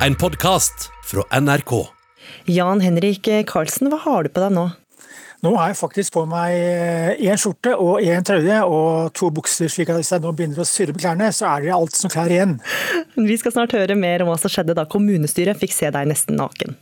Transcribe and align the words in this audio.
En 0.00 0.14
podkast 0.14 0.90
fra 1.04 1.40
NRK. 1.40 1.72
Jan 2.44 2.80
Henrik 2.80 3.26
Karlsen, 3.50 3.88
hva 3.90 3.98
har 4.04 4.22
du 4.22 4.30
på 4.30 4.44
deg 4.44 4.52
nå? 4.54 4.68
Nå 5.42 5.50
har 5.56 5.72
jeg 5.72 5.78
faktisk 5.80 6.14
på 6.14 6.22
meg 6.30 7.18
én 7.18 7.40
skjorte 7.40 7.72
og 7.74 7.98
én 8.06 8.22
trøye 8.26 8.60
og 8.62 9.10
to 9.18 9.32
bukser, 9.34 9.66
slik 9.66 9.90
at 9.90 9.98
hvis 9.98 10.12
jeg 10.14 10.22
nå 10.22 10.30
begynner 10.38 10.62
å 10.62 10.68
surre 10.70 10.94
på 10.94 11.02
klærne, 11.02 11.32
så 11.34 11.50
er 11.50 11.66
det 11.66 11.74
alt 11.74 11.98
som 11.98 12.14
klær 12.14 12.30
igjen. 12.30 12.60
Vi 13.18 13.40
skal 13.42 13.56
snart 13.56 13.74
høre 13.74 13.98
mer 13.98 14.22
om 14.22 14.30
hva 14.30 14.38
som 14.38 14.54
skjedde 14.54 14.78
da 14.78 14.86
kommunestyret 14.86 15.58
fikk 15.58 15.74
se 15.74 15.90
deg 15.90 16.10
nesten 16.12 16.38
naken. 16.38 16.78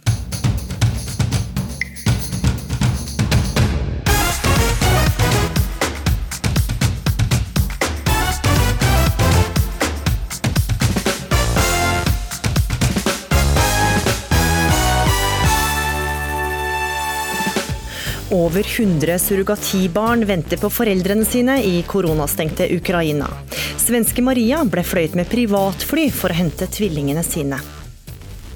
Over 18.46 18.62
100 18.62 19.18
surrogatibarn 19.18 20.20
venter 20.24 20.60
på 20.62 20.68
foreldrene 20.70 21.24
sine 21.26 21.56
i 21.66 21.80
koronastengte 21.82 22.68
Ukraina. 22.76 23.26
Svenske 23.80 24.22
Maria 24.22 24.60
ble 24.70 24.84
fløyet 24.86 25.16
med 25.18 25.26
privatfly 25.32 26.04
for 26.14 26.30
å 26.30 26.36
hente 26.38 26.68
tvillingene 26.70 27.24
sine. 27.26 27.58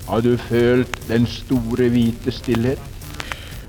Har 0.06 0.22
du 0.22 0.36
følt 0.46 0.94
den 1.08 1.26
store, 1.26 1.88
hvite 1.90 2.30
stillhet? 2.36 2.99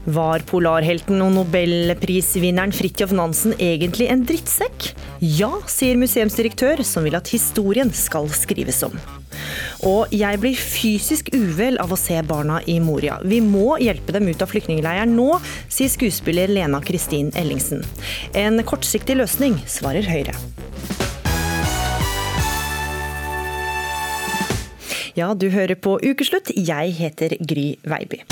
Var 0.09 0.41
polarhelten 0.49 1.21
og 1.21 1.35
nobelprisvinneren 1.35 2.73
Fridtjof 2.73 3.11
Nansen 3.13 3.53
egentlig 3.61 4.07
en 4.09 4.23
drittsekk? 4.25 4.87
Ja, 5.21 5.51
sier 5.69 5.99
museumsdirektør, 6.01 6.81
som 6.81 7.05
vil 7.05 7.17
at 7.19 7.29
historien 7.29 7.91
skal 7.93 8.25
skrives 8.33 8.81
om. 8.87 8.95
Og 9.85 10.09
jeg 10.13 10.41
blir 10.41 10.57
fysisk 10.57 11.29
uvel 11.35 11.77
av 11.81 11.93
å 11.93 11.99
se 11.99 12.17
barna 12.25 12.59
i 12.65 12.79
Moria. 12.81 13.19
Vi 13.21 13.43
må 13.45 13.77
hjelpe 13.81 14.17
dem 14.17 14.25
ut 14.29 14.41
av 14.41 14.49
flyktningleiren 14.49 15.13
nå, 15.13 15.35
sier 15.69 15.93
skuespiller 15.93 16.49
Lena 16.49 16.81
Kristin 16.81 17.29
Ellingsen. 17.37 17.85
En 18.33 18.57
kortsiktig 18.65 19.19
løsning, 19.21 19.59
svarer 19.69 20.09
Høyre. 20.09 20.33
Ja, 25.13 25.33
du 25.35 25.51
hører 25.53 25.75
på 25.75 25.99
Ukeslutt. 26.01 26.55
Jeg 26.55 26.95
heter 26.97 27.37
Gry 27.45 27.75
Veiby. 27.85 28.23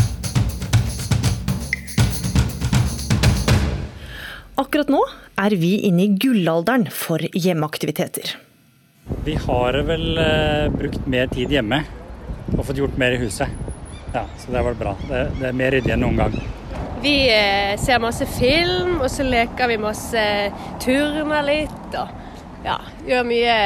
Akkurat 4.60 4.90
nå 4.92 5.00
er 5.40 5.54
vi 5.56 5.78
inne 5.88 6.04
i 6.04 6.14
gullalderen 6.20 6.90
for 6.92 7.24
hjemmeaktiviteter. 7.32 8.34
Vi 9.24 9.38
har 9.40 9.78
vel 9.88 10.20
eh, 10.20 10.66
brukt 10.74 11.06
mer 11.08 11.30
tid 11.32 11.54
hjemme 11.56 11.80
og 12.58 12.66
fått 12.68 12.82
gjort 12.82 12.98
mer 13.00 13.16
i 13.16 13.22
huset. 13.22 13.48
Ja, 14.12 14.26
Så 14.42 14.52
det 14.52 14.60
har 14.60 14.68
vært 14.68 14.82
bra. 14.82 14.96
Det, 15.08 15.24
det 15.40 15.48
er 15.48 15.56
mer 15.56 15.72
ryddig 15.78 15.96
enn 15.96 16.04
noen 16.04 16.20
gang. 16.20 16.36
Vi 17.00 17.16
eh, 17.32 17.80
ser 17.80 18.04
masse 18.04 18.28
film, 18.36 18.98
og 19.00 19.08
så 19.08 19.24
leker 19.24 19.72
vi 19.72 19.80
masse 19.80 20.28
turner 20.84 21.46
litt. 21.48 21.96
Og 21.96 22.66
ja, 22.68 22.82
gjør 23.08 23.28
mye 23.32 23.58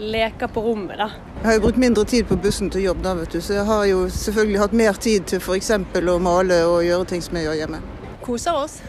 leker 0.00 0.48
på 0.54 0.64
rommet, 0.64 0.96
da. 0.96 1.10
Jeg 1.42 1.50
har 1.50 1.58
jo 1.58 1.66
brukt 1.68 1.82
mindre 1.82 2.08
tid 2.08 2.24
på 2.30 2.38
bussen 2.40 2.72
til 2.72 2.88
jobb, 2.88 3.04
da, 3.04 3.18
vet 3.20 3.36
du. 3.36 3.42
så 3.44 3.60
jeg 3.60 3.68
har 3.68 3.84
jo 3.90 4.06
selvfølgelig 4.08 4.64
hatt 4.64 4.80
mer 4.80 5.02
tid 5.08 5.28
til 5.28 5.44
f.eks. 5.44 5.74
å 5.76 6.20
male 6.24 6.64
og 6.70 6.86
gjøre 6.88 7.12
ting 7.12 7.26
som 7.26 7.36
jeg 7.36 7.50
gjør 7.50 7.66
hjemme. 7.66 7.82
Koser 8.24 8.64
oss. 8.64 8.80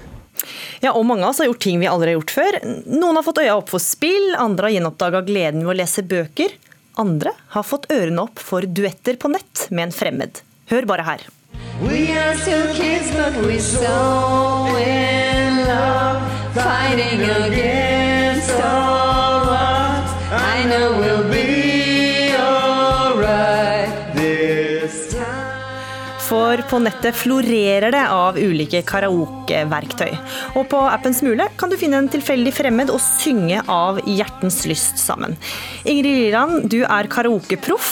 Ja, 0.84 0.94
og 0.94 1.06
Mange 1.10 1.26
av 1.26 1.34
oss 1.34 1.42
har 1.42 1.50
gjort 1.50 1.64
ting 1.64 1.80
vi 1.82 1.90
aldri 1.90 2.14
har 2.14 2.20
gjort 2.20 2.36
før. 2.36 2.60
Noen 2.90 3.20
har 3.20 3.26
fått 3.26 3.42
øya 3.44 3.58
opp 3.58 3.72
for 3.74 3.84
spill, 3.84 4.32
andre 4.38 4.70
har 4.70 4.76
gjenoppdaga 4.78 5.24
gleden 5.28 5.66
ved 5.66 5.74
å 5.74 5.80
lese 5.82 6.06
bøker. 6.06 6.56
Andre 7.00 7.34
har 7.56 7.64
fått 7.68 7.90
ørene 7.94 8.26
opp 8.28 8.40
for 8.44 8.66
duetter 8.68 9.20
på 9.20 9.32
nett 9.32 9.68
med 9.72 9.88
en 9.90 9.96
fremmed. 9.96 10.42
Hør 10.72 10.88
bare 10.90 11.08
her. 11.08 11.28
We 11.82 12.12
are 12.12 12.36
still 12.38 12.68
kids, 12.76 13.12
but 13.16 13.34
we're 13.46 13.60
so 13.60 14.76
in 14.78 15.64
love, 15.66 16.22
fighting 16.54 17.24
against 17.24 18.52
all 18.60 18.99
For 26.50 26.64
på 26.66 26.78
nettet 26.82 27.14
florerer 27.14 27.94
det 27.94 28.06
av 28.10 28.38
ulike 28.42 28.80
karaokeverktøy. 28.90 30.16
Og 30.58 30.64
på 30.72 30.80
appen 30.90 31.14
Smule 31.14 31.46
kan 31.62 31.70
du 31.70 31.76
finne 31.78 32.00
en 32.02 32.08
tilfeldig 32.10 32.56
fremmed 32.58 32.90
og 32.90 32.98
synge 33.04 33.60
av 33.70 34.00
hjertens 34.10 34.64
lyst 34.66 34.98
sammen. 34.98 35.36
Ingrid 35.86 36.24
Liland, 36.24 36.66
du 36.74 36.80
er 36.88 37.10
karaokeproff. 37.14 37.92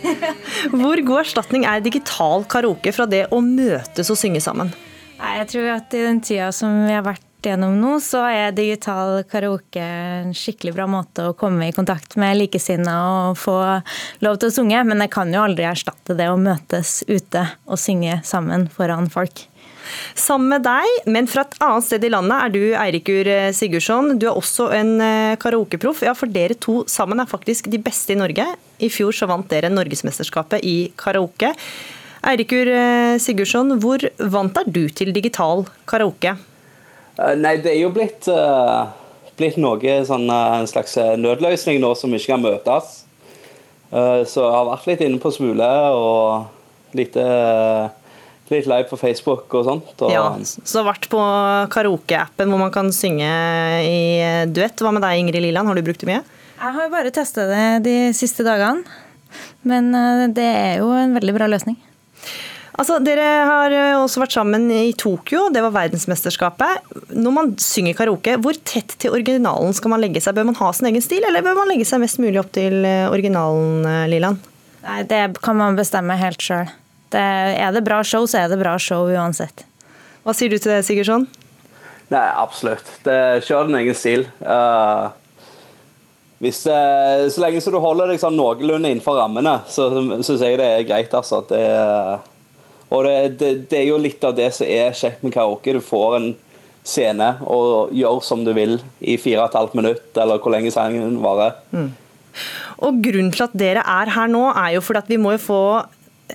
Hvor 0.72 1.04
god 1.04 1.20
erstatning 1.26 1.66
er 1.68 1.84
digital 1.84 2.48
karaoke 2.48 2.94
fra 2.96 3.04
det 3.04 3.26
å 3.28 3.42
møtes 3.44 4.08
og 4.08 4.16
synge 4.22 4.40
sammen? 4.40 4.72
Jeg 5.20 5.50
tror 5.52 5.68
at 5.74 5.92
i 5.92 6.06
den 6.06 6.24
tida 6.24 6.48
som 6.56 6.86
vi 6.86 6.96
har 6.96 7.04
vært 7.04 7.28
gjennom 7.46 7.74
nå, 7.80 7.96
så 8.02 8.22
er 8.30 8.54
digital 8.56 9.22
karaoke 9.28 9.82
en 9.82 10.32
skikkelig 10.36 10.74
bra 10.76 10.86
måte 10.90 11.28
å 11.28 11.36
komme 11.38 11.68
i 11.68 11.74
kontakt 11.74 12.16
med 12.20 12.38
likesinnede 12.38 12.94
og 13.30 13.38
få 13.40 13.56
lov 14.24 14.38
til 14.38 14.50
å 14.50 14.54
synge. 14.54 14.82
Men 14.88 15.04
jeg 15.04 15.12
kan 15.14 15.32
jo 15.34 15.44
aldri 15.44 15.66
erstatte 15.68 16.16
det 16.18 16.28
å 16.30 16.40
møtes 16.40 17.00
ute 17.08 17.46
og 17.66 17.80
synge 17.80 18.20
sammen 18.26 18.68
foran 18.72 19.10
folk. 19.12 19.46
Sammen 20.14 20.52
med 20.52 20.62
deg, 20.66 21.08
men 21.10 21.26
fra 21.28 21.42
et 21.42 21.56
annet 21.64 21.86
sted 21.88 22.04
i 22.06 22.12
landet, 22.12 22.36
er 22.38 22.52
du 22.54 22.60
Eirikur 22.78 23.28
Sigurdsson. 23.56 24.14
Du 24.20 24.28
er 24.30 24.38
også 24.38 24.68
en 24.76 24.92
karaokeproff. 25.42 26.04
Ja, 26.06 26.14
for 26.18 26.30
dere 26.30 26.54
to 26.54 26.82
sammen 26.90 27.20
er 27.20 27.30
faktisk 27.30 27.70
de 27.72 27.80
beste 27.82 28.14
i 28.14 28.20
Norge. 28.20 28.46
I 28.78 28.92
fjor 28.92 29.16
så 29.16 29.28
vant 29.30 29.50
dere 29.50 29.72
Norgesmesterskapet 29.72 30.62
i 30.62 30.76
karaoke. 31.00 31.50
Eirikur 32.22 32.70
Sigurdsson, 33.18 33.76
hvor 33.82 34.06
vant 34.30 34.62
er 34.62 34.70
du 34.70 34.86
til 34.94 35.10
digital 35.16 35.66
karaoke? 35.90 36.36
Nei, 37.18 37.58
det 37.60 37.74
er 37.74 37.80
jo 37.82 37.90
blitt, 37.92 38.24
uh, 38.32 38.88
blitt 39.36 39.58
noe 39.60 39.96
sånn, 40.08 40.24
uh, 40.32 40.58
en 40.62 40.68
slags 40.70 40.96
nødløsning 41.20 41.80
nå 41.82 41.92
som 41.98 42.14
ikke 42.16 42.32
kan 42.32 42.44
møtes. 42.44 43.02
Uh, 43.92 44.24
så 44.24 44.46
jeg 44.46 44.54
har 44.56 44.70
vært 44.70 44.88
litt 44.88 45.02
inne 45.04 45.20
på 45.20 45.32
Smule 45.34 45.68
og 45.92 46.96
litt, 46.96 47.16
litt 48.52 48.66
live 48.68 48.88
på 48.88 48.98
Facebook 49.00 49.52
og 49.56 49.68
sånt. 49.68 49.92
Og... 50.00 50.12
Ja, 50.12 50.24
Så 50.40 50.80
har 50.80 50.90
vært 50.90 51.08
på 51.12 51.20
karaokeappen 51.72 52.52
hvor 52.52 52.60
man 52.60 52.72
kan 52.72 52.92
synge 52.96 53.28
i 53.84 54.02
duett. 54.52 54.80
Hva 54.80 54.92
med 54.92 55.04
deg, 55.04 55.20
Ingrid 55.20 55.44
Liland, 55.44 55.68
har 55.68 55.76
du 55.76 55.84
brukt 55.84 56.04
det 56.04 56.10
mye? 56.10 56.24
Jeg 56.58 56.76
har 56.76 56.92
bare 56.92 57.12
testa 57.12 57.48
det 57.48 57.64
de 57.88 57.96
siste 58.16 58.44
dagene. 58.46 58.84
Men 59.64 59.88
det 60.36 60.44
er 60.44 60.82
jo 60.82 60.92
en 60.92 61.16
veldig 61.16 61.36
bra 61.38 61.48
løsning. 61.48 61.78
Altså, 62.72 62.96
Dere 63.04 63.26
har 63.44 63.74
også 63.98 64.22
vært 64.22 64.32
sammen 64.32 64.70
i 64.72 64.94
Tokyo, 64.96 65.50
det 65.52 65.60
var 65.60 65.74
verdensmesterskapet. 65.74 66.94
Når 67.12 67.34
man 67.36 67.50
synger 67.60 67.98
karaoke, 67.98 68.38
hvor 68.40 68.56
tett 68.64 68.94
til 69.02 69.12
originalen 69.12 69.76
skal 69.76 69.92
man 69.92 70.00
legge 70.00 70.22
seg? 70.24 70.38
Bør 70.38 70.48
man 70.48 70.56
ha 70.60 70.70
sin 70.72 70.88
egen 70.88 71.04
stil, 71.04 71.26
eller 71.28 71.44
bør 71.44 71.58
man 71.60 71.68
legge 71.68 71.84
seg 71.88 72.00
mest 72.00 72.22
mulig 72.22 72.40
opp 72.40 72.48
til 72.56 72.80
originalen, 73.12 74.08
Liland? 74.08 74.40
Nei, 74.86 75.02
Det 75.04 75.20
kan 75.44 75.60
man 75.60 75.76
bestemme 75.76 76.16
helt 76.18 76.42
sjøl. 76.42 76.70
Er 77.12 77.76
det 77.76 77.84
bra 77.84 78.00
show, 78.02 78.24
så 78.26 78.42
er 78.42 78.48
det 78.48 78.60
bra 78.62 78.78
show 78.80 79.04
uansett. 79.04 79.66
Hva 80.24 80.34
sier 80.36 80.52
du 80.52 80.58
til 80.58 80.72
det, 80.72 80.82
Sigurdsson? 80.86 81.26
Nei, 82.12 82.28
absolutt. 82.36 82.88
Det, 83.06 83.42
kjør 83.46 83.68
din 83.68 83.78
egen 83.80 83.96
stil. 83.96 84.26
Uh, 84.40 85.10
hvis, 86.42 86.60
uh, 86.68 87.28
så 87.32 87.42
lenge 87.44 87.62
så 87.62 87.72
du 87.72 87.78
holder 87.82 88.12
deg 88.12 88.20
sånn 88.22 88.36
noenlunde 88.38 88.90
innenfor 88.90 89.18
rammene, 89.18 89.58
så 89.70 89.88
syns 89.92 90.44
jeg 90.44 90.60
det 90.60 90.68
er 90.68 90.86
greit. 90.88 91.14
altså. 91.16 91.42
Det 91.48 91.62
og 92.92 93.06
det, 93.06 93.16
det, 93.40 93.52
det, 93.70 93.78
er 93.80 93.88
jo 93.88 94.00
litt 94.00 94.22
av 94.26 94.36
det 94.36 94.50
som 94.56 94.68
er 94.68 94.92
kjekt 94.96 95.24
med 95.24 95.32
karaoke. 95.34 95.72
Du 95.72 95.80
får 95.84 96.18
en 96.18 96.28
scene 96.84 97.28
og 97.46 97.94
gjør 97.94 98.20
som 98.26 98.42
du 98.44 98.52
vil 98.56 98.76
i 99.00 99.16
fire 99.20 99.40
og 99.40 99.50
et 99.50 99.58
halvt 99.60 99.76
minutt, 99.78 100.06
eller 100.18 100.42
hvor 100.42 100.52
lenge 100.54 100.72
sangen 100.74 101.20
varer. 101.22 101.56
Mm. 101.72 101.90
Og 102.82 103.02
Grunnen 103.04 103.32
til 103.32 103.46
at 103.46 103.56
dere 103.56 103.84
er 103.86 104.12
her 104.12 104.30
nå, 104.30 104.44
er 104.50 104.76
jo 104.76 104.84
fordi 104.84 105.02
at 105.04 105.12
vi 105.12 105.20
må 105.20 105.34
jo 105.36 105.42
få 105.42 105.62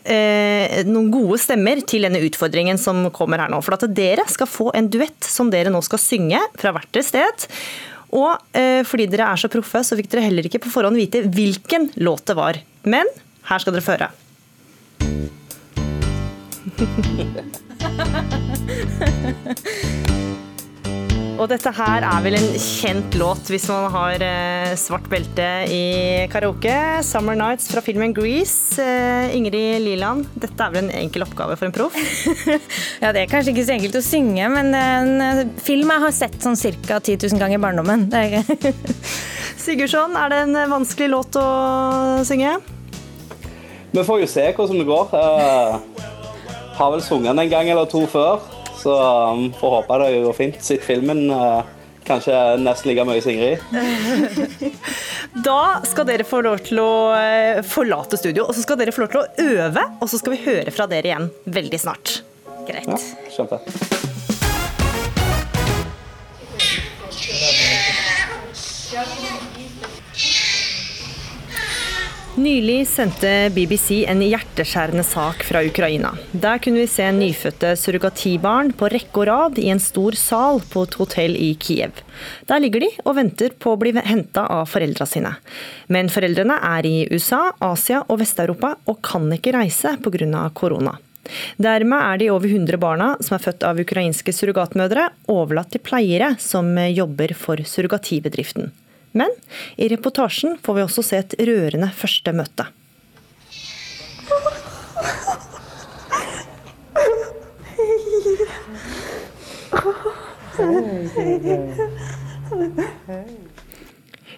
eh, 0.03 0.83
noen 0.87 1.09
gode 1.13 1.39
stemmer 1.41 1.81
til 1.89 2.07
denne 2.07 2.21
utfordringen 2.25 2.79
som 2.81 3.05
kommer 3.15 3.43
her 3.43 3.51
nå. 3.51 3.59
For 3.65 3.77
at 3.77 3.85
dere 3.97 4.25
skal 4.31 4.49
få 4.49 4.71
en 4.77 4.89
duett 4.93 5.27
som 5.27 5.51
dere 5.53 5.73
nå 5.73 5.81
skal 5.85 6.01
synge 6.01 6.41
fra 6.57 6.73
hvert 6.75 6.89
deres 6.95 7.11
sted. 7.11 7.47
Og 8.15 8.37
eh, 8.55 8.83
fordi 8.87 9.09
dere 9.11 9.33
er 9.33 9.41
så 9.41 9.51
proffe, 9.51 9.83
så 9.83 9.97
fikk 9.99 10.13
dere 10.13 10.29
heller 10.29 10.47
ikke 10.47 10.63
på 10.63 10.71
forhånd 10.71 10.99
vite 10.99 11.25
hvilken 11.27 11.91
låt 11.99 12.29
det 12.29 12.37
var. 12.39 12.61
Men 12.87 13.09
her 13.49 13.63
skal 13.63 13.75
dere 13.75 13.87
føre. 13.89 14.13
Og 21.37 21.45
dette 21.51 21.69
her 21.69 22.01
er 22.01 22.23
vel 22.25 22.33
en 22.33 22.47
kjent 22.57 23.13
låt 23.19 23.51
hvis 23.53 23.67
man 23.69 23.91
har 23.93 24.17
eh, 24.25 24.71
svart 24.79 25.05
belte 25.11 25.45
i 25.69 26.25
karaoke. 26.33 27.03
'Summer 27.05 27.37
Nights' 27.37 27.69
fra 27.69 27.77
filmen 27.85 28.09
'Grease'. 28.15 28.81
Eh, 28.81 29.35
Ingrid 29.37 29.85
Liland, 29.85 30.25
dette 30.33 30.57
er 30.57 30.71
vel 30.73 30.87
en 30.87 30.95
enkel 31.03 31.21
oppgave 31.27 31.53
for 31.59 31.69
en 31.69 31.75
proff? 31.75 31.93
ja, 33.03 33.13
det 33.13 33.21
er 33.21 33.29
kanskje 33.29 33.53
ikke 33.53 33.67
så 33.67 33.75
enkelt 33.75 33.99
å 33.99 34.05
synge, 34.05 34.45
men 34.49 34.73
det 34.73 34.81
er 34.81 34.97
en 35.03 35.21
eh, 35.27 35.43
film 35.61 35.93
jeg 35.93 36.03
har 36.07 36.13
sett 36.23 36.37
sånn 36.41 36.57
ca. 36.57 36.97
10 36.97 37.29
000 37.29 37.37
ganger 37.43 37.57
i 37.59 37.65
barndommen. 37.67 38.01
Sigurdsson, 39.63 40.11
er 40.17 40.27
det 40.33 40.39
en 40.47 40.55
vanskelig 40.73 41.09
låt 41.13 41.31
å 41.37 41.45
synge? 42.25 42.57
vi 43.97 44.05
får 44.05 44.21
jo 44.21 44.29
se 44.29 44.45
hvordan 44.53 44.81
det 44.81 44.87
går. 44.87 45.13
Uh, 45.13 46.16
har 46.77 46.93
vel 46.93 47.01
sunget 47.03 47.31
den 47.31 47.43
en 47.45 47.51
gang 47.51 47.69
eller 47.73 47.89
to 47.89 48.03
før, 48.09 48.43
så 48.77 48.93
um, 49.33 49.47
får 49.57 49.73
håpe 49.79 49.99
det 50.03 50.11
går 50.25 50.37
fint. 50.37 50.59
Sett 50.63 50.85
filmen 50.85 51.25
uh, 51.33 51.63
kanskje 52.07 52.35
nesten 52.61 52.91
like 52.91 53.05
mye 53.07 53.23
som 53.23 53.33
Ingrid. 53.33 53.57
da 55.47 55.61
skal 55.87 56.07
dere 56.09 56.27
få 56.27 56.43
lov 56.45 56.61
til 56.67 56.81
å 56.83 56.91
uh, 57.17 57.63
forlate 57.67 58.19
studio, 58.21 58.47
og 58.47 58.57
så 58.57 58.65
skal 58.65 58.81
dere 58.81 58.95
få 58.95 59.05
lov 59.05 59.15
til 59.15 59.23
å 59.23 59.49
øve. 59.65 59.87
Og 60.01 60.11
så 60.11 60.21
skal 60.21 60.37
vi 60.37 60.43
høre 60.45 60.75
fra 60.75 60.89
dere 60.91 61.13
igjen 61.13 61.31
veldig 61.59 61.81
snart. 61.87 62.19
Greit. 62.67 62.87
Ja, 62.89 63.01
kjempe. 63.33 63.61
Nylig 72.37 72.83
sendte 72.85 73.49
BBC 73.49 74.03
en 74.05 74.19
hjerteskjærende 74.21 75.01
sak 75.01 75.39
fra 75.41 75.63
Ukraina. 75.65 76.11
Der 76.37 76.59
kunne 76.61 76.83
vi 76.83 76.91
se 76.93 77.07
nyfødte 77.09 77.71
surrogatibarn 77.81 78.69
på 78.77 78.91
rekke 78.93 79.23
og 79.23 79.25
rad 79.25 79.57
i 79.57 79.71
en 79.73 79.81
stor 79.81 80.13
sal 80.13 80.61
på 80.69 80.83
et 80.85 80.99
hotell 80.99 81.33
i 81.33 81.49
Kiev. 81.57 81.97
Der 82.45 82.61
ligger 82.61 82.85
de 82.85 82.91
og 83.07 83.17
venter 83.17 83.57
på 83.57 83.73
å 83.73 83.81
bli 83.81 83.95
henta 83.97 84.45
av 84.53 84.69
foreldra 84.69 85.09
sine. 85.09 85.33
Men 85.89 86.13
foreldrene 86.13 86.61
er 86.61 86.85
i 86.85 86.95
USA, 87.09 87.55
Asia 87.57 88.05
og 88.05 88.21
Vest-Europa 88.21 88.75
og 88.85 89.01
kan 89.01 89.25
ikke 89.33 89.57
reise 89.57 89.97
pga. 89.97 90.45
korona. 90.53 90.93
Dermed 91.57 92.01
er 92.03 92.17
de 92.21 92.33
over 92.37 92.53
100 92.53 92.77
barna 92.77 93.15
som 93.19 93.33
er 93.33 93.47
født 93.49 93.65
av 93.65 93.81
ukrainske 93.81 94.29
surrogatmødre, 94.29 95.09
overlatt 95.25 95.73
til 95.73 95.81
pleiere 95.81 96.35
som 96.37 96.77
jobber 96.77 97.33
for 97.33 97.57
surrogatibedriften. 97.57 98.69
Men 99.17 99.33
i 99.81 99.89
reportasjen 99.91 100.57
får 100.63 100.77
vi 100.77 100.85
også 100.85 101.05
se 101.05 101.21
et 101.23 101.37
rørende 101.47 101.89
første 101.95 102.33
møte. 102.37 102.67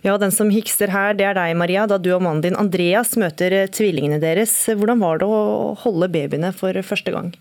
Ja, 0.01 0.17
Den 0.17 0.31
som 0.31 0.49
hikster 0.49 0.91
her, 0.93 1.13
det 1.13 1.25
er 1.27 1.35
deg, 1.35 1.57
Maria, 1.59 1.85
da 1.87 1.97
du 1.99 2.11
og 2.15 2.23
mannen 2.23 2.43
din 2.45 2.57
Andreas 2.59 3.15
møter 3.19 3.67
tvillingene 3.75 4.19
deres. 4.23 4.53
Hvordan 4.71 5.03
var 5.03 5.19
det 5.19 5.27
å 5.27 5.75
holde 5.83 6.07
babyene 6.11 6.53
for 6.55 6.79
første 6.87 7.11
gang? 7.15 7.33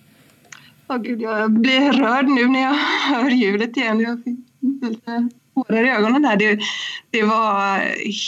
Å 0.88 0.96
Gud, 1.05 1.20
jeg 1.23 1.50
blir 1.61 1.91
rørt 1.99 2.31
nå 2.32 2.46
når 2.49 2.62
jeg 2.64 2.75
hører 3.06 3.34
juletiden. 3.37 5.29
Tårar 5.64 5.84
i 5.84 5.90
ögonen 5.90 6.25
här. 6.25 6.37
Det, 6.37 6.58
det 7.10 7.22
var 7.22 7.78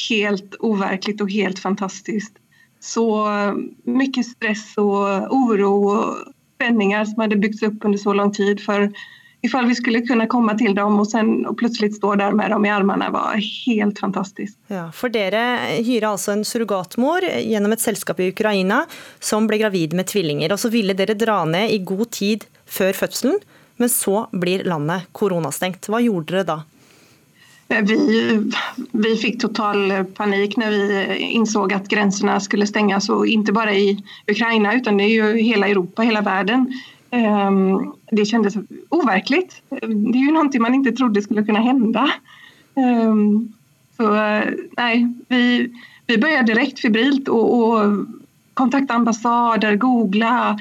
helt 0.08 0.54
overkligt 0.60 1.20
og 1.20 1.30
helt 1.30 1.58
fantastisk. 1.58 2.32
Så 2.80 3.04
mye 3.84 4.22
stress 4.24 4.72
og 4.80 5.32
oro 5.36 5.72
og 5.92 6.32
spänningar 6.56 7.04
som 7.04 7.20
hadde 7.20 7.36
bygts 7.36 7.62
opp 7.62 7.84
under 7.84 7.98
så 7.98 8.12
lang 8.12 8.32
tid 8.32 8.60
for 8.60 8.88
ifall 9.42 9.66
vi 9.66 9.74
skulle 9.74 10.00
kunne 10.04 10.26
komme 10.26 10.54
til 10.58 10.74
dem 10.74 10.98
og 11.00 11.06
sen 11.08 11.46
och 11.46 11.58
plötsligt 11.58 11.94
stå 11.94 12.14
der 12.14 12.32
med 12.32 12.50
dem 12.50 12.64
i 12.66 12.70
armene 12.70 13.10
var 13.10 13.40
helt 13.66 13.98
fantastisk. 13.98 14.56
Ja, 14.68 14.90
for 14.92 15.08
dere 15.08 15.42
hyrer 15.80 16.10
altså 16.10 16.32
en 16.32 16.44
surrogatmor 16.44 17.24
gjennom 17.24 17.72
et 17.72 17.80
selskap 17.80 18.20
i 18.20 18.28
Ukraina 18.34 18.84
som 19.20 19.48
ble 19.48 19.60
gravid 19.62 19.96
med 19.96 20.06
tvillinger. 20.06 20.52
og 20.52 20.60
Så 20.60 20.68
ville 20.68 20.94
dere 20.94 21.14
dra 21.14 21.44
ned 21.44 21.70
i 21.70 21.78
god 21.78 22.10
tid 22.10 22.44
før 22.66 22.92
fødselen, 22.92 23.40
men 23.76 23.88
så 23.88 24.26
blir 24.32 24.64
landet 24.64 25.08
koronastengt. 25.12 25.88
Hva 25.88 26.02
gjorde 26.04 26.32
dere 26.32 26.44
da? 26.44 26.58
Vi, 27.82 28.40
vi 28.92 29.16
fick 29.16 29.40
total 29.40 30.04
panik 30.04 30.56
när 30.56 30.70
vi 30.70 31.16
insåg 31.16 31.72
att 31.72 31.88
gränserna 31.88 32.40
skulle 32.40 32.66
stängas 32.66 33.08
och 33.08 33.26
inte 33.26 33.52
bara 33.52 33.74
i 33.74 34.04
Ukraina 34.26 34.74
utan 34.74 34.96
det 34.96 35.04
är 35.04 35.08
ju 35.08 35.36
hela 35.36 35.68
Europa, 35.68 36.02
hela 36.02 36.20
världen. 36.20 36.72
Ehm, 37.10 37.92
det 38.10 38.24
kändes 38.24 38.54
overkligt. 38.88 39.62
Det 39.70 40.18
är 40.18 40.26
ju 40.26 40.32
någonting 40.32 40.62
man 40.62 40.74
inte 40.74 40.92
trodde 40.92 41.22
skulle 41.22 41.44
kunna 41.44 41.60
hända. 41.60 42.10
Ehm, 42.74 43.52
så 43.96 44.12
nej, 44.76 45.14
vi, 45.28 45.70
vi 46.06 46.18
började 46.18 46.54
direkt 46.54 46.80
febrilt 46.80 47.28
och 47.28 47.80
kontakta 48.54 48.94
ambassader, 48.94 49.76
googla. 49.76 50.58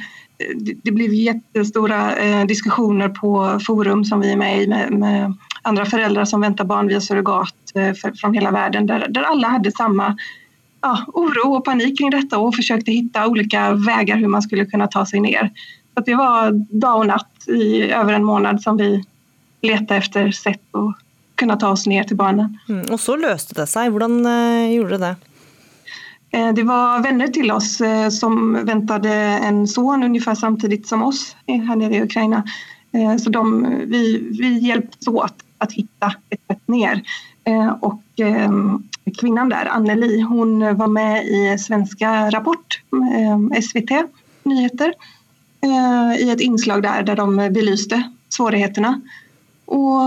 Det, 0.84 0.92
blev 0.92 1.14
jättestora 1.14 2.16
eh, 2.16 2.46
diskussioner 2.46 3.10
på 3.10 3.60
forum 3.68 4.06
som 4.06 4.20
vi 4.22 4.32
är 4.32 4.38
med 4.38 4.64
i 4.64 4.68
med, 4.68 4.92
med 4.92 5.34
andra 5.62 5.86
föräldrar 5.86 6.26
som 6.26 6.42
väntar 6.42 6.66
barn 6.66 6.88
via 6.88 7.02
surrogat 7.02 7.56
fra 8.02 8.14
från 8.16 8.34
hela 8.34 8.52
världen 8.52 8.86
där, 8.86 9.08
där 9.10 9.22
alla 9.22 9.48
hade 9.48 9.72
samma 9.72 10.18
ja, 10.82 11.06
oro 11.08 11.56
och 11.56 11.66
panik 11.66 11.98
kring 11.98 12.10
detta 12.10 12.38
och 12.38 12.56
försökte 12.56 12.92
hitta 12.92 13.28
olika 13.28 13.74
vägar 13.74 14.16
hur 14.16 14.28
man 14.28 14.42
skulle 14.42 14.66
kunna 14.66 14.88
ta 14.88 15.06
sig 15.06 15.20
ner. 15.20 15.52
Så 15.94 16.04
det 16.04 16.16
var 16.16 16.52
dag 16.80 16.98
och 16.98 17.08
natt 17.08 17.48
i 17.48 17.92
över 17.92 18.14
en 18.14 18.24
månad 18.24 18.62
som 18.62 18.78
vi 18.78 19.04
letade 19.62 19.96
efter 19.96 20.32
sätt 20.32 20.62
att 20.72 20.96
kunna 21.36 21.56
ta 21.56 21.70
oss 21.70 21.88
ner 21.88 22.04
till 22.04 22.18
barnen. 22.18 22.58
Mm, 22.70 22.86
och 22.92 23.00
så 23.00 23.16
löste 23.16 23.54
det 23.54 23.68
sig. 23.68 23.90
Hur 23.90 24.02
eh, 24.02 24.74
gjorde 24.74 24.98
det? 24.98 25.16
Eh, 26.32 26.54
det 26.54 26.64
var 26.64 27.04
vänner 27.04 27.28
till 27.28 27.52
oss 27.52 27.82
eh, 27.82 28.10
som 28.10 28.66
väntade 28.66 29.14
en 29.14 29.68
son 29.68 30.04
ungefär 30.04 30.36
samtidigt 30.36 30.88
som 30.88 31.04
oss 31.04 31.36
här 31.48 31.76
nere 31.76 31.96
i 31.96 32.04
Ukraina. 32.04 32.44
Eh, 32.94 33.18
så 33.18 33.30
de, 33.30 33.68
vi, 33.86 34.28
vi 34.40 34.68
hjälptes 34.68 35.08
åt 35.08 35.36
att 35.60 35.72
hitta 35.72 36.14
ett 36.30 36.42
sätt 36.48 36.68
ner. 36.68 37.04
Eh, 37.44 37.70
och 37.70 38.20
eh, 38.20 38.52
kvinnan 39.20 39.50
där, 39.50 39.66
Anneli, 39.66 40.22
hon 40.22 40.78
var 40.78 40.88
med 40.88 41.26
i 41.26 41.58
Svenska 41.58 42.30
Rapport, 42.30 42.82
eh, 42.92 43.62
SVT 43.62 43.92
Nyheter, 44.44 44.94
i 46.20 46.30
ett 46.30 46.42
inslag 46.42 46.84
där, 46.84 47.04
där 47.04 47.16
de 47.16 47.36
belyste 47.36 48.04
svårigheterna. 48.30 49.02
Och 49.66 50.02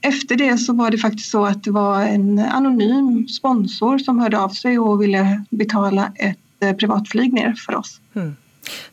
efter 0.00 0.36
det 0.36 0.58
så 0.58 0.72
var 0.72 0.90
det 0.90 0.98
faktiskt 0.98 1.30
så 1.30 1.44
att 1.44 1.64
det 1.64 1.70
var 1.70 2.02
en 2.02 2.38
anonym 2.38 3.28
sponsor 3.28 3.98
som 3.98 4.18
hörde 4.18 4.38
av 4.38 4.48
sig 4.48 4.78
och 4.78 5.02
ville 5.02 5.44
betala 5.50 6.12
ett 6.14 6.78
privatflyg 6.78 7.32
ner 7.32 7.54
för 7.66 7.74
oss. 7.74 8.00
Mm. 8.14 8.36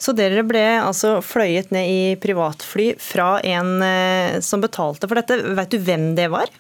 Så 0.02 0.14
dere 0.18 0.44
ble 0.48 0.64
altså 0.82 1.18
fløyet 1.26 1.72
ned 1.74 1.90
i 1.90 2.02
privatfly 2.22 2.92
fra 3.02 3.36
en 3.48 3.82
eh, 3.86 4.40
som 4.44 4.64
betalte 4.64 5.10
for 5.10 5.20
dette. 5.20 5.40
Vet 5.58 5.74
du 5.74 5.80
hvem 5.82 6.12
det 6.18 6.30
var? 6.34 6.52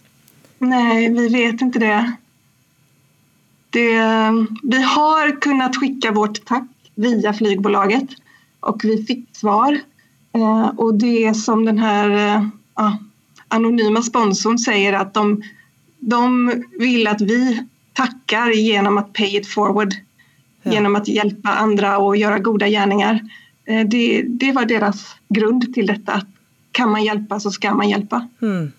Nei, 0.62 1.10
vi 1.13 1.28
vet 1.34 1.63
ikke 1.66 1.81
det. 1.81 2.00
det 3.78 3.88
vi 4.62 4.81
har 4.96 5.34
kunnet 5.42 5.80
sende 5.81 6.13
vårt 6.16 6.44
takk 6.50 6.69
via 7.02 7.34
flygbolaget 7.34 8.13
og 8.69 8.84
vi 8.86 9.00
fikk 9.08 9.25
svar. 9.38 9.80
Eh, 10.38 10.68
og 10.77 11.00
det 11.01 11.34
som 11.39 11.65
den 11.65 11.82
her 11.82 12.13
ja, 12.13 12.91
anonyme 13.51 14.03
sponsoren 14.06 14.60
sier 14.62 14.96
at 15.00 15.15
de, 15.18 15.41
de 16.00 16.22
vil 16.80 17.10
at 17.10 17.24
vi 17.25 17.58
takker 17.98 18.53
gjennom 18.56 19.01
å 19.01 19.08
pay 19.18 19.36
it 19.41 19.50
forward 19.50 19.98
ja. 20.63 20.72
genom 20.72 20.96
att 20.96 21.08
hjälpa 21.08 21.50
andra 21.50 21.98
och 21.98 22.18
göra 22.18 22.39
goda 22.39 22.68
gärningar. 22.68 23.20
Eh, 23.65 23.88
det, 23.88 24.22
det 24.27 24.51
var 24.51 24.65
deres 24.65 25.06
grunn 25.30 25.62
til 25.74 25.88
dette. 25.88 26.22
Kan 26.72 26.91
man 26.91 27.03
hjelpe, 27.03 27.39
så 27.39 27.51
skal 27.51 27.75
man 27.75 27.89
hjelpe. 27.89 28.22
Mm. 28.41 28.72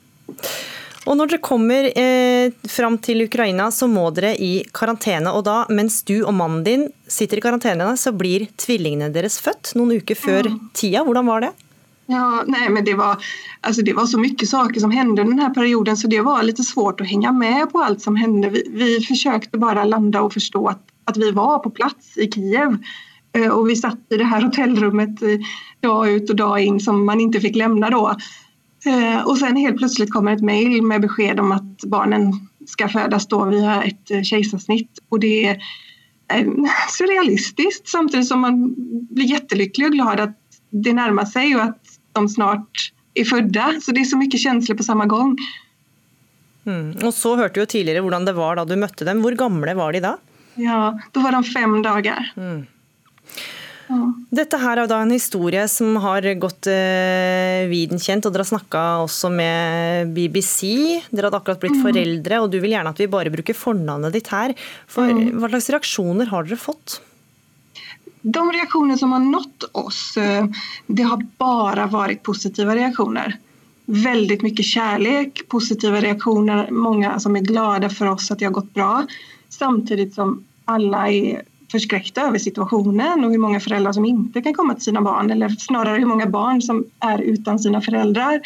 Og 1.02 1.16
når 1.18 1.32
dere 1.32 1.42
kommer 1.42 1.88
eh, 1.98 2.52
fram 2.68 2.96
til 3.02 3.24
Ukraina, 3.24 3.70
så 3.74 3.88
må 3.90 4.06
dere 4.14 4.36
i 4.38 4.62
karantene. 4.74 5.32
Og 5.34 5.42
da, 5.48 5.62
mens 5.68 6.02
du 6.06 6.20
og 6.22 6.34
mannen 6.38 6.62
din 6.66 6.86
sitter 7.10 7.40
i 7.40 7.44
karantene, 7.44 7.90
så 7.98 8.14
blir 8.14 8.46
tvillingene 8.56 9.10
deres 9.12 9.40
født 9.42 9.74
noen 9.78 9.98
uker 9.98 10.18
før 10.18 10.48
mm. 10.52 10.60
tida. 10.78 11.02
Hvordan 11.06 11.28
var 11.28 11.46
det? 11.46 11.52
Ja, 12.12 12.44
nej, 12.46 12.68
men 12.70 12.84
det 12.84 12.94
var, 12.94 13.24
alltså 13.60 13.82
det 13.82 13.92
var 13.92 14.06
så 14.06 14.18
mye 14.18 14.46
saker 14.46 14.80
som 14.80 14.90
hendte 14.90 15.22
den 15.22 15.38
här 15.38 15.54
perioden 15.54 15.96
så 15.96 16.08
det 16.08 16.20
var 16.20 16.42
litt 16.42 16.64
svårt 16.64 17.00
å 17.00 17.04
henge 17.04 17.32
med 17.32 17.70
på 17.72 17.82
alt 17.82 18.02
som 18.02 18.16
hendte. 18.16 18.48
Vi, 18.48 18.62
vi 18.72 19.00
försökte 19.00 19.58
bara 19.58 19.84
landa 19.84 20.22
og 20.22 20.34
forstå 20.34 20.66
at 20.68 20.82
att 21.04 21.16
vi 21.16 21.30
var 21.30 21.58
på 21.58 21.70
plats 21.70 22.16
i 22.18 22.30
Kiev 22.30 22.78
og 23.34 23.58
och 23.58 23.68
vi 23.68 23.76
satt 23.76 23.98
i 24.10 24.16
det 24.16 24.24
här 24.24 24.42
hotellrummet 24.42 25.22
eh, 25.22 25.38
dag 25.80 26.10
ut 26.10 26.30
och 26.30 26.36
dag 26.36 26.60
in 26.60 26.80
som 26.80 27.06
man 27.06 27.20
inte 27.20 27.40
fick 27.40 27.56
lämna 27.56 27.90
då. 27.90 28.00
og 28.00 29.30
och 29.30 29.38
sen 29.38 29.56
helt 29.56 29.78
plötsligt 29.78 30.12
kommer 30.12 30.32
ett 30.32 30.42
mejl 30.42 30.82
med 30.82 31.00
besked 31.00 31.40
om 31.40 31.52
att 31.52 31.84
barnen 31.84 32.32
ska 32.66 32.88
födas 32.88 33.26
då 33.26 33.44
via 33.44 33.82
ett 33.82 34.26
kejsarsnitt 34.26 34.98
och 35.08 35.20
det 35.20 35.44
är 35.44 35.62
surrealistiskt 36.88 37.88
samtidigt 37.88 38.28
som 38.28 38.40
man 38.40 38.74
blir 39.10 39.26
jättelycklig 39.26 39.86
och 39.86 39.92
glad 39.92 40.20
att 40.20 40.38
det 40.70 40.92
närmar 40.92 41.24
sig 41.24 41.56
och 41.56 41.62
att 41.62 41.82
de 42.12 42.28
snart 42.28 42.92
er 43.14 43.24
födda. 43.24 43.80
Så 43.80 43.92
det 43.92 44.04
er 44.04 44.08
så 44.08 44.18
mye 44.20 44.38
känslor 44.38 44.76
på 44.76 44.86
samme 44.86 45.06
gang. 45.06 45.36
Mm. 46.64 47.02
Og 47.02 47.12
så 47.14 47.34
hørte 47.36 47.58
du 47.58 47.64
jo 47.64 47.70
tidligere 47.70 48.04
hvordan 48.04 48.26
det 48.28 48.36
var 48.36 48.56
da 48.56 48.64
du 48.64 48.76
møtte 48.78 49.06
dem. 49.08 49.22
Hvor 49.24 49.36
gamle 49.38 49.74
var 49.76 49.92
de 49.92 50.02
da? 50.04 50.16
Ja, 50.60 50.92
da 51.12 51.24
var 51.24 51.36
de 51.36 51.42
fem 51.48 51.78
dager. 51.84 52.32
Mm. 52.36 52.62
Ja. 53.92 54.00
Dette 54.32 54.58
her 54.62 54.80
er 54.80 54.88
da 54.88 55.02
en 55.04 55.12
historie 55.12 55.64
som 55.68 55.96
har 56.00 56.24
gått 56.40 56.68
eh, 56.70 57.68
viden 57.68 58.00
kjent, 58.00 58.24
og 58.24 58.32
dere 58.32 58.46
har 58.46 58.52
snakka 58.54 58.82
også 59.04 59.28
med 59.32 60.12
BBC. 60.16 60.72
Dere 61.10 61.28
hadde 61.28 61.40
akkurat 61.42 61.62
blitt 61.62 61.76
mm. 61.76 61.86
foreldre, 61.86 62.42
og 62.44 62.52
du 62.52 62.60
vil 62.62 62.76
gjerne 62.76 62.92
at 62.94 63.02
vi 63.02 63.10
bare 63.12 63.32
bruker 63.34 63.58
fornavnet 63.58 64.14
ditt 64.16 64.30
her. 64.32 64.54
For, 64.90 65.08
mm. 65.08 65.34
Hva 65.40 65.52
slags 65.52 65.72
reaksjoner 65.76 66.32
har 66.32 66.48
dere 66.48 66.60
fått? 66.60 67.00
de 68.22 68.42
reaksjonene 68.54 68.98
som 68.98 69.12
har 69.12 69.22
nått 69.24 69.64
oss, 69.72 70.16
eh, 70.16 70.46
det 70.86 71.02
har 71.02 71.22
bare 71.38 71.88
vært 71.90 72.22
positive 72.22 72.74
reaktioner. 72.78 73.34
Väldigt 73.86 74.42
mycket 74.42 74.64
kärlek, 74.64 75.48
positiva 75.48 76.00
reaktioner, 76.00 76.70
många 76.70 77.18
som 77.20 77.36
är 77.36 77.40
glada 77.40 77.88
för 77.88 78.06
oss 78.06 78.30
att 78.30 78.38
det 78.38 78.44
har 78.44 78.52
gått 78.52 78.74
bra. 78.74 79.06
Samtidigt 79.48 80.14
som 80.14 80.44
alla 80.64 81.08
är 81.08 81.42
förskräckta 81.72 82.20
över 82.20 82.38
situationen 82.38 83.24
och 83.24 83.30
hur 83.30 83.38
många 83.38 83.60
föräldrar 83.60 83.92
som 83.92 84.04
inte 84.04 84.42
kan 84.42 84.54
komma 84.54 84.74
till 84.74 84.84
sina 84.84 85.02
barn 85.02 85.30
eller 85.30 85.48
snarare 85.48 85.98
hur 85.98 86.06
många 86.06 86.26
barn 86.26 86.62
som 86.62 86.84
är 87.00 87.18
utan 87.18 87.58
sina 87.58 87.80
föräldrar. 87.80 88.40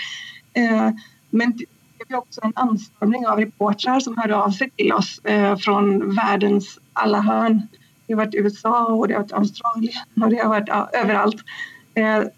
Eh, 0.53 0.91
men 1.31 1.53
det 1.57 1.65
er 2.09 2.19
också 2.19 2.41
en 2.45 2.53
anstormning 2.55 3.27
av 3.27 3.39
reportrar 3.39 4.01
som 4.01 4.19
hörde 4.19 4.37
av 4.37 4.51
sig 4.51 4.71
till 4.71 4.93
oss 4.93 5.21
fra 5.25 5.57
från 5.57 6.15
världens 6.15 6.79
alla 6.93 7.21
hörn. 7.21 7.63
Det 8.07 8.15
har 8.15 8.25
varit 8.25 8.35
USA 8.35 8.87
och 8.87 9.09
det 9.09 9.15
har 9.15 9.21
varit 9.21 9.33
Australien 9.33 10.03
och 10.23 10.31
det 10.31 10.37
har 10.37 10.49
varit 10.49 10.95
överallt. 10.95 11.37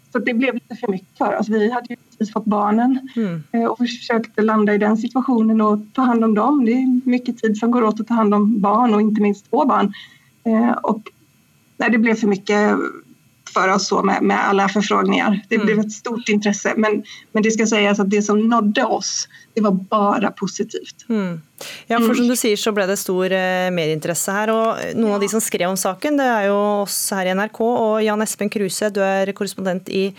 Eh, 0.09 0.11
så 0.11 0.19
det 0.19 0.33
blev 0.33 0.53
lite 0.53 0.75
för 0.75 0.87
mycket 0.87 1.17
för 1.17 1.37
oss. 1.39 1.49
Vi 1.49 1.71
hade 1.71 1.85
ju 1.89 1.95
precis 1.95 2.33
fått 2.33 2.45
barnen 2.45 3.09
mm. 3.15 3.71
och 3.71 3.77
försökte 3.77 4.41
landa 4.41 4.73
i 4.73 4.77
den 4.77 4.97
situationen 4.97 5.61
och 5.61 5.79
ta 5.93 6.01
hand 6.01 6.23
om 6.23 6.35
dem. 6.35 6.65
Det 6.65 6.71
är 6.71 7.09
mycket 7.09 7.37
tid 7.37 7.57
som 7.57 7.71
går 7.71 7.83
åt 7.83 7.99
att 7.99 8.07
ta 8.07 8.13
hand 8.13 8.33
om 8.33 8.61
barn 8.61 8.93
och 8.93 9.01
inte 9.01 9.21
minst 9.21 9.49
två 9.49 9.65
barn. 9.65 9.93
Och 10.83 11.01
nej, 11.77 11.89
det 11.89 11.97
blev 11.97 12.15
för 12.15 12.27
mycket 12.27 12.77
för 13.53 13.67
oss 13.67 13.87
så 13.87 14.03
med, 14.03 14.23
med 14.23 14.47
alla 14.47 14.69
förfrågningar. 14.69 15.41
Det 15.49 15.55
mm. 15.55 15.65
blev 15.65 15.79
ett 15.79 15.91
stort 15.91 16.29
intresse 16.29 16.73
men, 16.77 17.03
men 17.31 17.43
det 17.43 17.51
ska 17.51 17.67
sägas 17.67 17.99
att 17.99 18.09
det 18.09 18.21
som 18.21 18.47
nådde 18.47 18.83
oss 18.83 19.27
det 19.53 19.61
var 19.61 19.71
bara 19.71 20.31
positivt. 20.31 21.05
Mm. 21.09 21.41
Ja, 21.87 21.99
for 21.99 22.13
som 22.15 22.27
du 22.27 22.35
sier 22.39 22.59
så 22.59 22.71
ble 22.71 22.85
det 22.87 22.97
stor 23.01 23.33
eh, 23.35 23.69
medieinteresse 23.75 24.33
her. 24.33 24.51
og 24.53 24.83
Noen 24.95 25.11
ja. 25.11 25.17
av 25.17 25.23
de 25.23 25.29
som 25.31 25.43
skrev 25.43 25.67
om 25.69 25.79
saken, 25.79 26.19
det 26.19 26.27
er 26.27 26.49
jo 26.49 26.59
oss 26.85 26.99
her 27.15 27.27
i 27.27 27.33
NRK. 27.35 27.59
Og 27.67 27.95
Jan 28.05 28.23
Espen 28.23 28.51
Kruse, 28.53 28.91
du 28.93 29.01
er 29.03 29.33
korrespondent 29.35 29.89
i 29.91 30.09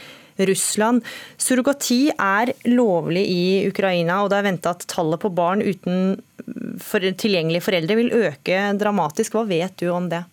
Russland. 0.48 1.04
Surrogati 1.40 2.10
er 2.12 2.52
lovlig 2.68 3.24
i 3.28 3.44
Ukraina, 3.68 4.22
og 4.22 4.32
det 4.32 4.40
er 4.40 4.48
venta 4.50 4.74
at 4.74 4.84
tallet 4.90 5.20
på 5.22 5.32
barn 5.32 5.64
uten 5.64 6.18
for 6.82 7.04
tilgjengelige 7.04 7.64
foreldre 7.64 7.96
vil 7.98 8.12
øke 8.26 8.60
dramatisk. 8.80 9.36
Hva 9.36 9.46
vet 9.48 9.76
du 9.80 9.90
om 9.94 10.08
det? 10.12 10.24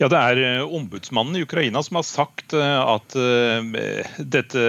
Ja, 0.00 0.08
Det 0.08 0.16
er 0.18 0.40
eh, 0.40 0.64
ombudsmannen 0.64 1.36
i 1.36 1.44
Ukraina 1.44 1.82
som 1.84 1.98
har 2.00 2.06
sagt 2.08 2.54
eh, 2.56 2.80
at 2.80 3.16
eh, 3.18 4.16
dette 4.18 4.62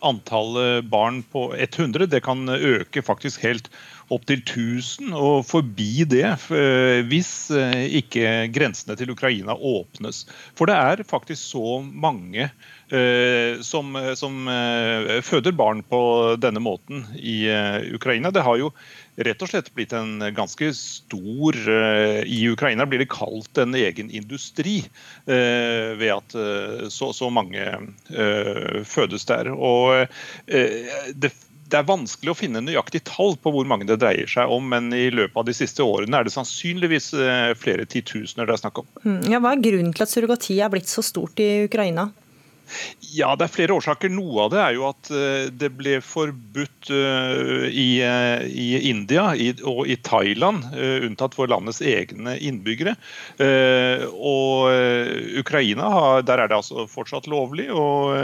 antallet 0.00 0.86
barn 0.88 1.20
på 1.28 1.50
100 1.58 2.08
det 2.08 2.22
kan 2.24 2.48
øke 2.48 3.02
faktisk 3.04 3.42
helt 3.44 3.68
opp 4.10 4.24
til 4.26 4.40
1000 4.40 5.12
og 5.14 5.44
forbi 5.46 6.06
det 6.08 6.24
hvis 7.06 7.52
ikke 7.52 8.48
grensene 8.50 8.96
til 8.98 9.12
Ukraina 9.12 9.54
åpnes. 9.54 10.24
For 10.58 10.66
det 10.66 10.78
er 10.80 11.04
faktisk 11.06 11.44
så 11.52 11.78
mange 11.84 12.48
som, 13.62 13.94
som 14.18 14.48
føder 15.22 15.54
barn 15.54 15.84
på 15.86 16.00
denne 16.42 16.58
måten 16.62 17.04
i 17.14 17.44
Ukraina. 17.94 18.32
Det 18.34 18.42
har 18.42 18.58
jo 18.58 18.72
rett 19.24 19.42
og 19.42 19.50
slett 19.50 19.68
blitt 19.76 19.92
en 19.96 20.22
ganske 20.34 20.70
stor 20.76 21.56
eh, 21.56 22.22
I 22.24 22.40
Ukraina 22.50 22.86
blir 22.88 23.02
det 23.02 23.10
kalt 23.12 23.58
en 23.60 23.76
egen 23.76 24.10
industri 24.10 24.80
eh, 25.26 25.92
ved 26.00 26.14
at 26.14 26.36
eh, 26.38 26.88
så, 26.92 27.12
så 27.16 27.30
mange 27.32 27.60
fødes 28.86 29.26
der. 29.28 29.52
Og 29.52 30.06
det 31.14 31.32
det 31.70 31.78
er 31.78 31.86
vanskelig 31.86 32.32
å 32.32 32.34
finne 32.34 32.58
nøyaktig 32.66 33.04
tall 33.06 33.36
på 33.38 33.52
hvor 33.54 33.68
mange 33.70 33.86
det 33.86 34.00
dreier 34.02 34.26
seg 34.26 34.50
om, 34.50 34.64
men 34.72 34.88
i 34.90 35.04
løpet 35.14 35.36
av 35.38 35.44
de 35.46 35.52
siste 35.54 35.84
årene 35.86 36.18
er 36.18 36.26
det 36.26 36.32
sannsynligvis 36.34 37.12
flere 37.62 37.84
titusener 37.86 38.48
det 38.48 38.56
er 38.56 38.62
snakk 38.64 38.80
om. 38.82 38.88
Mm, 39.04 39.20
ja, 39.30 39.38
hva 39.38 39.52
er 39.54 39.62
grunnen 39.62 39.94
til 39.94 40.02
at 40.02 40.10
surrogati 40.10 40.56
er 40.58 40.72
blitt 40.72 40.90
så 40.90 41.04
stort 41.06 41.38
i 41.38 41.68
Ukraina? 41.68 42.08
Ja, 43.12 43.34
Det 43.36 43.46
er 43.46 43.52
flere 43.52 43.74
årsaker. 43.74 44.10
Noe 44.12 44.44
av 44.44 44.52
det 44.52 44.60
er 44.62 44.76
jo 44.76 44.86
at 44.90 45.10
eh, 45.14 45.48
det 45.50 45.72
ble 45.78 45.96
forbudt 46.04 46.90
eh, 46.94 47.66
i, 47.68 47.88
eh, 48.06 48.44
i 48.46 48.68
India 48.90 49.30
og 49.66 49.82
i 49.90 49.96
Thailand, 50.06 50.68
unntatt 51.06 51.34
for 51.36 51.50
landets 51.50 51.80
egne 51.84 52.36
innbyggere. 52.38 52.94
Og 54.20 54.70
Ukraina, 55.40 55.88
der 56.26 56.42
er 56.42 56.50
det 56.50 56.58
altså 56.58 56.86
fortsatt 56.90 57.28
lovlig. 57.30 57.68
Og, 57.74 58.14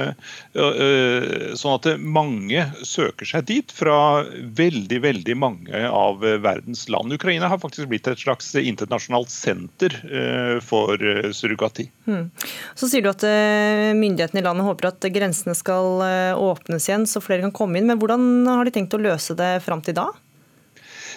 sånn 1.56 1.76
at 1.76 1.88
mange 2.00 2.64
søker 2.86 3.28
seg 3.28 3.46
dit 3.50 3.72
fra 3.74 4.24
veldig, 4.58 5.00
veldig 5.04 5.36
mange 5.38 5.82
av 5.88 6.22
verdens 6.22 6.86
land. 6.92 7.14
Ukraina 7.16 7.50
har 7.52 7.60
faktisk 7.62 7.90
blitt 7.90 8.08
et 8.10 8.22
slags 8.22 8.52
internasjonalt 8.58 9.32
senter 9.32 9.96
for 10.64 11.00
surrogati. 11.36 11.88
Hmm. 12.06 12.28
Så 12.78 12.90
sier 12.90 13.04
du 13.04 13.10
at 13.12 13.24
myndighetene 13.96 14.35
myndighetene 14.36 14.40
i 14.40 14.44
landet 14.44 14.66
håper 14.66 14.90
at 14.90 15.06
grensene 15.12 15.54
skal 15.56 16.02
eh, 16.04 16.36
åpnes 16.36 16.88
igjen, 16.88 17.06
så 17.06 17.20
flere 17.20 17.42
kan 17.42 17.54
komme 17.54 17.78
inn. 17.78 17.86
Men 17.88 17.98
hvordan 17.98 18.46
har 18.46 18.64
de 18.64 18.74
tenkt 18.74 18.94
å 18.94 19.00
løse 19.00 19.34
det 19.36 19.62
fram 19.64 19.82
til 19.82 19.96
da? 19.96 20.10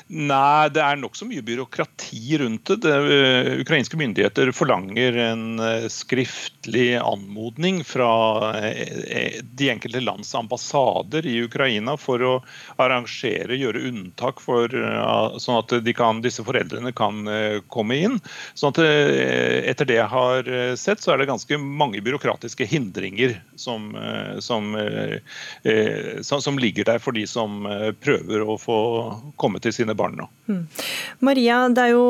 Nei, 0.10 0.70
det 0.74 0.82
er 0.82 0.98
nokså 0.98 1.28
mye 1.30 1.44
byråkrati 1.46 2.38
rundt 2.42 2.66
det. 2.72 2.76
det. 2.82 2.94
Eh, 3.14 3.60
ukrainske 3.62 3.98
myndigheter 3.98 4.50
forlanger 4.58 5.18
en 5.22 5.60
eh, 5.62 5.86
skriftlig 5.86 6.96
anmodning 6.98 7.84
fra 7.86 8.10
eh, 8.58 9.38
de 9.44 9.68
enkelte 9.70 10.02
lands 10.02 10.34
ambassader 10.36 11.28
i 11.30 11.36
Ukraina 11.46 11.94
for 12.02 12.26
å 12.26 12.32
arrangere, 12.82 13.54
gjøre 13.60 13.84
unntak 13.92 14.42
for 14.42 14.74
sånn 15.38 15.60
at 15.60 15.76
kan, 15.94 16.24
disse 16.26 16.42
foreldrene 16.48 16.90
kan 16.96 17.30
komme 17.70 18.00
inn. 18.02 18.18
Sånn 18.58 18.74
at 18.74 18.80
Etter 18.80 19.86
det 19.90 20.00
jeg 20.00 20.10
har 20.10 20.50
sett, 20.80 21.04
så 21.04 21.14
er 21.14 21.22
det 21.22 21.30
ganske 21.30 21.58
mange 21.60 22.02
byråkratiske 22.06 22.66
hindringer 22.70 23.36
som, 23.60 23.92
som, 24.44 24.72
som 26.30 26.60
ligger 26.62 26.88
der 26.88 27.02
for 27.04 27.18
de 27.18 27.26
som 27.30 27.66
prøver 28.02 28.46
å 28.46 28.58
få 28.62 28.80
komme 29.42 29.62
til 29.64 29.76
sine 29.76 29.98
barna. 30.00 30.28
Mm. 30.50 30.62
Maria, 31.28 31.58
det 31.70 31.86
er 31.86 31.94
jo 31.94 32.06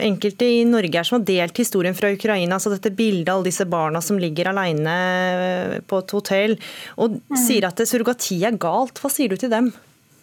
enkelte 0.00 0.48
i 0.48 0.62
Norge 0.68 1.00
her 1.00 1.08
som 1.08 1.18
har 1.18 1.26
delt 1.28 1.58
historien 1.60 1.96
fra 1.98 2.12
Ukraina. 2.14 2.60
så 2.60 2.72
Dette 2.72 2.94
bildet 2.94 3.32
av 3.32 3.40
alle 3.40 3.50
disse 3.50 3.66
barna 3.68 4.02
som 4.04 4.20
ligger 4.22 4.52
alene 4.52 4.94
eh, 5.22 5.80
på 5.84 6.00
et 6.02 6.14
hotell 6.16 6.56
og 6.96 7.18
mm. 7.18 7.40
sier 7.46 7.66
at 7.68 7.82
surrogati 7.88 8.40
er 8.46 8.56
galt. 8.60 9.02
Hva 9.02 9.12
sier 9.12 9.34
du 9.34 9.40
til 9.40 9.52
dem? 9.52 9.72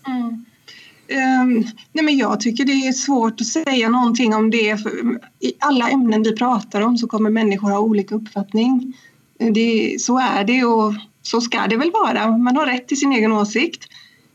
Mm. 0.07 0.45
Um, 1.11 1.67
nej 1.91 2.05
men 2.05 2.17
jag 2.17 2.39
tycker 2.39 2.65
det 2.65 2.87
är 2.87 2.93
svårt 2.93 3.41
att 3.41 3.47
säga 3.47 3.89
någonting 3.89 4.35
om 4.35 4.49
det. 4.49 4.77
För 4.77 4.91
I 5.39 5.53
alla 5.59 5.89
ämnen 5.89 6.23
vi 6.23 6.35
pratar 6.35 6.81
om 6.81 6.97
så 6.97 7.07
kommer 7.07 7.29
människor 7.29 7.69
ha 7.69 7.79
olika 7.79 8.15
uppfattning. 8.15 8.93
Det, 9.53 9.95
så 9.99 10.19
är 10.19 10.43
det 10.43 10.63
och 10.63 10.93
så 11.21 11.41
ska 11.41 11.67
det 11.67 11.77
väl 11.77 11.91
vara. 11.91 12.37
Man 12.37 12.55
har 12.55 12.65
rätt 12.65 12.87
till 12.87 12.99
sin 12.99 13.11
egen 13.11 13.31
åsikt. 13.31 13.87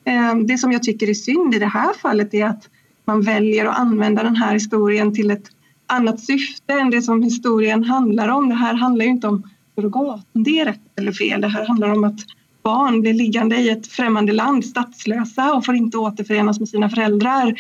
Ehm, 0.07 0.47
det 0.47 0.59
som 0.59 0.73
jag 0.73 0.83
tycker 0.83 1.11
är 1.11 1.15
synd 1.15 1.55
i 1.55 1.59
det 1.59 1.67
här 1.67 1.93
fallet 1.93 2.35
är 2.35 2.47
att 2.47 2.69
man 3.05 3.21
väljer 3.23 3.67
att 3.67 3.79
använda 3.79 4.23
den 4.23 4.37
här 4.37 4.53
historien 4.53 5.15
till 5.15 5.31
ett 5.31 5.51
annat 5.87 6.21
syfte 6.21 6.73
än 6.73 6.91
det 6.91 7.03
som 7.03 7.23
historien 7.23 7.85
handlar 7.85 8.29
om. 8.29 8.49
Det 8.49 8.55
här 8.55 8.75
handlar 8.75 9.05
ju 9.05 9.11
inte 9.11 9.29
om 9.29 9.43
surrogaten, 9.75 10.43
det 10.43 10.61
är 10.61 10.65
rätt 10.65 10.99
eller 10.99 11.13
fel. 11.13 11.41
Det 11.41 11.49
här 11.49 11.67
handlar 11.67 11.89
om 11.89 12.05
att 12.05 12.21
barn 12.63 13.01
blir 13.01 13.15
liggande 13.15 13.57
i 13.57 13.71
ett 13.71 13.87
främmande 13.87 14.33
land, 14.33 14.65
statslösa 14.65 15.55
och 15.55 15.65
får 15.65 15.75
inte 15.75 15.99
återförenas 15.99 16.61
med 16.61 16.69
sina 16.69 16.91
föräldrar. 16.91 17.55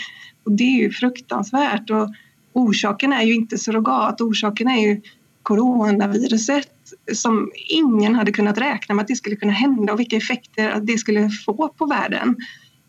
Och 0.44 0.52
det 0.52 0.64
är 0.64 0.82
ju 0.82 0.90
fruktansvärt. 0.90 1.90
Och 1.90 2.08
orsaken 2.52 3.12
är 3.12 3.22
ju 3.22 3.34
inte 3.34 3.58
surrogat, 3.58 4.20
orsaken 4.20 4.68
är 4.68 4.88
ju 4.88 5.00
coronaviruset 5.42 6.75
som 7.14 7.50
ingen 7.54 8.14
hade 8.14 8.32
kunnat 8.32 8.58
räkna 8.58 8.94
med 8.94 9.02
att 9.02 9.08
det 9.08 9.16
skulle 9.16 9.36
kunna 9.36 9.52
hända 9.52 9.92
och 9.92 10.00
vilka 10.00 10.16
effekter 10.16 10.80
det 10.80 10.98
skulle 10.98 11.30
få 11.30 11.68
på 11.68 11.86
världen. 11.86 12.36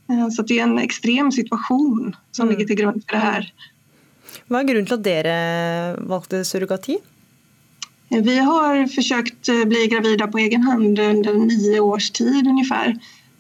Eh, 0.10 0.30
så 0.30 0.42
det 0.42 0.60
er 0.60 0.64
en 0.64 0.80
ekstrem 0.80 1.32
situasjon 1.32 2.16
som 2.32 2.48
mm. 2.48 2.52
ligger 2.54 2.70
til 2.70 2.80
grunn 2.82 3.02
for 3.04 3.18
det 3.18 3.24
her. 3.24 3.52
Hva 4.48 4.62
er 4.62 4.70
grunnen 4.70 4.88
til 4.88 4.98
at 4.98 5.06
dere 5.06 5.38
valgte 6.08 6.44
surrogati? 6.48 6.98
Vi 8.08 8.36
har 8.40 8.86
forsøkt 8.88 9.50
å 9.52 9.58
bli 9.68 9.88
gravide 9.92 10.30
på 10.32 10.40
egen 10.40 10.64
hand 10.64 11.00
under 11.00 11.40
ni 11.42 11.80
års 11.80 12.10
tid 12.16 12.48
ungefär 12.48 12.94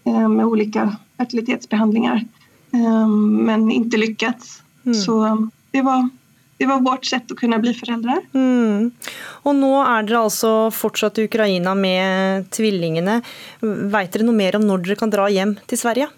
eh, 0.03 0.27
med 0.27 0.45
ulike 0.45 0.89
fertilitetsbehandlinger, 1.17 2.25
men 2.69 3.63
ikke 3.73 3.97
lykkes. 3.97 4.49
Mm. 4.85 4.93
Så 4.93 5.15
det 5.73 5.81
var 5.81 6.03
det 6.57 6.65
var 6.65 6.81
vårt 6.85 7.05
sett 7.05 7.31
å 7.31 7.37
kunne 7.37 7.59
bli 7.61 7.73
foreldre. 7.77 8.19
Mm. 8.33 8.91
Og 9.45 9.57
nå 9.57 9.71
er 9.83 10.07
dere 10.07 10.23
altså 10.25 10.51
fortsatt 10.73 11.19
i 11.21 11.27
Ukraina 11.29 11.75
med 11.77 12.47
tvillingene. 12.55 13.19
Vet 13.61 14.13
dere 14.15 14.25
noe 14.25 14.37
mer 14.37 14.57
om 14.57 14.65
når 14.65 14.85
dere 14.85 14.99
kan 14.99 15.13
dra 15.13 15.27
hjem 15.29 15.55
til 15.69 15.81
Sverige? 15.81 16.09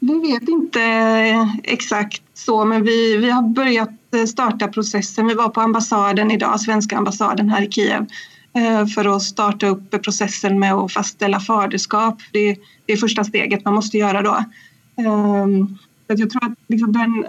Vi 0.00 0.16
vet 0.22 0.48
ikke 0.48 0.84
exakt 1.68 2.22
så, 2.38 2.62
men 2.64 2.86
vi, 2.86 3.16
vi 3.20 3.28
har 3.28 3.42
börjat 3.42 4.22
starte 4.30 4.70
prosessen. 4.72 5.28
Vi 5.28 5.36
var 5.36 5.50
på 5.52 5.60
ambassaden 5.60 6.30
i 6.30 6.38
dag, 6.40 6.56
svenske 6.62 6.96
ambassaden 6.96 7.50
her 7.52 7.66
i 7.66 7.72
Kiev 7.74 8.06
for 8.90 9.06
å 9.06 9.18
starte 9.22 9.68
opp 9.76 9.92
prosessen 10.02 10.56
med 10.58 10.74
å 10.74 10.88
fastställa 10.90 11.38
faderskap. 11.42 12.22
Det, 12.34 12.56
det 12.86 12.96
er 12.96 13.02
første 13.02 13.22
steget 13.28 13.62
man 13.66 13.76
må 13.76 13.84
gjøre 13.94 14.24
da. 14.26 14.40
Jag 14.96 16.30
tror 16.32 16.48
at 16.48 16.56
liksom 16.72 16.96
den, 16.96 17.20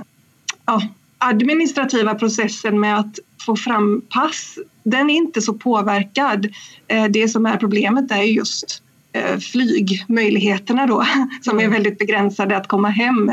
ja, 0.65 0.79
administrativa 1.21 2.15
processen 2.15 2.79
med 2.79 2.99
att 2.99 3.19
få 3.45 3.55
fram 3.55 4.01
pass, 4.09 4.57
den 4.83 5.09
är 5.09 5.13
inte 5.13 5.41
så 5.41 5.53
påverkad. 5.53 6.47
Eh, 6.87 7.05
det 7.05 7.27
som 7.27 7.45
är 7.45 7.57
problemet 7.57 8.11
är 8.11 8.23
just 8.23 8.83
eh, 9.13 9.37
flygmöjligheterna 9.39 10.87
då, 10.87 11.05
som 11.41 11.59
är 11.59 11.67
väldigt 11.67 11.99
begränsade 11.99 12.57
att 12.57 12.67
komma 12.67 12.89
hem. 12.89 13.31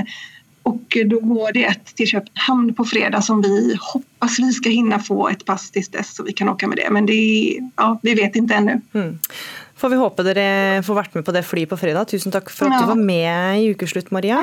Och 0.63 0.97
då 1.07 1.21
går 1.21 1.53
det 1.53 1.65
ett 1.65 1.95
till 1.95 2.07
Köpenhamn 2.07 2.75
på 2.75 2.85
fredag 2.85 3.23
som 3.23 3.43
vi 3.43 3.77
hoppas 3.81 4.39
vi 4.39 4.53
ska 4.53 4.71
hinna 4.71 4.99
få 4.99 5.29
ett 5.29 5.45
pass 5.45 5.71
tills 5.71 5.89
dess 5.89 6.15
så 6.15 6.23
vi 6.23 6.33
kan 6.33 6.49
åka 6.49 6.67
med 6.67 6.79
det. 6.79 6.91
Men 6.91 7.07
det 7.07 7.59
ja, 7.77 8.01
vi 8.03 8.15
vet 8.15 8.37
inte 8.37 8.55
ännu. 8.55 8.81
Mm. 8.93 9.19
Får 9.77 9.89
vi 9.89 9.97
håpe 9.97 10.23
dere 10.27 10.83
får 10.83 10.95
vært 10.99 11.15
med 11.15 11.25
på 11.25 11.33
det 11.33 11.43
flyet 11.47 11.71
på 11.71 11.79
fredag. 11.79 12.11
Tusen 12.11 12.35
takk 12.35 12.51
for 12.51 12.67
at 12.67 12.83
du 12.83 12.89
var 12.91 12.99
med 12.99 13.63
i 13.63 13.71
Ukeslutt, 13.71 14.11
Maria. 14.11 14.43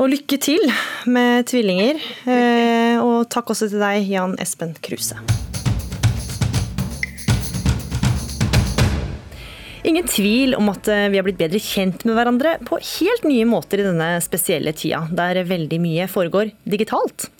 Og 0.00 0.08
lykke 0.08 0.38
til 0.40 0.62
med 1.12 1.44
tvillinger. 1.50 2.00
Eh, 2.24 2.96
og 3.04 3.28
takk 3.28 3.52
også 3.52 3.68
til 3.68 3.84
deg, 3.84 4.08
Jan 4.08 4.38
Espen 4.40 4.72
Kruse. 4.80 5.20
Ingen 9.82 10.04
tvil 10.04 10.52
om 10.58 10.68
at 10.68 10.88
eh, 10.92 11.06
vi 11.08 11.16
har 11.16 11.24
blitt 11.24 11.38
bedre 11.40 11.60
kjent 11.62 12.02
med 12.04 12.12
hverandre 12.18 12.56
på 12.68 12.76
helt 12.84 13.24
nye 13.24 13.46
måter 13.48 13.80
i 13.80 13.86
denne 13.86 14.08
spesielle 14.20 14.74
tida, 14.76 15.06
der 15.16 15.40
veldig 15.48 15.78
mye 15.80 16.08
foregår 16.10 16.52
digitalt. 16.68 17.30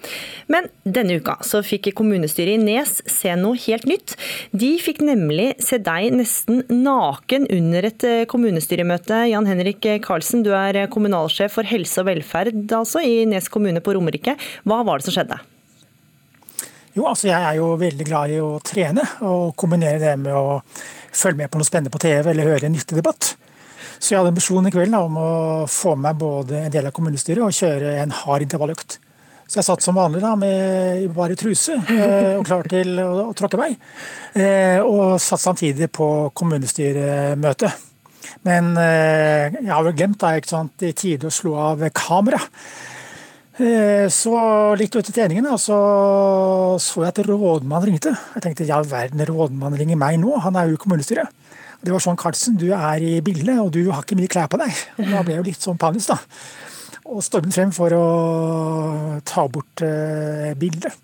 Men 0.51 0.71
denne 0.89 1.19
uka 1.21 1.37
så 1.45 1.61
fikk 1.65 1.91
kommunestyret 1.99 2.57
i 2.57 2.63
Nes 2.63 3.03
se 3.05 3.37
noe 3.37 3.61
helt 3.67 3.85
nytt. 3.91 4.17
De 4.57 4.73
fikk 4.81 5.03
nemlig 5.05 5.53
se 5.61 5.83
deg 5.85 6.17
nesten 6.17 6.65
naken 6.73 7.45
under 7.53 7.91
et 7.91 8.09
eh, 8.09 8.25
kommunestyremøte. 8.31 9.27
Jan 9.35 9.49
Henrik 9.51 9.85
Karlsen, 10.07 10.45
du 10.47 10.55
er 10.57 10.87
kommunalsjef 10.93 11.59
for 11.59 11.69
helse 11.69 12.01
og 12.01 12.09
velferd 12.09 12.57
altså, 12.73 13.05
i 13.05 13.27
Nes 13.29 13.53
kommune 13.53 13.85
på 13.85 13.99
Romerike. 13.99 14.39
Hva 14.65 14.81
var 14.89 15.01
det 15.01 15.11
som 15.11 15.21
skjedde? 15.21 15.43
Jo, 16.97 17.05
altså 17.07 17.29
Jeg 17.29 17.39
er 17.39 17.59
jo 17.61 17.75
veldig 17.79 18.07
glad 18.07 18.33
i 18.35 18.41
å 18.43 18.57
trene, 18.67 19.05
og 19.23 19.53
kombinere 19.59 20.01
det 20.03 20.17
med 20.19 20.35
å 20.35 20.59
følge 20.67 21.43
med 21.43 21.51
på 21.53 21.61
noe 21.61 21.69
spennende 21.69 21.93
på 21.95 22.01
TV 22.03 22.33
eller 22.33 22.51
høre 22.51 22.67
en 22.67 22.75
nyttig 22.75 22.99
debatt. 22.99 23.35
Så 24.01 24.15
jeg 24.15 24.19
hadde 24.19 24.33
ambisjon 24.33 24.67
i 24.67 24.73
kveld 24.75 24.97
om 24.97 25.19
å 25.21 25.31
få 25.71 25.95
med 25.95 26.09
meg 26.09 26.19
både 26.19 26.65
en 26.65 26.75
del 26.75 26.89
av 26.89 26.95
kommunestyret 26.97 27.45
og 27.45 27.55
kjøre 27.55 27.95
en 28.01 28.15
hard 28.23 28.47
intervalløkt. 28.47 28.99
Så 29.51 29.59
jeg 29.59 29.67
satt 29.67 29.83
som 29.83 29.99
vanlig 29.99 30.23
da 30.23 30.33
med 30.39 31.09
bare 31.15 31.37
truse 31.39 31.75
eh, 31.95 32.37
og 32.39 32.45
klar 32.47 32.67
til 32.71 32.95
å, 33.03 33.09
å 33.29 33.37
tråkke 33.39 33.59
vei. 33.61 33.71
Eh, 34.39 34.79
og 34.83 35.19
satt 35.23 35.43
samtidig 35.43 35.91
på 35.95 36.31
kommunestyremøte. 36.39 37.71
Men 38.47 38.73
eh, 38.79 39.51
jeg 39.59 39.73
har 39.73 39.87
vel 39.87 39.97
glemt 39.99 40.21
da, 40.23 40.37
ikke 40.39 40.55
sant, 40.55 40.87
i 40.87 40.95
tide 40.97 41.31
å 41.31 41.35
slå 41.35 41.57
av 41.71 41.83
kamera. 41.95 42.39
Eh, 43.61 44.07
så 44.09 44.33
litt 44.81 44.95
i 44.97 45.13
treningen 45.13 45.45
da, 45.45 45.59
så 45.61 45.77
så 46.81 47.03
jeg 47.05 47.13
at 47.13 47.19
rådmannen 47.27 47.91
ringte. 47.91 48.15
Jeg 48.37 48.45
tenkte 48.47 48.69
ja 48.69 48.79
verden, 48.81 49.21
rådmannen 49.29 49.77
ringer 49.83 50.01
meg 50.01 50.17
nå, 50.23 50.33
han 50.41 50.57
er 50.57 50.71
jo 50.71 50.79
i 50.79 50.81
kommunestyret. 50.81 51.29
Det 51.81 51.93
var 51.93 52.01
sånn 52.01 52.17
Karlsen, 52.21 52.57
du 52.61 52.71
er 52.77 53.05
i 53.05 53.19
bildet 53.25 53.61
og 53.61 53.71
du 53.73 53.83
har 53.91 54.05
ikke 54.05 54.17
mye 54.17 54.31
klær 54.33 54.49
på 54.53 54.61
deg. 54.61 54.73
Og 54.97 55.13
da 55.13 55.23
ble 55.25 55.35
jeg 55.35 55.43
jo 55.43 55.47
litt 55.51 55.69
sånn 55.69 55.81
panisk, 55.81 56.13
da. 56.13 56.19
Og 57.11 57.23
stormet 57.25 57.57
frem 57.57 57.73
for 57.75 57.93
å 57.97 58.05
ta 59.29 59.47
bort 59.53 59.85
eh, 59.85 60.53
bildet. 60.61 60.97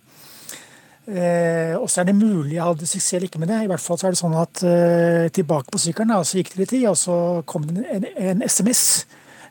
Eh, 1.06 1.76
og 1.76 1.86
så 1.92 2.02
er 2.02 2.08
det 2.08 2.16
mulig 2.18 2.56
jeg 2.56 2.64
hadde 2.64 2.88
suksess 2.88 3.18
eller 3.18 3.28
ikke 3.28 3.40
med 3.42 3.52
det. 3.52 3.62
I 3.64 3.70
hvert 3.70 3.84
fall 3.84 4.00
så 4.00 4.08
er 4.08 4.16
det 4.16 4.22
sånn 4.22 4.40
at 4.40 4.64
eh, 4.64 5.28
tilbake 5.36 5.72
på 5.72 5.80
sykkelen, 5.82 6.12
da, 6.16 6.25
så 6.25 6.40
gikk 6.40 6.54
det 6.54 6.62
litt 6.62 6.72
tid, 6.72 6.88
og 6.92 7.00
så 7.00 7.16
kom 7.48 7.68
det 7.68 7.84
en, 7.84 8.10
en 8.32 8.44
SMS 8.48 8.82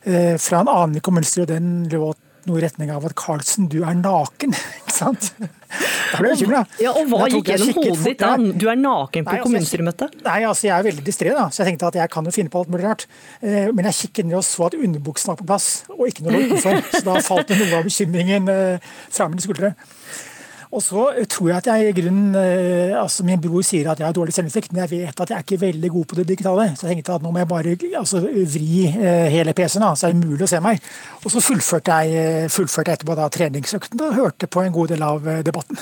eh, 0.02 0.34
fra 0.42 0.62
en 0.62 0.72
annen 0.74 0.98
i 0.98 1.04
kommunestyret, 1.06 1.46
og 1.46 1.54
den 1.54 1.74
låt 1.94 2.22
noe 2.48 2.60
i 2.60 2.64
retning 2.64 2.90
av 2.94 3.04
at 3.08 3.14
'Carlsen, 3.18 3.68
du 3.72 3.82
er 3.84 3.96
naken. 3.98 4.54
ikke 4.80 4.94
sant? 4.94 5.32
Da 5.40 6.20
ble 6.20 6.30
jeg 6.30 6.38
bekymra. 6.38 6.62
Ja, 6.80 6.92
og 6.96 7.10
hva 7.10 7.26
gikk 7.30 7.50
gjennom 7.50 7.72
hodet 7.80 8.04
ditt 8.06 8.22
da? 8.22 8.36
Du 8.36 8.68
er 8.70 8.78
naken 8.80 9.26
på 9.26 9.34
altså, 9.34 9.48
kommunestyremøtet? 9.48 10.20
Nei, 10.26 10.38
altså 10.48 10.68
jeg 10.68 10.76
er 10.76 10.86
veldig 10.86 11.04
distré, 11.06 11.34
da, 11.36 11.48
så 11.50 11.62
jeg 11.62 11.72
tenkte 11.72 11.90
at 11.90 11.98
jeg 12.00 12.12
kan 12.14 12.28
jo 12.28 12.34
finne 12.34 12.52
på 12.52 12.62
alt 12.62 12.72
mulig 12.72 12.86
rart. 12.86 13.08
Eh, 13.42 13.68
men 13.74 13.90
jeg 13.90 14.00
kikket 14.04 14.30
ned 14.30 14.38
og 14.40 14.46
så 14.46 14.70
at 14.70 14.78
underbuksen 14.78 15.32
var 15.32 15.40
på 15.42 15.48
plass, 15.50 15.68
og 15.96 16.06
ikke 16.08 16.26
noe 16.28 16.46
utenfor. 16.46 16.80
Så 16.94 17.04
da 17.08 17.18
falt 17.26 17.50
det 17.50 17.60
noe 17.60 17.82
av 17.82 17.90
bekymringen 17.90 18.50
eh, 18.52 18.88
fra 19.10 19.28
mine 19.32 19.44
skuldre. 19.44 19.74
Og 20.76 20.82
så 20.84 21.02
tror 21.32 21.48
jeg 21.48 21.56
at 21.56 21.68
jeg 21.70 21.88
i 21.88 21.92
grunnen 21.96 22.36
eh, 22.36 22.92
altså 23.00 23.24
Min 23.24 23.40
bror 23.40 23.64
sier 23.64 23.88
at 23.88 24.00
jeg 24.00 24.08
har 24.10 24.16
dårlig 24.16 24.34
selvinnsikt, 24.36 24.74
men 24.74 24.84
jeg 24.84 24.92
vet 24.92 25.20
at 25.24 25.30
jeg 25.32 25.38
er 25.38 25.44
ikke 25.46 25.60
veldig 25.62 25.90
god 25.94 26.08
på 26.10 26.18
det 26.18 26.26
digitale. 26.28 26.66
Så 26.76 26.84
jeg 26.84 26.98
tenkte 26.98 27.14
at 27.16 27.24
nå 27.24 27.32
må 27.32 27.40
jeg 27.40 27.48
bare 27.48 27.76
altså, 28.02 28.20
vri 28.20 28.82
eh, 28.90 29.28
hele 29.32 29.54
PC-en, 29.56 29.86
så 29.96 30.08
er 30.08 30.16
det 30.16 30.20
mulig 30.26 30.44
å 30.44 30.50
se 30.50 30.60
meg. 30.64 30.82
Og 31.22 31.32
så 31.32 31.40
fullførte 31.44 32.00
jeg, 32.02 32.24
eh, 32.24 32.48
fullførte 32.52 32.92
jeg 32.92 33.00
etterpå 33.00 33.16
da 33.16 33.28
treningsøkten 33.32 34.02
og 34.04 34.18
hørte 34.18 34.50
på 34.52 34.64
en 34.66 34.74
god 34.74 34.92
del 34.92 35.06
av 35.06 35.30
debatten. 35.46 35.80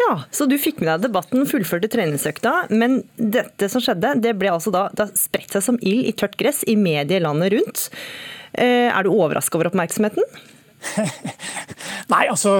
Ja, 0.00 0.14
Så 0.34 0.48
du 0.50 0.56
fikk 0.58 0.80
med 0.80 0.88
deg 0.88 1.04
debatten, 1.10 1.44
fullførte 1.46 1.90
treningsøkta. 1.92 2.54
Men 2.72 3.02
dette 3.16 3.68
som 3.70 3.84
skjedde, 3.84 4.14
det 4.24 4.32
ble 4.40 4.54
altså 4.54 4.72
da, 4.74 4.86
da 4.96 5.10
spredt 5.12 5.52
seg 5.52 5.66
som 5.68 5.78
ild 5.84 6.08
i 6.08 6.16
tørt 6.16 6.38
gress 6.40 6.64
i 6.64 6.78
medier 6.80 7.22
landet 7.22 7.52
rundt. 7.52 7.84
Er 8.56 9.04
du 9.04 9.12
overraska 9.12 9.56
over 9.60 9.70
oppmerksomheten? 9.70 10.24
Nei, 12.12 12.24
altså 12.26 12.56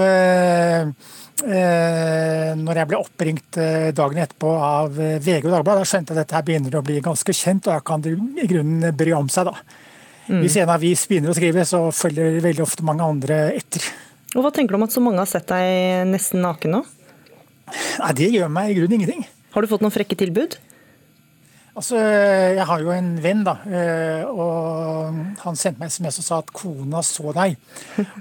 når 1.43 2.79
jeg 2.81 2.89
ble 2.91 2.99
oppringt 3.01 3.59
eh, 3.61 3.91
dagen 3.97 4.21
etterpå 4.23 4.53
av 4.63 4.99
eh, 5.01 5.19
VG 5.23 5.49
og 5.49 5.55
Dagbladet, 5.57 5.83
da 5.83 5.89
skjønte 5.89 6.13
jeg 6.13 6.17
at 6.17 6.23
dette 6.23 6.37
her 6.39 6.47
begynner 6.47 6.79
å 6.79 6.85
bli 6.87 7.01
ganske 7.05 7.35
kjent, 7.37 7.67
og 7.67 7.75
da 7.75 7.81
kan 7.85 8.05
det 8.05 8.15
i 8.15 8.49
grunnen 8.51 8.97
bry 8.97 9.15
om 9.17 9.31
seg. 9.33 9.51
da. 9.51 9.83
Mm. 10.29 10.41
Hvis 10.45 10.57
en 10.63 10.73
avis 10.73 11.05
begynner 11.11 11.33
å 11.33 11.37
skrive, 11.37 11.67
så 11.69 11.85
følger 11.95 12.39
veldig 12.45 12.65
ofte 12.65 12.87
mange 12.87 13.07
andre 13.07 13.41
etter. 13.59 13.87
Og 14.37 14.47
Hva 14.47 14.53
tenker 14.55 14.77
du 14.77 14.81
om 14.81 14.87
at 14.87 14.95
så 14.95 15.03
mange 15.05 15.21
har 15.21 15.29
sett 15.29 15.51
deg 15.51 16.07
nesten 16.09 16.45
naken 16.45 16.79
nå? 16.79 16.83
Nei, 17.73 18.13
Det 18.17 18.31
gjør 18.33 18.53
meg 18.53 18.73
i 18.73 18.77
grunnen 18.79 19.01
ingenting. 19.01 19.27
Har 19.53 19.65
du 19.65 19.69
fått 19.69 19.83
noen 19.85 19.95
frekke 19.95 20.17
tilbud? 20.19 20.57
Altså, 21.73 21.97
Jeg 21.97 22.65
har 22.69 22.83
jo 22.85 22.91
en 22.93 23.15
venn, 23.25 23.41
da, 23.47 23.55
eh, 23.65 24.27
og 24.29 25.15
han 25.41 25.57
sendte 25.57 25.81
meg 25.81 25.89
SMS 25.89 26.19
og 26.21 26.25
sa 26.27 26.41
at 26.43 26.51
kona 26.53 27.01
så 27.01 27.33
deg. 27.33 27.55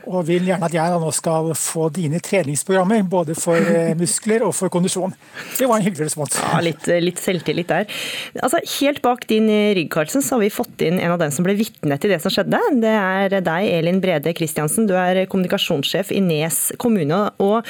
Og 0.07 0.23
vil 0.29 0.45
gjerne 0.47 0.69
at 0.69 0.75
jeg 0.77 0.93
da 0.93 0.99
nå 1.01 1.09
skal 1.11 1.49
få 1.59 1.89
dine 1.91 2.21
treningsprogrammer, 2.23 3.03
både 3.11 3.35
for 3.35 3.59
eh, 3.59 3.91
muskler 3.99 4.45
og 4.47 4.53
for 4.55 4.71
kondisjon. 4.71 5.11
Det 5.57 5.67
var 5.67 5.81
en 5.81 5.83
hyggelig 5.83 6.07
respons. 6.07 6.37
Ja, 6.39 6.61
Litt, 6.63 6.87
litt 7.03 7.19
selvtillit 7.19 7.67
der. 7.73 7.91
Altså, 8.39 8.61
Helt 8.77 9.01
bak 9.03 9.27
din 9.27 9.49
rygg, 9.75 9.89
Karlsen, 9.91 10.23
så 10.23 10.37
har 10.37 10.45
vi 10.45 10.53
fått 10.53 10.85
inn 10.87 11.01
en 11.01 11.17
av 11.17 11.19
dem 11.19 11.33
som 11.35 11.43
ble 11.43 11.57
vitne 11.59 11.99
til 11.99 12.13
det 12.13 12.21
som 12.23 12.31
skjedde. 12.31 12.61
Det 12.79 12.93
er 12.95 13.35
deg, 13.35 13.67
Elin 13.81 13.99
Brede 13.99 14.31
Kristiansen. 14.37 14.87
Du 14.87 14.95
er 14.95 15.25
kommunikasjonssjef 15.27 16.13
i 16.15 16.23
Nes 16.23 16.69
kommune, 16.79 17.19
og 17.43 17.67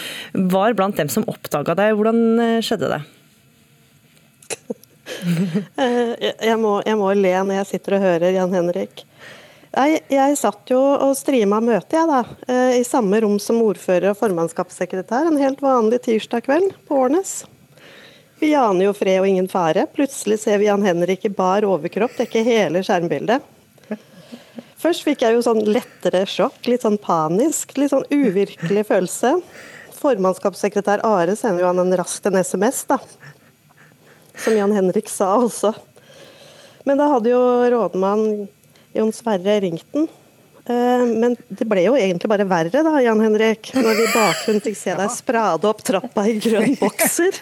var 0.54 0.78
blant 0.78 1.02
dem 1.02 1.10
som 1.10 1.26
oppdaga 1.32 1.74
deg. 1.82 1.98
Hvordan 1.98 2.22
eh, 2.38 2.62
skjedde 2.70 2.94
det? 2.94 3.02
Eh, 5.82 6.12
jeg, 6.19 6.58
må, 6.60 6.76
jeg 6.86 6.97
må 7.00 7.12
le 7.17 7.32
når 7.45 7.62
jeg 7.62 7.69
sitter 7.69 7.97
og 7.97 8.04
hører 8.04 8.36
Jan 8.36 8.54
Henrik. 8.54 9.04
Jeg, 9.71 10.02
jeg 10.12 10.36
satt 10.36 10.71
jo 10.74 10.80
og 10.80 11.13
strima 11.15 11.62
møte 11.63 11.95
jeg 11.95 12.10
da, 12.10 12.19
eh, 12.52 12.80
i 12.82 12.84
samme 12.88 13.21
rom 13.24 13.38
som 13.39 13.62
ordfører 13.63 14.12
og 14.12 14.19
formannskapssekretær 14.19 15.30
en 15.30 15.39
helt 15.39 15.63
vanlig 15.63 16.02
tirsdag 16.08 16.43
kveld 16.47 16.76
på 16.88 17.00
Årnes. 17.06 17.41
Vi 18.41 18.52
aner 18.58 18.88
jo 18.88 18.93
fred 18.97 19.21
og 19.21 19.30
ingen 19.30 19.47
fare. 19.52 19.86
Plutselig 19.95 20.41
ser 20.43 20.60
vi 20.60 20.67
Jan 20.67 20.84
Henrik 20.84 21.28
i 21.30 21.34
bar 21.34 21.65
overkropp 21.67 22.17
dekke 22.19 22.43
hele 22.43 22.82
skjermbildet. 22.84 23.45
Først 24.82 25.06
fikk 25.06 25.21
jeg 25.21 25.38
jo 25.38 25.43
sånn 25.45 25.62
lettere 25.69 26.24
sjokk, 26.26 26.58
litt 26.65 26.82
sånn 26.84 26.97
panisk, 27.02 27.76
litt 27.78 27.93
sånn 27.93 28.08
uvirkelig 28.10 28.88
følelse. 28.89 29.36
Formannskapssekretær 30.02 31.04
Are 31.06 31.36
sender 31.38 31.63
jo 31.63 31.69
han 31.69 31.84
en 31.84 31.95
raskt 32.00 32.26
en 32.28 32.39
SMS, 32.41 32.82
da 32.89 32.97
som 34.43 34.58
Jan 34.58 34.73
Henrik 34.75 35.10
sa 35.10 35.34
også. 35.39 35.73
Men 36.88 36.97
da 36.97 37.10
hadde 37.12 37.32
jo 37.34 37.41
rådmann 37.71 38.47
Jon 38.97 39.13
Sverre 39.15 39.60
ringt 39.63 39.86
den. 39.93 40.08
Eh, 40.65 41.06
men 41.06 41.36
det 41.49 41.65
ble 41.69 41.86
jo 41.88 41.95
egentlig 41.97 42.30
bare 42.30 42.45
verre 42.49 42.84
da, 42.86 42.93
Jan 43.01 43.21
Henrik, 43.23 43.71
når 43.73 43.97
vi 43.97 44.06
i 44.06 44.12
bakgrunnen 44.13 44.63
fikk 44.65 44.77
se 44.77 44.95
deg 44.97 45.13
sprade 45.13 45.69
opp 45.69 45.82
trappa 45.86 46.27
i 46.30 46.38
grønn 46.41 46.75
bokser. 46.82 47.38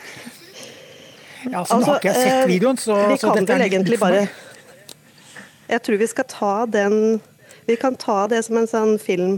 Ja, 1.49 1.63
så 1.63 1.77
altså, 1.77 1.91
har 1.91 1.99
ikke 1.99 2.13
jeg 2.13 2.21
sett 2.21 2.37
eh, 2.37 2.47
videoen, 2.51 2.79
så, 2.79 2.95
vi 3.07 3.17
kan 3.21 3.45
vel 3.47 3.61
egentlig 3.63 3.99
bare 3.99 4.25
Jeg 5.69 5.83
tror 5.85 5.99
vi 6.01 6.07
skal 6.11 6.25
ta 6.27 6.55
den 6.67 7.21
Vi 7.63 7.77
kan 7.79 7.95
ta 7.95 8.25
det 8.27 8.41
som 8.43 8.57
en 8.59 8.67
sånn 8.67 8.97
film 8.99 9.37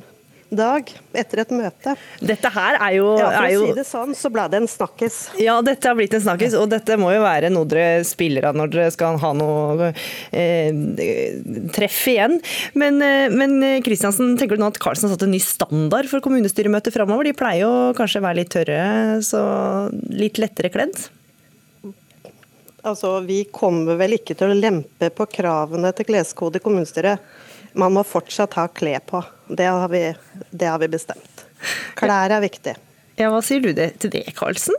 dag 0.55 0.89
etter 1.17 1.41
et 1.43 1.53
møte. 1.55 1.93
Dette 2.19 2.51
her 2.51 2.77
er 2.77 2.95
jo, 2.97 3.11
ja, 3.19 3.29
for 3.35 3.47
å 3.47 3.67
si 3.67 3.75
det 3.77 3.85
sånn, 3.87 4.15
så 4.17 4.31
ble 4.33 4.45
det 4.51 4.59
en 4.61 4.69
snakkis. 4.69 5.19
Ja, 5.41 5.57
dette 5.65 5.89
har 5.89 5.97
blitt 5.97 6.15
en 6.17 6.23
snakkis, 6.25 6.55
og 6.59 6.67
dette 6.73 6.97
må 6.99 7.13
jo 7.15 7.21
være 7.23 7.51
noe 7.53 7.69
dere 7.71 8.03
spiller 8.07 8.49
av 8.49 8.59
når 8.59 8.73
dere 8.73 8.89
skal 8.93 9.19
ha 9.21 9.31
noe 9.37 9.91
eh, 10.35 10.71
treff 11.75 12.01
igjen. 12.11 12.37
Men, 12.77 12.99
eh, 13.05 13.31
men 13.31 13.57
Kristiansen, 13.85 14.35
tenker 14.39 14.59
du 14.59 14.65
nå 14.65 14.71
at 14.73 14.81
Karlsen 14.81 15.07
har 15.07 15.15
satt 15.15 15.27
en 15.27 15.33
ny 15.35 15.41
standard 15.43 16.11
for 16.11 16.23
kommunestyremøtet 16.23 16.95
framover? 16.95 17.29
De 17.29 17.37
pleier 17.37 17.65
jo 17.65 17.95
kanskje 17.97 18.21
å 18.21 18.27
være 18.27 18.41
litt 18.41 18.53
tørre, 18.53 18.83
så 19.25 19.41
litt 20.11 20.41
lettere 20.41 20.73
kledd? 20.73 20.99
Altså, 22.81 23.19
Vi 23.25 23.43
kommer 23.53 23.99
vel 23.99 24.17
ikke 24.17 24.35
til 24.37 24.51
å 24.51 24.57
lempe 24.57 25.11
på 25.13 25.27
kravene 25.29 25.93
til 25.95 26.07
kleskode 26.07 26.57
i 26.57 26.63
kommunestyret 26.63 27.21
man 27.73 27.93
må 27.95 28.05
fortsatt 28.07 28.57
ha 28.59 28.67
klær 28.71 29.03
på. 29.07 29.23
Det 29.51 29.67
har, 29.67 29.87
vi, 29.91 30.05
det 30.51 30.71
har 30.71 30.79
vi 30.81 30.89
bestemt. 30.91 31.45
Klær 31.99 32.33
er 32.33 32.43
viktig. 32.43 32.75
Ja, 33.19 33.29
Hva 33.29 33.43
sier 33.45 33.61
du 33.63 33.71
det, 33.75 33.93
til 34.01 34.13
det, 34.13 34.25
Karlsen? 34.37 34.77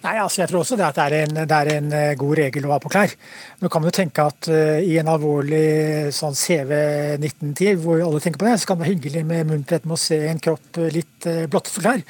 Nei, 0.00 0.14
altså 0.16 0.40
jeg 0.40 0.48
tror 0.48 0.62
også 0.62 0.78
det 0.80 0.86
at 0.86 0.96
det 0.96 1.04
er, 1.04 1.14
en, 1.26 1.38
det 1.44 1.56
er 1.56 1.70
en 1.74 1.90
eh, 1.92 2.14
god 2.16 2.38
regel 2.38 2.64
å 2.64 2.70
ha 2.72 2.78
på 2.80 2.88
klær. 2.92 3.12
Nå 3.60 3.68
kan 3.68 3.82
man 3.82 3.90
jo 3.90 3.96
tenke 3.98 4.24
at 4.24 4.48
uh, 4.48 4.78
i 4.80 4.94
en 4.96 5.10
alvorlig 5.12 6.08
sånn 6.16 6.32
CV-19-tid, 6.40 7.82
hvor 7.82 8.00
alle 8.00 8.22
tenker 8.24 8.40
på 8.40 8.48
det, 8.48 8.54
så 8.62 8.70
kan 8.70 8.80
det 8.80 8.86
være 8.86 8.94
hyggelig 8.94 9.26
med 9.28 9.50
munterhet 9.50 9.84
med 9.84 9.98
å 9.98 10.00
se 10.00 10.16
en 10.30 10.40
kropp 10.40 10.80
litt 10.96 11.28
uh, 11.28 11.44
blottet 11.52 11.74
for 11.74 11.84
klær. 11.84 12.00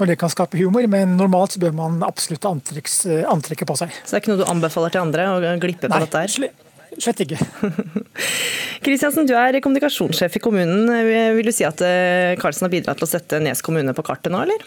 Når 0.00 0.14
det 0.14 0.18
kan 0.22 0.32
skape 0.32 0.56
humor, 0.56 0.88
men 0.88 1.18
normalt 1.20 1.58
så 1.58 1.60
bør 1.66 1.76
man 1.76 2.00
absolutt 2.06 2.48
ha 2.48 2.54
antrekket 2.56 3.68
på 3.68 3.76
seg. 3.82 3.92
Så 4.00 4.14
det 4.14 4.22
er 4.22 4.24
ikke 4.24 4.32
noe 4.32 4.40
du 4.40 4.48
anbefaler 4.54 4.96
til 4.96 5.04
andre 5.04 5.28
å 5.34 5.58
glippe 5.60 5.84
på 5.84 5.92
Nei, 5.92 6.06
dette 6.06 6.24
her? 6.24 6.63
Slett 7.00 7.24
ikke. 7.24 7.40
Kristiansen, 8.84 9.26
du 9.26 9.34
er 9.38 9.58
kommunikasjonssjef 9.64 10.38
i 10.38 10.42
kommunen. 10.44 10.88
Vil 11.36 11.46
du 11.46 11.52
si 11.54 11.66
at 11.66 11.80
Karlsen 12.40 12.68
har 12.68 12.72
bidratt 12.72 13.00
til 13.00 13.08
å 13.08 13.10
sette 13.10 13.40
Nes 13.42 13.64
kommune 13.64 13.94
på 13.96 14.04
kartet 14.06 14.34
nå, 14.34 14.42
eller? 14.44 14.64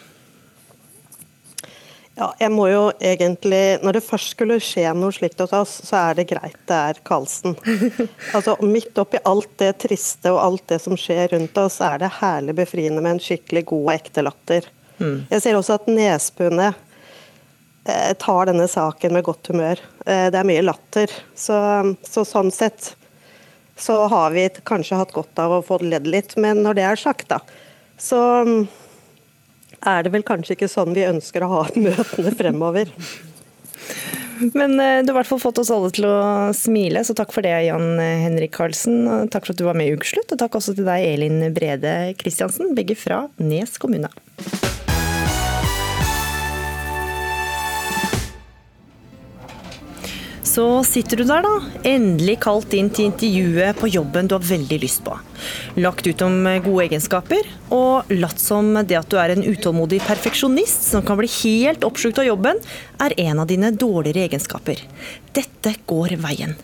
Ja, 2.18 2.32
jeg 2.40 2.50
må 2.50 2.66
jo 2.72 2.88
egentlig, 2.98 3.78
Når 3.84 4.00
det 4.00 4.06
først 4.06 4.34
skulle 4.34 4.58
skje 4.64 4.90
noe 4.98 5.14
slikt 5.14 5.42
hos 5.44 5.54
oss, 5.54 5.76
så 5.86 6.00
er 6.00 6.18
det 6.18 6.30
greit 6.32 6.58
det 6.70 6.78
er 6.78 7.02
Karlsen. 7.06 7.54
Altså, 8.36 8.58
Midt 8.66 8.98
oppi 8.98 9.22
alt 9.26 9.54
det 9.62 9.76
triste 9.86 10.34
og 10.34 10.42
alt 10.42 10.66
det 10.74 10.82
som 10.82 10.98
skjer 10.98 11.36
rundt 11.36 11.58
oss, 11.62 11.80
er 11.86 12.02
det 12.02 12.16
herlig 12.18 12.58
befriende 12.58 13.04
med 13.04 13.18
en 13.18 13.24
skikkelig 13.24 13.68
god 13.70 13.86
og 13.86 13.94
ekte 13.94 14.26
latter. 14.26 14.70
Mm. 14.98 15.28
Jeg 15.30 15.44
ser 15.44 15.60
også 15.60 15.78
at 15.78 15.90
Nesbundet 15.92 16.72
eh, 16.74 16.84
tar 18.20 18.50
denne 18.50 18.68
saken 18.68 19.14
med 19.16 19.26
godt 19.28 19.52
humør. 19.52 19.82
Eh, 20.06 20.28
det 20.34 20.40
er 20.40 20.48
mye 20.48 20.66
latter. 20.66 21.12
Så, 21.36 21.58
så, 22.08 22.26
sånn 22.28 22.52
sett 22.54 22.94
så 23.78 24.00
har 24.10 24.34
vi 24.34 24.48
kanskje 24.66 24.98
hatt 24.98 25.14
godt 25.14 25.38
av 25.40 25.60
å 25.60 25.64
få 25.66 25.80
ledd 25.84 26.08
litt. 26.10 26.36
Men 26.42 26.64
når 26.66 26.80
det 26.80 26.86
er 26.88 27.02
sagt, 27.02 27.30
da, 27.30 27.42
så 28.02 28.20
er 29.86 30.04
det 30.04 30.14
vel 30.16 30.26
kanskje 30.26 30.58
ikke 30.58 30.72
sånn 30.72 30.96
vi 30.98 31.06
ønsker 31.08 31.46
å 31.46 31.52
ha 31.54 31.64
møtene 31.88 32.34
fremover. 32.38 32.94
Men 34.54 34.78
eh, 34.78 35.02
du 35.02 35.12
har 35.12 35.16
i 35.16 35.18
hvert 35.22 35.32
fall 35.32 35.42
fått 35.42 35.64
oss 35.64 35.74
alle 35.74 35.90
til 35.94 36.06
å 36.10 36.18
smile, 36.58 37.02
så 37.06 37.16
takk 37.18 37.32
for 37.34 37.46
det, 37.46 37.56
Jan 37.70 37.98
Henrik 37.98 38.54
Karlsen. 38.58 39.30
Takk 39.34 39.48
for 39.48 39.56
at 39.56 39.62
du 39.62 39.68
var 39.70 39.78
med 39.78 39.90
i 39.90 39.98
Ukeslutt, 39.98 40.30
og 40.34 40.42
takk 40.42 40.60
også 40.60 40.78
til 40.78 40.86
deg, 40.90 41.08
Elin 41.16 41.40
Brede 41.56 41.98
Kristiansen, 42.22 42.76
begge 42.78 42.98
fra 43.00 43.26
Nes 43.42 43.80
kommune. 43.82 44.12
Så 50.58 50.82
sitter 50.90 51.20
du 51.22 51.28
der, 51.30 51.44
da. 51.46 51.82
Endelig 51.86 52.40
kalt 52.42 52.72
inn 52.74 52.88
til 52.90 53.12
intervjuet 53.12 53.78
på 53.78 53.92
jobben 53.94 54.26
du 54.26 54.34
har 54.34 54.46
veldig 54.48 54.80
lyst 54.82 55.04
på. 55.06 55.14
Lagt 55.78 56.08
ut 56.10 56.24
om 56.26 56.48
gode 56.66 56.88
egenskaper, 56.88 57.46
og 57.70 58.10
latt 58.10 58.42
som 58.42 58.72
det 58.80 58.98
at 58.98 59.12
du 59.12 59.20
er 59.22 59.36
en 59.36 59.46
utålmodig 59.46 60.00
perfeksjonist 60.08 60.88
som 60.90 61.06
kan 61.06 61.20
bli 61.20 61.30
helt 61.44 61.86
oppslukt 61.86 62.24
av 62.24 62.26
jobben, 62.32 62.58
er 62.98 63.14
en 63.28 63.44
av 63.44 63.52
dine 63.52 63.70
dårligere 63.70 64.26
egenskaper. 64.32 64.82
Dette 65.38 65.76
går 65.86 66.18
veien. 66.26 66.58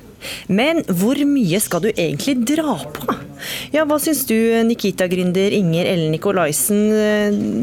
Men 0.48 0.82
hvor 0.88 1.20
mye 1.28 1.60
skal 1.64 1.84
du 1.84 1.90
egentlig 1.94 2.38
dra 2.48 2.78
på? 2.96 3.18
Ja, 3.74 3.84
Hva 3.90 3.98
syns 4.00 4.24
du, 4.30 4.36
Nikita-gründer 4.68 5.52
Inger 5.58 5.90
Ellen 5.90 6.14
Nikolaisen? 6.14 6.84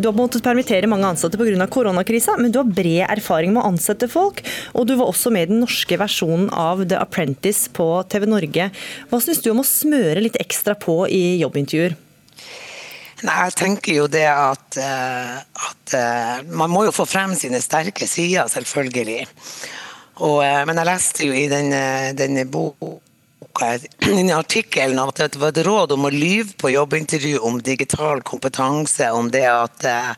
Du 0.02 0.08
har 0.10 0.16
måttet 0.16 0.44
permittere 0.44 0.90
mange 0.90 1.08
ansatte 1.08 1.40
pga. 1.40 1.66
koronakrisa, 1.70 2.36
men 2.38 2.52
du 2.52 2.60
har 2.60 2.68
bred 2.68 3.06
erfaring 3.08 3.54
med 3.54 3.62
å 3.62 3.70
ansette 3.70 4.10
folk. 4.10 4.42
Og 4.74 4.86
du 4.86 4.96
var 4.96 5.08
også 5.08 5.32
med 5.32 5.48
i 5.48 5.52
den 5.54 5.64
norske 5.64 5.96
versjonen 6.00 6.50
av 6.52 6.84
The 6.84 7.00
Apprentice 7.00 7.70
på 7.72 7.88
TV 8.08 8.26
Norge. 8.28 8.70
Hva 9.08 9.22
syns 9.22 9.42
du 9.42 9.50
om 9.54 9.64
å 9.64 9.66
smøre 9.66 10.22
litt 10.22 10.38
ekstra 10.40 10.76
på 10.78 11.02
i 11.08 11.40
jobbintervjuer? 11.40 11.96
Nei, 13.20 13.36
jeg 13.44 13.56
tenker 13.58 13.96
jo 13.98 14.06
det 14.08 14.24
at, 14.32 14.78
eh, 14.80 15.36
at, 15.36 15.94
eh, 15.96 16.40
man 16.48 16.72
må 16.72 16.86
jo 16.86 16.94
få 16.94 17.04
frem 17.08 17.34
sine 17.36 17.60
sterke 17.60 18.08
sider, 18.08 18.48
selvfølgelig. 18.48 19.26
Og, 20.20 20.42
eh, 20.44 20.62
men 20.68 20.76
jeg 20.76 20.88
leste 20.88 21.28
jo 21.28 21.37
i 21.37 21.48
denne, 21.48 22.12
denne 22.16 22.44
boka 22.48 22.98
denne 24.04 24.37
artikkelen 24.38 25.00
at 25.02 25.20
det 25.33 25.40
var 25.40 25.52
et 25.54 25.64
råd 25.66 25.94
om 25.96 26.06
å 26.06 26.12
lyve 26.14 26.54
på 26.61 26.72
jobbintervju 26.74 27.40
om 27.46 27.61
digital 27.64 28.22
kompetanse, 28.22 29.11
om 29.12 29.30
det 29.33 29.46
at 29.48 29.87
eh, 29.88 30.12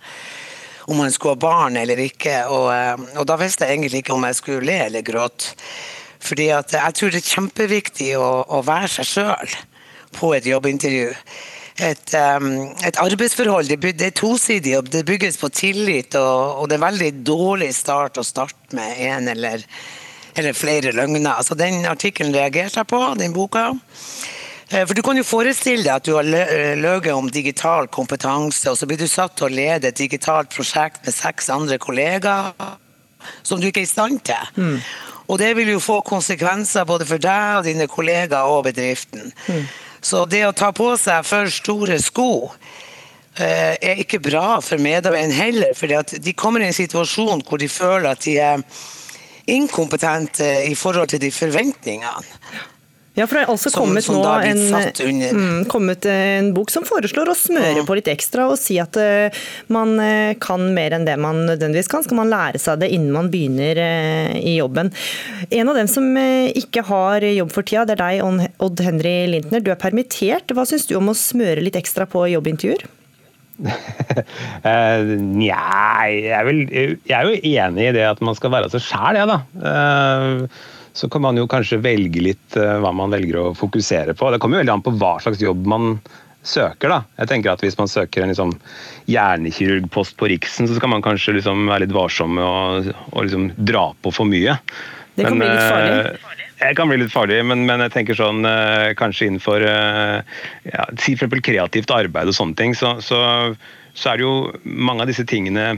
om 0.90 0.98
man 0.98 1.12
skulle 1.14 1.36
ha 1.36 1.42
barn 1.44 1.78
eller 1.78 2.02
ikke. 2.02 2.42
Og, 2.50 2.68
eh, 2.74 3.06
og, 3.16 3.24
da 3.30 3.38
visste 3.40 3.66
jeg 3.66 3.78
egentlig 3.78 4.02
ikke 4.02 4.16
om 4.16 4.26
jeg 4.28 4.38
skulle 4.38 4.68
le 4.68 4.78
eller 4.88 5.06
gråte. 5.06 5.54
Fordi 6.22 6.50
at 6.54 6.74
jeg 6.76 6.94
tror 6.98 7.10
det 7.10 7.18
er 7.18 7.32
kjempeviktig 7.32 8.12
å, 8.18 8.28
å 8.46 8.62
være 8.62 8.90
seg 8.98 9.08
sjøl 9.10 9.56
på 10.14 10.34
et 10.36 10.46
jobbintervju 10.46 11.08
et, 11.80 12.14
um, 12.14 12.50
et 12.84 12.98
arbeidsforhold 13.00 13.70
det, 13.70 13.94
er 14.02 14.14
tosidig, 14.16 14.76
og 14.78 14.90
det 14.92 15.06
bygges 15.08 15.38
på 15.40 15.48
tillit. 15.48 16.14
Og, 16.14 16.60
og, 16.60 16.68
det 16.68 16.76
er 16.76 16.86
veldig 16.86 17.10
dårlig 17.24 17.72
start 17.74 18.20
å 18.20 18.26
starte 18.26 18.76
med 18.76 19.00
en 19.08 19.32
eller, 19.32 19.64
eller 20.36 20.56
flere 20.56 20.92
løgner. 20.92 21.32
Altså, 21.32 21.56
den 21.58 21.86
artikkelen 21.88 22.34
reagerte 22.34 22.82
jeg 22.82 22.90
på, 22.92 23.00
den 23.18 23.32
boka. 23.32 23.70
Eh, 24.68 24.84
for 24.86 24.94
Du 24.94 25.02
kan 25.02 25.16
jo 25.16 25.24
forestille 25.26 25.84
deg 25.86 25.94
at 25.96 26.08
du 26.08 26.14
har 26.16 26.28
løyet 26.28 27.12
om 27.14 27.30
digital 27.32 27.88
kompetanse, 27.88 28.68
og 28.70 28.78
så 28.78 28.88
blir 28.88 29.00
du 29.00 29.08
satt 29.08 29.36
til 29.38 29.48
å 29.48 29.54
lede 29.56 29.88
et 29.88 30.00
digitalt 30.00 30.52
prosjekt 30.52 31.06
med 31.06 31.16
seks 31.16 31.50
andre 31.52 31.80
kollegaer 31.80 32.52
som 33.46 33.60
du 33.60 33.68
ikke 33.68 33.82
er 33.82 33.86
i 33.86 33.90
stand 33.90 34.20
til. 34.26 34.52
Mm. 34.56 34.78
Og 35.30 35.38
det 35.38 35.52
vil 35.56 35.70
jo 35.72 35.80
få 35.80 36.00
konsekvenser 36.04 36.84
både 36.88 37.06
for 37.08 37.22
deg 37.22 37.58
og 37.60 37.66
dine 37.68 37.86
kollegaer 37.88 38.50
og 38.50 38.66
bedriften. 38.66 39.30
Mm. 39.46 39.66
Så 40.02 40.24
det 40.26 40.42
å 40.46 40.54
ta 40.56 40.72
på 40.74 40.88
seg 40.98 41.22
for 41.26 41.50
store 41.52 41.98
sko 42.02 42.32
eh, 43.38 43.78
er 43.78 44.02
ikke 44.02 44.22
bra 44.22 44.58
for 44.64 44.82
medarbeiderne 44.82 45.36
heller. 45.36 45.76
For 45.78 46.18
de 46.18 46.34
kommer 46.34 46.64
i 46.64 46.68
en 46.70 46.76
situasjon 46.76 47.44
hvor 47.46 47.62
de 47.62 47.70
føler 47.70 48.10
at 48.10 48.26
de 48.26 48.36
er 48.42 48.64
inkompetente 49.52 50.48
i 50.68 50.74
forhold 50.78 51.14
til 51.14 51.22
de 51.22 51.30
forventningene. 51.34 52.26
Ja, 53.12 53.26
for 53.28 53.36
Det 53.36 53.42
er 53.44 53.50
altså 53.52 53.68
som, 53.68 53.82
kommet, 53.84 54.06
som 54.06 54.22
en, 54.24 55.18
mm, 55.36 55.64
kommet 55.68 56.06
en, 56.08 56.46
bok 56.56 56.70
som 56.72 56.86
foreslår 56.88 57.28
å 57.28 57.34
smøre 57.36 57.82
ja. 57.82 57.84
på 57.84 57.96
litt 57.98 58.08
ekstra 58.08 58.46
og 58.48 58.56
si 58.56 58.78
at 58.80 58.96
uh, 58.96 59.42
man 59.72 59.98
uh, 60.00 60.32
kan 60.40 60.64
mer 60.72 60.96
enn 60.96 61.04
det 61.04 61.18
man 61.20 61.42
nødvendigvis 61.44 61.92
kan. 61.92 62.06
Skal 62.06 62.22
man 62.22 62.32
lære 62.32 62.62
seg 62.62 62.80
det 62.80 62.88
innen 62.96 63.12
man 63.12 63.28
begynner 63.32 63.76
uh, 63.76 64.32
i 64.40 64.56
jobben. 64.56 64.88
En 65.52 65.68
av 65.68 65.76
dem 65.76 65.92
som 65.92 66.08
ikke 66.16 66.86
har 66.88 67.28
jobb 67.28 67.52
for 67.52 67.68
tida, 67.68 67.84
det 67.84 67.98
er 67.98 68.04
deg, 68.24 68.48
Odd 68.64 68.80
Henry 68.80 69.16
Lintner. 69.34 69.60
Du 69.60 69.68
er 69.74 69.80
permittert. 69.80 70.56
Hva 70.56 70.64
syns 70.68 70.88
du 70.88 70.96
om 70.96 71.12
å 71.12 71.16
smøre 71.16 71.60
litt 71.60 71.76
ekstra 71.76 72.08
på 72.08 72.24
jobbintervjuer? 72.32 72.88
Nja, 75.36 75.64
jeg, 76.08 76.54
jeg, 76.72 76.96
er 77.12 77.28
jo 77.28 77.36
enig 77.60 77.90
i 77.90 77.96
det 77.98 78.08
at 78.08 78.22
man 78.24 78.34
skal 78.40 78.56
være 78.56 78.72
seg 78.72 78.88
sjæl, 78.88 79.20
jeg, 79.20 79.28
da 79.28 79.38
så 80.92 81.08
kan 81.08 81.22
man 81.24 81.38
jo 81.40 81.48
kanskje 81.50 81.80
velge 81.82 82.22
litt 82.24 82.58
uh, 82.58 82.78
hva 82.82 82.92
man 82.96 83.12
velger 83.12 83.38
å 83.40 83.46
fokusere 83.56 84.14
på. 84.18 84.30
Det 84.32 84.40
kommer 84.42 84.58
jo 84.58 84.64
veldig 84.64 84.74
an 84.74 84.84
på 84.84 84.94
hva 85.00 85.14
slags 85.24 85.42
jobb 85.42 85.64
man 85.68 85.94
søker. 86.42 86.90
da. 86.90 87.00
Jeg 87.22 87.30
tenker 87.30 87.52
at 87.52 87.62
Hvis 87.62 87.78
man 87.78 87.88
søker 87.90 88.24
en 88.24 88.32
liksom, 88.32 88.56
hjernekirurgpost 89.10 90.16
på 90.20 90.28
Riksen, 90.32 90.68
så 90.68 90.76
skal 90.76 90.92
man 90.92 91.04
kanskje 91.04 91.38
liksom, 91.38 91.68
være 91.70 91.86
litt 91.86 91.96
varsom 91.96 92.36
med 92.36 92.44
å, 92.44 92.96
å 93.12 93.24
liksom, 93.24 93.52
dra 93.56 93.88
på 94.02 94.12
for 94.12 94.28
mye. 94.28 94.58
Det 95.14 95.28
kan 95.28 95.38
men, 95.38 95.46
bli 95.46 95.52
litt 95.52 95.70
farlig? 95.70 95.94
Uh, 96.02 96.48
det 96.62 96.74
kan 96.78 96.90
bli 96.92 96.98
litt 97.00 97.12
farlig, 97.14 97.38
men, 97.46 97.64
men 97.66 97.82
jeg 97.82 97.94
tenker 97.96 98.18
sånn 98.18 98.46
uh, 98.46 98.92
kanskje 98.98 99.26
innenfor 99.26 99.64
ja, 99.66 100.84
si 101.02 101.16
for 101.18 101.42
kreativt 101.42 101.90
arbeid 101.90 102.30
og 102.30 102.36
sånne 102.36 102.54
ting, 102.58 102.76
så, 102.78 102.94
så, 103.02 103.18
så 103.98 104.12
er 104.12 104.20
det 104.20 104.28
jo 104.28 104.36
mange 104.62 105.02
av 105.02 105.10
disse 105.10 105.26
tingene 105.26 105.72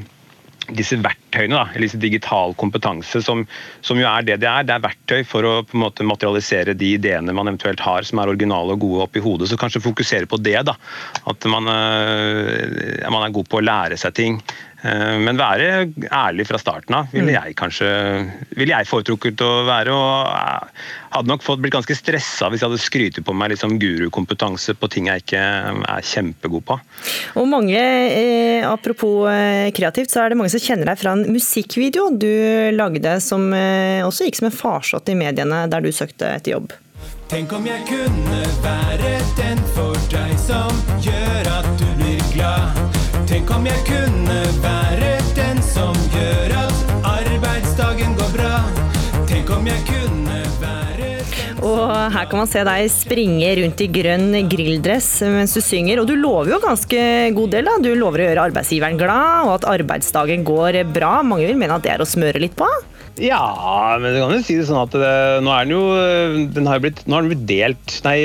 disse 0.73 0.97
verktøyene, 1.03 1.59
da, 1.59 1.65
eller 1.73 1.87
disse 1.87 2.01
digital 2.01 2.55
kompetanse, 2.61 3.21
som, 3.25 3.45
som, 3.85 4.01
jo 4.01 4.09
er 4.09 4.25
det 4.25 4.39
det 4.43 4.49
er. 4.49 4.67
Det 4.67 4.77
er 4.77 4.85
verktøy 4.87 5.25
for 5.29 5.45
å 5.45 5.55
på 5.67 5.77
en 5.77 5.85
måte 5.85 6.07
materialisere 6.07 6.77
de 6.79 6.95
ideene 6.97 7.35
man 7.37 7.51
eventuelt 7.51 7.83
har 7.85 8.07
som 8.07 8.23
er 8.23 8.33
originale 8.33 8.77
og 8.77 8.85
gode 8.85 9.09
oppi 9.09 9.23
hodet. 9.25 9.51
Så 9.51 9.61
kanskje 9.61 9.85
fokusere 9.85 10.31
på 10.31 10.41
det. 10.41 10.57
da, 10.69 10.77
At 11.31 11.45
man, 11.51 11.69
øh, 11.69 13.11
man 13.11 13.27
er 13.27 13.35
god 13.35 13.51
på 13.51 13.61
å 13.61 13.67
lære 13.67 14.01
seg 14.01 14.17
ting. 14.17 14.41
Eh, 14.85 15.17
men 15.21 15.39
være 15.41 15.87
ærlig 16.13 16.45
fra 16.49 16.61
starten 16.61 16.97
av 16.99 17.13
ville 17.15 17.33
mm. 17.33 17.37
jeg 17.39 17.57
kanskje 17.57 17.89
ville 18.53 18.75
jeg 18.75 18.89
foretrukket 18.91 19.45
å 19.45 19.53
være. 19.69 19.95
og 19.95 20.29
eh, 20.29 20.85
Hadde 21.15 21.31
nok 21.31 21.45
fått 21.47 21.63
blitt 21.63 21.77
ganske 21.77 21.97
stressa 21.97 22.51
hvis 22.51 22.61
jeg 22.61 22.69
hadde 22.69 22.83
skrytt 22.83 23.21
på 23.25 23.37
meg 23.37 23.53
liksom 23.55 23.79
gurukompetanse 23.81 24.75
på 24.77 24.91
ting 24.93 25.09
jeg 25.09 25.25
ikke 25.25 25.41
er 25.41 26.05
kjempegod 26.05 26.67
på. 26.69 26.79
Og 27.41 27.49
mange, 27.49 27.79
eh, 27.81 28.67
Apropos 28.69 29.29
eh, 29.31 29.71
kreativt, 29.77 30.11
så 30.11 30.25
er 30.25 30.33
det 30.33 30.39
mange 30.41 30.53
som 30.53 30.63
kjenner 30.63 30.91
deg 30.91 31.01
fra 31.01 31.15
en 31.15 31.25
musikkvideo 31.33 32.09
du 32.19 32.33
lagde 32.75 33.19
som 33.25 33.47
eh, 33.57 34.03
også 34.05 34.29
gikk 34.29 34.41
som 34.41 34.51
en 34.51 34.57
farsott 34.57 35.13
i 35.13 35.19
mediene 35.19 35.65
der 35.71 35.85
du 35.85 35.93
søkte 35.95 36.35
etter 36.35 36.57
jobb. 36.57 36.75
Tenk 37.31 37.53
om 37.57 37.65
jeg 37.67 37.87
kunne 37.89 38.43
være 38.65 39.15
den 39.39 39.65
for 39.77 39.97
deg 40.13 40.37
som 40.45 40.85
gjør 41.05 41.51
at 41.57 41.73
du 41.81 41.89
blir 42.03 42.29
glad. 42.35 43.04
Tenk 43.35 43.49
om 43.51 43.65
jeg 43.67 43.81
kunne 43.83 44.35
være 44.63 45.09
den 45.35 45.59
som 45.67 45.97
gjør 46.13 46.53
at 46.55 46.93
arbeidsdagen 47.11 48.13
går 48.15 48.29
bra. 48.31 48.61
Tenk 49.27 49.51
om 49.51 49.67
jeg 49.67 49.81
kunne 49.89 50.37
være 50.61 51.09
Og 51.67 51.83
her 52.15 52.29
kan 52.31 52.39
man 52.45 52.53
se 52.53 52.63
deg 52.69 52.93
springe 52.95 53.49
rundt 53.59 53.83
i 53.83 53.89
grønn 53.91 54.39
grilldress 54.53 55.09
mens 55.35 55.57
du 55.59 55.59
synger. 55.67 56.05
Og 56.05 56.07
du 56.07 56.15
lover 56.15 56.53
jo 56.53 56.61
ganske 56.63 57.03
god 57.35 57.57
del, 57.57 57.67
da. 57.67 57.75
Du 57.83 57.91
lover 57.99 58.23
å 58.23 58.29
gjøre 58.29 58.47
arbeidsgiveren 58.53 59.03
glad, 59.03 59.49
og 59.49 59.57
at 59.57 59.67
arbeidsdagen 59.81 60.47
går 60.47 60.85
bra. 60.95 61.17
Mange 61.27 61.51
vil 61.51 61.59
mene 61.59 61.75
at 61.75 61.83
det 61.83 61.97
er 61.97 62.07
å 62.07 62.07
smøre 62.07 62.39
litt 62.39 62.55
på? 62.55 62.71
Ja, 63.23 63.95
men 64.03 64.11
du 64.11 64.19
kan 64.19 64.33
jo 64.35 64.43
si 64.43 64.57
det 64.59 64.65
sånn 64.67 64.81
at 64.81 64.95
det, 64.99 65.11
nå 65.47 65.53
er 65.55 65.69
den 65.69 65.75
jo 65.77 65.83
den 66.57 66.67
har 66.67 66.81
blitt, 66.83 67.05
nå 67.07 67.15
har 67.15 67.23
den 67.23 67.31
blitt 67.31 67.45
delt, 67.47 67.99
nei, 68.03 68.17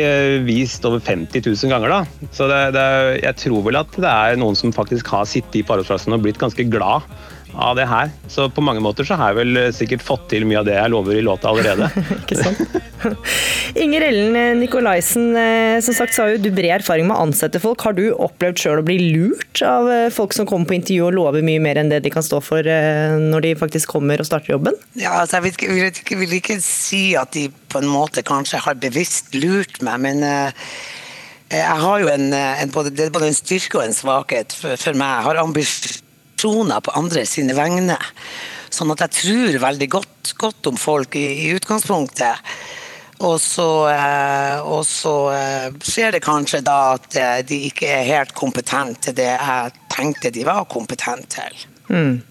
vist 0.48 0.86
over 0.90 1.04
50 1.04 1.44
000 1.46 1.70
ganger. 1.70 1.94
da. 1.94 2.30
Så 2.34 2.48
det, 2.50 2.62
det, 2.74 2.86
jeg 3.22 3.38
tror 3.44 3.68
vel 3.68 3.78
at 3.84 4.00
det 4.00 4.10
er 4.10 4.40
noen 4.42 4.58
som 4.58 4.74
faktisk 4.74 5.12
har 5.14 5.30
sittet 5.30 5.62
i 5.62 5.66
arbeidsplassen 5.68 6.18
og 6.18 6.26
blitt 6.26 6.42
ganske 6.42 6.66
glad 6.74 7.06
av 7.60 7.78
det 7.78 7.88
her. 7.90 8.12
Så 8.32 8.48
på 8.54 8.64
mange 8.66 8.82
måter 8.84 9.08
så 9.08 9.18
har 9.20 9.34
jeg 9.34 9.40
vel 9.44 9.60
sikkert 9.76 10.06
fått 10.06 10.28
til 10.34 10.48
mye 10.50 10.62
av 10.62 10.68
det 10.70 10.78
jeg 10.78 10.94
lover 10.94 11.20
i 11.20 11.24
låta 11.26 11.52
allerede. 11.52 11.90
Ikke 12.22 12.40
sant? 12.40 12.62
Inger 13.84 14.08
Ellen 14.10 14.60
Nikolaisen, 14.60 15.32
som 15.86 15.96
sagt 15.96 16.16
så 16.16 16.26
har 16.26 16.34
jo 16.34 16.42
du 16.44 16.50
bred 16.52 16.80
erfaring 16.80 17.08
med 17.10 17.16
å 17.18 17.28
ansette 17.28 17.62
folk. 17.64 17.84
Har 17.86 17.96
du 17.98 18.10
opplevd 18.12 18.60
sjøl 18.60 18.82
å 18.82 18.86
bli 18.86 18.98
lurt 19.14 19.64
av 19.66 19.88
folk 20.16 20.36
som 20.36 20.48
kommer 20.50 20.70
på 20.70 20.78
intervju 20.80 21.08
og 21.08 21.16
lover 21.16 21.46
mye 21.46 21.62
mer 21.64 21.80
enn 21.80 21.92
det 21.92 22.02
de 22.06 22.14
kan 22.14 22.26
stå 22.26 22.42
for 22.44 22.66
når 22.66 23.46
de 23.46 23.56
faktisk 23.60 23.96
kommer 23.96 24.20
og 24.20 24.28
starter 24.28 24.56
jobben? 24.56 24.78
Ja, 25.00 25.20
altså 25.22 25.40
jeg 25.40 25.50
vil, 25.50 25.76
vil, 25.80 26.04
vil, 26.10 26.22
vil 26.24 26.38
ikke 26.42 26.60
si 26.64 27.04
at 27.20 27.34
de 27.38 27.48
på 27.70 27.82
en 27.82 27.92
måte 27.92 28.26
kanskje 28.26 28.62
har 28.66 28.80
bevisst 28.82 29.36
lurt 29.38 29.82
meg, 29.86 30.02
men 30.04 30.26
uh, 30.26 30.52
jeg 31.50 31.82
har 31.82 32.04
jo 32.04 32.12
en, 32.12 32.28
en, 32.34 32.72
både, 32.74 32.94
det 32.94 33.08
er 33.08 33.14
både 33.14 33.32
en 33.32 33.38
styrke 33.38 33.80
og 33.80 33.88
en 33.88 33.96
svakhet 33.96 34.54
for, 34.54 34.78
for 34.78 34.98
meg. 34.98 35.16
Jeg 35.18 35.28
har 35.30 35.42
ambisjoner 35.42 36.06
på 36.42 36.96
andre 36.96 37.26
sine 37.26 37.56
vegne. 37.58 37.98
Sånn 38.70 38.92
at 38.94 39.02
jeg 39.08 39.16
tror 39.18 39.62
veldig 39.66 39.90
godt, 39.90 40.34
godt 40.38 40.70
om 40.70 40.78
folk 40.78 41.16
i, 41.18 41.26
i 41.48 41.56
utgangspunktet. 41.58 42.46
Og 43.20 43.36
så, 43.44 43.68
eh, 43.92 44.60
og 44.64 44.86
så 44.88 45.14
eh, 45.36 45.66
skjer 45.84 46.16
det 46.16 46.22
kanskje 46.24 46.62
da 46.64 46.78
at 46.96 47.18
eh, 47.20 47.40
de 47.48 47.66
ikke 47.68 47.90
er 47.92 48.08
helt 48.08 48.32
kompetente 48.38 49.10
til 49.10 49.18
det 49.18 49.34
jeg 49.34 49.74
tenkte 49.92 50.32
de 50.32 50.46
var 50.48 50.70
kompetente 50.72 51.36
til. 51.36 51.66
Mm. 51.92 52.22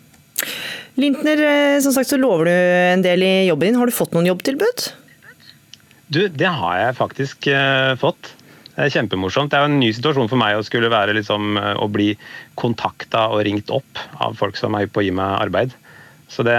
Lintner, 0.99 1.43
som 1.85 1.93
sagt 1.93 2.09
så 2.09 2.17
lover 2.19 2.49
du 2.49 2.55
en 2.55 3.05
del 3.05 3.23
i 3.23 3.35
jobben 3.51 3.69
din. 3.69 3.79
Har 3.79 3.91
du 3.91 3.95
fått 3.95 4.17
noen 4.17 4.31
jobbtilbud? 4.31 4.87
Du, 6.09 6.23
det 6.33 6.49
har 6.49 6.79
jeg 6.81 6.97
faktisk 6.97 7.51
fått. 8.01 8.33
Det 8.79 8.85
er 8.87 8.95
kjempemorsomt. 8.95 9.51
Det 9.51 9.59
er 9.59 9.65
jo 9.65 9.73
en 9.73 9.81
ny 9.83 9.89
situasjon 9.91 10.29
for 10.31 10.39
meg 10.39 10.55
å 10.55 10.63
skulle 10.63 10.91
være 10.93 11.17
liksom, 11.19 11.57
å 11.59 11.89
bli 11.91 12.13
kontakta 12.59 13.25
og 13.33 13.43
ringt 13.49 13.73
opp 13.75 13.99
av 14.23 14.39
folk 14.39 14.55
som 14.55 14.77
er 14.79 14.87
på 14.87 15.03
å 15.03 15.07
gi 15.09 15.11
meg 15.19 15.35
arbeid. 15.43 15.75
Så, 16.29 16.45
det, 16.47 16.55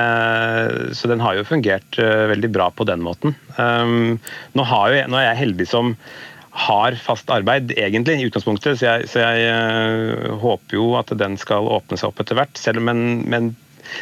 så, 0.98 1.08
den 1.08 1.22
har 1.24 1.38
jo 1.38 1.46
fungert 1.48 2.00
uh, 2.02 2.26
veldig 2.32 2.50
bra 2.52 2.68
på 2.76 2.84
den 2.90 3.06
måten. 3.06 3.38
Um, 3.56 4.18
nå, 4.58 4.66
jo, 4.66 5.00
nå, 5.08 5.20
er 5.20 5.30
jeg 5.30 5.42
heldig 5.46 5.70
som 5.70 5.94
har 6.60 6.98
fast 7.00 7.30
arbeid, 7.32 7.72
egentlig, 7.78 8.18
i 8.18 8.28
utgangspunktet, 8.28 8.82
så 8.82 8.88
jeg, 8.88 9.08
så 9.14 9.24
jeg 9.24 9.48
uh, 9.54 10.36
håper 10.42 10.80
jo 10.80 10.92
at 11.00 11.14
den 11.22 11.38
skal 11.40 11.70
åpne 11.72 12.02
seg 12.02 12.10
opp 12.12 12.20
etter 12.26 12.42
hvert. 12.42 12.60
Selv, 12.60 12.84
men, 12.84 13.22
men 13.30 13.54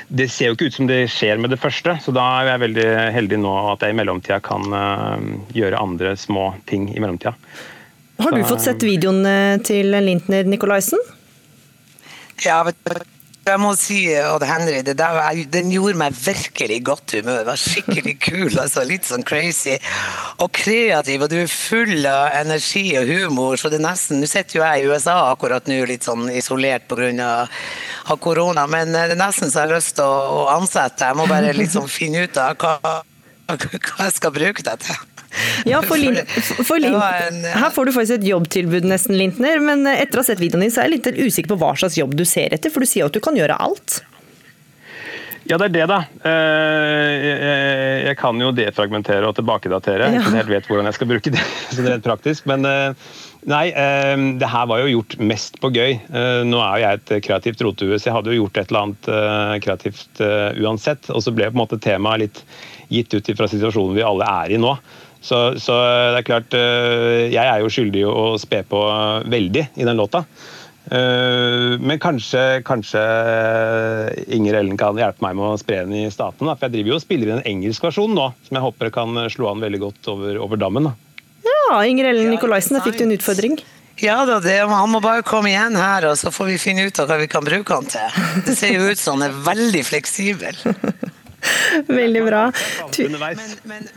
det 0.08 0.32
ser 0.32 0.49
jo 0.49 0.58
ikke 0.58 0.71
ut 0.71 0.80
som 0.80 0.89
det 0.89 1.03
skjer 1.12 1.38
med 1.38 1.53
det 1.53 1.62
første, 1.62 1.99
så 2.01 2.15
da 2.15 2.25
er 2.39 2.53
jeg 2.56 2.65
veldig 2.65 2.91
heldig 3.19 3.43
nå 3.43 3.56
at 3.75 3.84
jeg 3.84 3.93
i 3.93 4.01
mellomtida 4.01 4.41
kan 4.41 4.71
uh, 4.73 5.19
gjøre 5.53 5.84
andre 5.84 6.17
små 6.17 6.53
ting 6.65 6.89
i 6.95 7.03
mellomtida. 7.03 7.36
Har 8.17 8.34
du 8.34 8.41
fått 8.49 8.65
sett 8.65 8.84
videoen 8.84 9.21
til 9.65 9.93
Lintner 9.93 10.47
Nikolaisen? 10.49 11.01
Ja, 12.45 12.63
jeg 13.47 13.60
må 13.63 13.69
si, 13.80 14.01
Odd 14.27 14.43
Henry, 14.43 14.82
der, 14.84 15.17
den 15.51 15.69
gjorde 15.71 15.95
meg 16.01 16.15
virkelig 16.19 16.82
godt 16.89 17.13
humør. 17.15 17.39
Det 17.39 17.47
var 17.47 17.62
skikkelig 17.62 18.15
kul, 18.27 18.51
altså. 18.60 18.84
Litt 18.88 19.08
sånn 19.08 19.23
crazy. 19.27 19.77
Og 20.43 20.51
kreativ, 20.56 21.23
og 21.23 21.32
du 21.32 21.38
er 21.39 21.51
full 21.51 22.03
av 22.10 22.36
energi 22.41 22.89
og 22.99 23.08
humor. 23.08 23.56
Så 23.60 23.71
det 23.71 23.80
er 23.80 23.88
nesten 23.88 24.19
Nå 24.21 24.27
sitter 24.27 24.60
jo 24.60 24.65
jeg 24.65 24.84
i 24.84 24.91
USA 24.91 25.15
akkurat 25.32 25.69
nå, 25.69 25.80
litt 25.88 26.08
sånn 26.08 26.27
isolert 26.34 26.89
pga. 26.91 27.47
korona, 28.19 28.67
men 28.67 28.91
det 28.91 29.06
er 29.13 29.19
nesten 29.19 29.51
så 29.51 29.63
jeg 29.63 29.69
har 29.69 29.75
lyst 29.77 29.95
til 29.95 30.08
å, 30.08 30.41
å 30.41 30.47
ansette. 30.58 31.08
Jeg 31.08 31.19
må 31.19 31.27
bare 31.32 31.56
liksom 31.56 31.88
finne 31.99 32.27
ut 32.27 32.41
av 32.41 32.58
hva, 32.60 32.99
hva 33.47 34.10
jeg 34.10 34.17
skal 34.19 34.36
bruke 34.36 34.65
det 34.67 34.82
til. 34.84 35.16
Ja, 35.68 35.82
for, 35.84 36.00
Lin, 36.00 36.20
for 36.63 36.80
Lin, 36.80 36.96
Her 36.96 37.72
får 37.74 37.90
du 37.90 37.94
faktisk 37.96 38.20
et 38.20 38.28
jobbtilbud, 38.28 38.88
nesten, 38.88 39.18
Lintner. 39.20 39.60
Men 39.63 39.88
etter 39.92 40.20
å 40.20 40.24
ha 40.24 40.30
sett 40.30 40.42
videoen 40.42 40.66
din, 40.66 40.74
så 40.74 40.84
er 40.84 40.90
jeg 40.90 40.98
litt 40.98 41.26
usikker 41.28 41.54
på 41.54 41.60
hva 41.62 41.74
slags 41.80 41.98
jobb 42.00 42.16
du 42.18 42.24
ser 42.28 42.56
etter. 42.56 42.74
For 42.74 42.84
du 42.84 42.90
sier 42.90 43.10
at 43.10 43.16
du 43.16 43.24
kan 43.24 43.38
gjøre 43.38 43.60
alt. 43.68 44.02
Ja, 45.48 45.56
det 45.56 45.70
er 45.70 45.76
det, 45.78 45.86
da. 45.88 46.02
Eh, 46.28 47.28
jeg 48.10 48.18
kan 48.20 48.40
jo 48.42 48.52
defragmentere 48.56 49.30
og 49.30 49.38
tilbakedatere. 49.38 50.10
Jeg 50.12 50.20
ikke 50.20 50.36
helt 50.36 50.52
vet 50.52 50.68
hvordan 50.68 50.90
jeg 50.90 50.98
skal 50.98 51.10
bruke 51.13 51.34
det 51.34 51.46
sånn 51.76 51.88
rent 51.88 52.04
praktisk. 52.04 52.50
Men 52.52 52.68
eh, 52.68 53.13
nei, 53.48 53.63
eh, 53.72 54.16
det 54.42 54.52
her 54.52 54.68
var 54.68 54.84
jo 54.84 54.92
gjort 54.98 55.16
mest 55.24 55.60
på 55.63 55.72
gøy. 55.72 56.00
Nå 56.50 56.60
er 56.60 56.74
jo 56.74 56.84
jeg 56.84 57.00
et 57.00 57.13
kreativt 57.30 57.63
rotehue, 57.63 57.96
så 57.96 58.10
jeg 58.10 58.18
hadde 58.18 58.36
jo 58.36 58.42
gjort 58.42 58.60
et 58.60 58.74
eller 58.74 58.88
annet 58.88 59.63
kreativt 59.63 60.24
uansett. 60.68 61.12
Og 61.16 61.24
så 61.24 61.36
ble 61.36 61.48
på 61.48 61.56
en 61.56 61.63
måte 61.63 61.80
temaet 61.84 62.26
litt 62.26 62.44
gitt 62.92 63.16
ut 63.16 63.32
fra 63.36 63.48
situasjonen 63.52 63.96
vi 63.96 64.06
alle 64.08 64.28
er 64.44 64.56
i 64.56 64.60
nå. 64.60 64.76
Så, 65.21 65.39
så, 65.60 65.75
det 66.13 66.21
er 66.21 66.27
klart 66.27 66.53
Jeg 66.56 67.41
er 67.41 67.60
jo 67.63 67.71
skyldig 67.73 68.03
å 68.08 68.38
spe 68.39 68.62
på 68.67 68.80
veldig 69.27 69.63
i 69.75 69.88
den 69.88 69.99
låta. 69.99 70.21
Men 70.88 71.99
kanskje, 71.99 72.62
kanskje 72.63 73.01
Inger 74.38 74.60
Ellen 74.62 74.77
kan 74.80 74.95
hjelpe 74.95 75.25
meg 75.25 75.36
med 75.36 75.49
å 75.49 75.58
spre 75.60 75.82
den 75.84 75.97
i 76.06 76.06
statene. 76.13 76.53
For 76.53 76.67
jeg 76.69 76.77
driver 76.77 76.93
jo 76.93 76.99
og 76.99 77.03
spiller 77.03 77.32
inn 77.32 77.41
en 77.41 77.49
engelsk 77.49 77.89
versjon 77.89 78.15
nå, 78.15 78.30
som 78.47 78.60
jeg 78.60 78.65
håper 78.69 78.93
kan 78.95 79.19
slå 79.34 79.49
an 79.51 79.65
veldig 79.65 79.82
godt 79.84 80.12
over, 80.13 80.39
over 80.45 80.62
dammen. 80.62 80.88
Da. 80.88 80.95
Ja, 81.49 81.82
Inger 81.84 82.13
Ellen 82.13 82.32
Nikolaisen, 82.32 82.77
der 82.77 82.88
fikk 82.88 83.01
du 83.01 83.08
en 83.10 83.17
utfordring. 83.17 83.60
Ja 83.99 84.25
da, 84.30 84.38
det, 84.39 84.60
han 84.69 84.91
må 84.93 84.99
bare 85.01 85.23
komme 85.25 85.49
igjen 85.49 85.77
her, 85.80 86.06
og 86.12 86.17
så 86.19 86.30
får 86.34 86.51
vi 86.51 86.58
finne 86.62 86.86
ut 86.86 86.99
av 87.01 87.10
hva 87.10 87.17
vi 87.17 87.30
kan 87.32 87.45
bruke 87.45 87.80
han 87.80 87.88
til. 87.89 88.19
Det 88.45 88.53
ser 88.58 88.75
jo 88.75 88.91
ut 88.91 89.01
som 89.01 89.17
han 89.17 89.32
er 89.32 89.39
veldig 89.47 89.82
fleksibel. 89.88 90.60
veldig 92.01 92.21
bra. 92.27 92.43
Men, 92.99 93.47
men, 93.65 93.89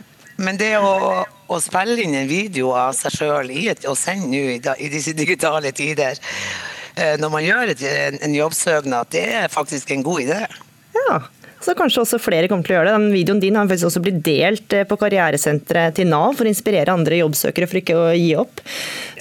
men 0.43 0.59
det 0.59 0.73
å, 0.77 0.93
å, 1.25 1.59
spille 1.63 1.97
inn 2.03 2.15
en 2.17 2.29
video 2.29 2.73
av 2.77 2.95
seg 2.97 3.15
sjøl 3.15 3.51
og 3.89 3.97
sende 3.99 4.29
nå 4.31 4.43
i, 4.55 4.59
i, 4.59 4.89
disse 4.91 5.13
digitale 5.17 5.73
tider, 5.75 6.19
når 7.21 7.31
man 7.31 7.45
gjør 7.45 7.71
en, 7.73 8.17
en 8.19 8.33
jobbsøknad, 8.35 9.11
det 9.13 9.27
er 9.43 9.53
faktisk 9.53 9.93
en 9.95 10.03
god 10.03 10.25
idé. 10.25 10.41
Ja, 10.97 11.21
så 11.61 11.75
kanskje 11.77 12.01
også 12.01 12.17
flere 12.21 12.49
kommer 12.49 12.65
til 12.65 12.73
å 12.73 12.79
gjøre 12.79 12.89
det. 12.89 12.97
Den 12.97 13.13
videoen 13.13 13.41
din 13.41 13.57
har 13.57 13.67
faktisk 13.69 13.91
også 13.91 14.01
blitt 14.01 14.21
delt 14.25 14.75
på 14.89 14.97
karrieresenteret 14.97 15.99
til 15.99 16.09
Nav 16.09 16.33
for 16.37 16.49
å 16.49 16.51
inspirere 16.51 16.93
andre 16.93 17.21
jobbsøkere 17.21 17.69
for 17.69 17.81
ikke 17.81 17.97
å 17.99 18.07
gi 18.17 18.31
opp. 18.41 18.63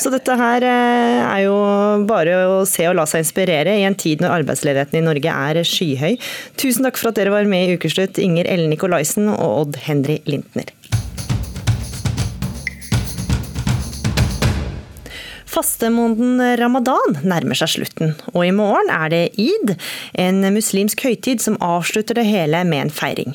Så 0.00 0.12
dette 0.12 0.36
her 0.40 0.64
er 0.70 1.42
jo 1.44 1.58
bare 2.08 2.40
å 2.48 2.58
se 2.68 2.88
og 2.88 2.96
la 2.96 3.04
seg 3.10 3.26
inspirere 3.26 3.76
i 3.76 3.84
en 3.84 3.98
tid 3.98 4.24
når 4.24 4.38
arbeidsledigheten 4.40 5.02
i 5.02 5.04
Norge 5.04 5.36
er 5.52 5.62
skyhøy. 5.68 6.16
Tusen 6.60 6.88
takk 6.88 7.00
for 7.00 7.12
at 7.12 7.20
dere 7.20 7.34
var 7.34 7.48
med 7.50 7.68
i 7.68 7.76
Ukeslutt, 7.76 8.20
Inger 8.22 8.48
Ellen 8.48 8.72
Nikolaisen 8.72 9.28
og 9.34 9.66
Odd 9.66 9.82
Henry 9.84 10.22
Lintner. 10.30 10.72
Fastemåneden 15.50 16.38
ramadan 16.60 17.16
nærmer 17.26 17.58
seg 17.58 17.72
slutten, 17.72 18.12
og 18.30 18.44
i 18.46 18.52
morgen 18.54 18.90
er 18.94 19.10
det 19.10 19.22
id, 19.40 19.72
en 20.14 20.44
muslimsk 20.54 21.02
høytid 21.02 21.42
som 21.42 21.56
avslutter 21.64 22.20
det 22.20 22.26
hele 22.28 22.60
med 22.68 22.84
en 22.84 22.92
feiring. 22.94 23.34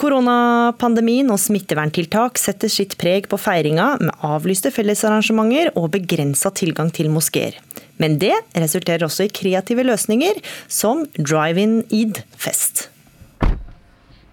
Koronapandemien 0.00 1.30
og 1.30 1.38
smitteverntiltak 1.38 2.40
setter 2.42 2.72
sitt 2.72 2.96
preg 2.98 3.28
på 3.30 3.38
feiringa, 3.38 3.92
med 4.02 4.26
avlyste 4.26 4.74
fellesarrangementer 4.74 5.70
og 5.78 5.92
begrensa 5.94 6.50
tilgang 6.50 6.90
til 6.94 7.12
moskeer. 7.14 7.60
Men 8.02 8.18
det 8.18 8.34
resulterer 8.58 9.06
også 9.06 9.28
i 9.28 9.32
kreative 9.32 9.86
løsninger, 9.86 10.42
som 10.66 11.06
drive-in 11.14 11.84
id-fest. 11.94 12.88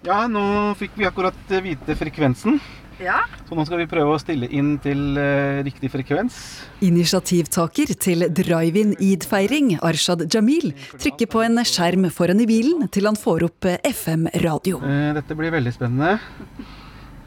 Ja, 0.02 0.24
nå 0.26 0.74
fikk 0.80 0.98
vi 0.98 1.06
akkurat 1.06 1.58
vite 1.62 1.94
frekvensen. 1.94 2.58
Ja. 3.00 3.22
Så 3.48 3.56
nå 3.56 3.64
skal 3.66 3.80
vi 3.82 3.88
prøve 3.90 4.14
å 4.14 4.20
stille 4.20 4.48
inn 4.52 4.74
til 4.82 5.16
uh, 5.16 5.62
riktig 5.64 5.90
frekvens. 5.92 6.36
Initiativtaker 6.84 7.94
til 8.02 8.26
drive-in 8.34 8.94
id-feiring, 9.02 9.76
Arshad 9.84 10.26
Jamil, 10.32 10.72
trykker 10.98 11.30
på 11.32 11.42
en 11.46 11.62
skjerm 11.66 12.08
foran 12.12 12.42
i 12.42 12.48
bilen 12.50 12.86
til 12.92 13.08
han 13.08 13.18
får 13.18 13.46
opp 13.48 13.70
FM-radio. 13.88 14.82
Uh, 14.84 15.10
dette 15.18 15.38
blir 15.38 15.54
veldig 15.54 15.74
spennende, 15.74 16.16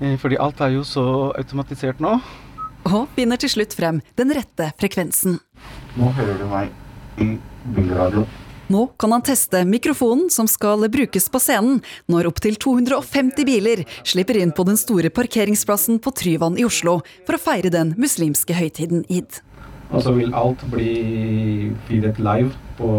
uh, 0.01 0.15
fordi 0.21 0.39
alt 0.41 0.63
er 0.65 0.77
jo 0.77 0.85
så 0.87 1.05
automatisert 1.33 2.03
nå. 2.03 2.17
Og 2.85 3.09
finner 3.17 3.41
til 3.41 3.49
slutt 3.49 3.73
frem 3.73 4.03
den 4.19 4.33
rette 4.37 4.69
frekvensen. 4.77 5.39
Nå 5.97 6.11
hører 6.19 6.41
du 6.41 6.49
meg 6.51 7.21
i 7.23 7.31
bilradio. 7.73 8.27
Nå 8.67 8.87
kan 8.97 9.11
han 9.13 9.21
teste 9.21 9.61
mikrofonen 9.69 10.29
som 10.33 10.47
skal 10.49 10.87
brukes 10.89 11.27
på 11.29 11.41
scenen 11.41 11.81
når 12.09 12.31
opptil 12.31 12.55
250 12.57 13.45
biler 13.45 13.83
slipper 14.01 14.39
inn 14.41 14.53
på 14.55 14.65
den 14.65 14.79
store 14.79 15.11
parkeringsplassen 15.13 15.99
på 16.01 16.13
Tryvann 16.17 16.57
i 16.57 16.65
Oslo 16.65 16.97
for 17.27 17.37
å 17.37 17.41
feire 17.41 17.69
den 17.73 17.93
muslimske 18.01 18.57
høytiden 18.57 19.05
id. 19.05 19.41
Og 19.93 20.01
så 20.01 20.15
vil 20.17 20.33
alt 20.33 20.65
bli 20.73 21.69
feedet 21.85 22.17
live 22.17 22.55
på 22.79 22.89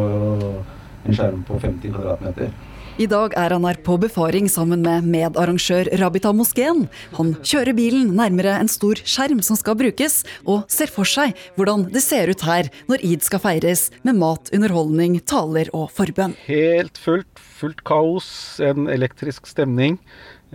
en 1.07 1.19
skjerm 1.19 1.43
på 1.49 1.59
50 1.59 1.97
kvadratmeter. 1.97 2.55
I 2.97 3.05
dag 3.05 3.35
er 3.37 3.53
han 3.53 3.65
her 3.69 3.77
på 3.85 3.99
befaring 4.01 4.47
sammen 4.49 4.81
med 4.81 5.05
medarrangør 5.13 5.91
Rabita 6.01 6.31
Moskeen. 6.33 6.87
Han 7.19 7.35
kjører 7.45 7.77
bilen 7.77 8.15
nærmere 8.17 8.55
en 8.57 8.71
stor 8.73 8.97
skjerm 9.05 9.43
som 9.45 9.59
skal 9.61 9.77
brukes, 9.77 10.23
og 10.49 10.65
ser 10.73 10.89
for 10.89 11.05
seg 11.05 11.35
hvordan 11.59 11.85
det 11.93 12.01
ser 12.01 12.33
ut 12.33 12.45
her 12.49 12.71
når 12.89 13.05
id 13.05 13.27
skal 13.27 13.43
feires 13.45 13.91
med 14.01 14.17
mat, 14.17 14.49
underholdning, 14.57 15.19
taler 15.29 15.69
og 15.77 15.91
forbønn. 15.93 16.39
Helt 16.47 16.97
fullt, 16.97 17.29
fullt 17.61 17.85
kaos, 17.85 18.31
en 18.65 18.89
elektrisk 18.89 19.45
stemning, 19.53 20.01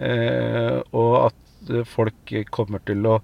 eh, 0.01 0.81
og 0.97 1.13
at 1.27 1.75
folk 1.93 2.35
kommer 2.49 2.81
til 2.89 3.05
å 3.05 3.19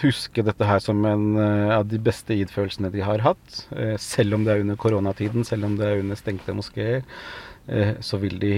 huske 0.00 0.42
dette 0.46 0.66
her 0.66 0.80
som 0.82 1.04
en 1.08 1.36
eh, 1.38 1.70
av 1.74 1.86
de 1.90 1.98
beste 2.02 2.34
id-følelsene 2.36 2.90
de 2.94 3.02
har 3.04 3.22
hatt. 3.24 3.62
Eh, 3.74 3.96
selv 4.00 4.36
om 4.36 4.46
det 4.46 4.54
er 4.54 4.64
under 4.64 4.78
koronatiden, 4.80 5.46
selv 5.46 5.66
om 5.68 5.76
det 5.78 5.86
er 5.88 6.02
under 6.02 6.18
stengte 6.18 6.54
moskeer, 6.56 7.02
eh, 7.02 7.49
så 8.00 8.18
vil 8.18 8.40
de 8.42 8.54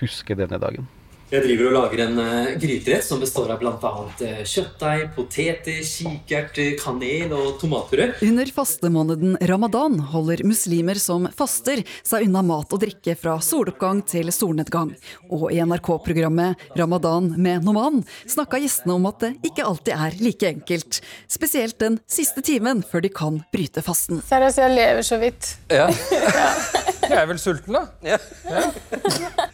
huske 0.00 0.34
denne 0.38 0.58
dagen. 0.58 0.88
Jeg 1.32 1.46
driver 1.46 1.70
og 1.70 1.72
lager 1.72 2.00
en 2.04 2.18
uh, 2.20 2.48
gryterett 2.60 3.06
som 3.06 3.20
består 3.22 3.54
av 3.54 3.62
bl.a. 3.62 3.90
Uh, 4.20 4.40
kjøttdeig, 4.44 5.06
poteter, 5.14 5.78
kikerter, 5.80 6.74
kanel 6.76 7.32
og 7.32 7.54
tomatpuré. 7.62 8.10
Under 8.26 8.50
fastemåneden 8.52 9.38
ramadan 9.48 9.96
holder 10.12 10.42
muslimer 10.44 11.00
som 11.00 11.24
faster 11.32 11.80
seg 12.04 12.26
unna 12.26 12.42
mat 12.44 12.76
og 12.76 12.82
drikke 12.84 13.16
fra 13.16 13.38
soloppgang 13.40 14.02
til 14.12 14.28
solnedgang. 14.28 14.92
Og 15.32 15.46
i 15.54 15.62
NRK-programmet 15.64 16.68
Ramadan 16.76 17.32
med 17.40 17.64
Noman 17.64 18.02
snakka 18.28 18.60
gjestene 18.60 18.98
om 18.98 19.08
at 19.08 19.24
det 19.24 19.32
ikke 19.48 19.64
alltid 19.70 19.96
er 19.96 20.20
like 20.20 20.52
enkelt. 20.52 21.00
Spesielt 21.32 21.80
den 21.80 21.96
siste 22.04 22.44
timen 22.44 22.84
før 22.84 23.08
de 23.08 23.14
kan 23.22 23.40
bryte 23.56 23.80
fasten. 23.80 24.20
Seriøst, 24.28 24.60
jeg 24.60 24.76
lever 24.76 25.08
så 25.08 25.22
vidt. 25.24 25.54
Ja. 25.72 25.88
Jeg 27.12 27.18
er 27.18 27.26
vel 27.28 27.38
sulten, 27.40 27.74
da. 27.74 27.80
Ja. 28.06 28.18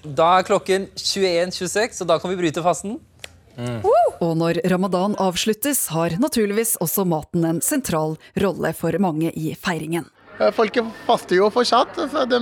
Da 0.04 0.26
er 0.38 0.44
klokken 0.46 0.84
21.26, 1.68 2.02
og 2.02 2.10
da 2.10 2.18
kan 2.18 2.32
vi 2.32 2.40
bryte 2.40 2.64
fasten. 2.64 2.98
Mm. 3.58 3.82
Og 4.22 4.36
når 4.38 4.60
ramadan 4.70 5.16
avsluttes, 5.18 5.88
har 5.94 6.14
naturligvis 6.22 6.76
også 6.82 7.04
maten 7.08 7.46
en 7.46 7.60
sentral 7.64 8.16
rolle 8.38 8.72
for 8.76 8.94
mange 9.02 9.32
i 9.34 9.52
feiringen. 9.58 10.06
Folket 10.54 10.86
faster 11.06 11.40
jo 11.40 11.48
fortsatt, 11.50 11.96
så 12.12 12.22
de, 12.30 12.38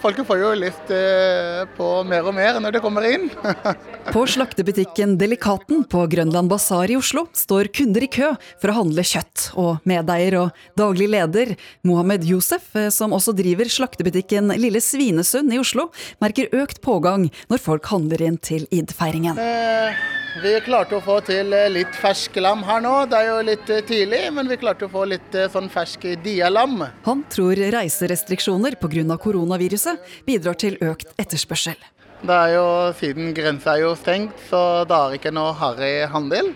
folket 0.00 0.26
får 0.26 0.38
jo 0.40 0.50
lyst 0.56 0.92
eh, 0.94 1.62
på 1.76 1.88
mer 2.08 2.26
og 2.28 2.34
mer 2.36 2.58
når 2.62 2.76
det 2.76 2.82
kommer 2.84 3.06
inn. 3.06 3.28
på 4.14 4.24
slaktebutikken 4.30 5.16
Delikaten 5.20 5.84
på 5.90 6.04
Grønland 6.12 6.50
Basar 6.50 6.90
i 6.90 6.96
Oslo 6.98 7.26
står 7.36 7.70
kunder 7.76 8.06
i 8.06 8.10
kø 8.12 8.32
for 8.62 8.72
å 8.72 8.78
handle 8.80 9.04
kjøtt. 9.06 9.50
Og 9.60 9.82
medeier 9.88 10.38
og 10.40 10.64
daglig 10.78 11.10
leder 11.12 11.54
Mohammed 11.88 12.24
Josef, 12.28 12.70
eh, 12.78 12.90
som 12.94 13.14
også 13.16 13.34
driver 13.36 13.68
slaktebutikken 13.68 14.54
Lille 14.56 14.82
Svinesund 14.82 15.52
i 15.52 15.60
Oslo, 15.62 15.90
merker 16.22 16.52
økt 16.56 16.82
pågang 16.84 17.28
når 17.52 17.62
folk 17.62 17.92
handler 17.92 18.24
inn 18.24 18.40
til 18.40 18.66
id-feiringen. 18.72 19.38
Eh, 19.42 20.02
vi 20.42 20.54
klarte 20.64 20.96
å 20.96 21.04
få 21.04 21.18
til 21.26 21.52
litt 21.74 21.92
fersk 22.00 22.38
lam 22.40 22.62
her 22.64 22.80
nå. 22.80 22.94
Det 23.10 23.18
er 23.18 23.26
jo 23.28 23.40
litt 23.44 23.72
tidlig, 23.88 24.22
men 24.32 24.48
vi 24.48 24.56
klarte 24.56 24.86
å 24.88 24.92
få 24.92 25.04
litt 25.10 25.36
sånn 25.52 25.68
fersk 25.68 26.06
dialam 26.24 26.61
lam. 26.62 26.84
Han 27.04 27.24
tror 27.30 27.58
reiserestriksjoner 27.74 28.76
pga. 28.80 29.16
koronaviruset 29.18 29.98
bidrar 30.26 30.54
til 30.54 30.78
økt 30.80 31.10
etterspørsel. 31.18 31.78
Det 32.22 32.34
er 32.34 32.54
jo, 32.54 32.66
Siden 32.94 33.32
grensa 33.34 33.74
er 33.74 33.82
jo 33.82 33.94
stengt, 33.98 34.38
så 34.48 34.84
det 34.86 34.94
er 34.96 35.16
ikke 35.16 35.32
noe 35.34 35.52
harry 35.58 36.06
handel. 36.06 36.52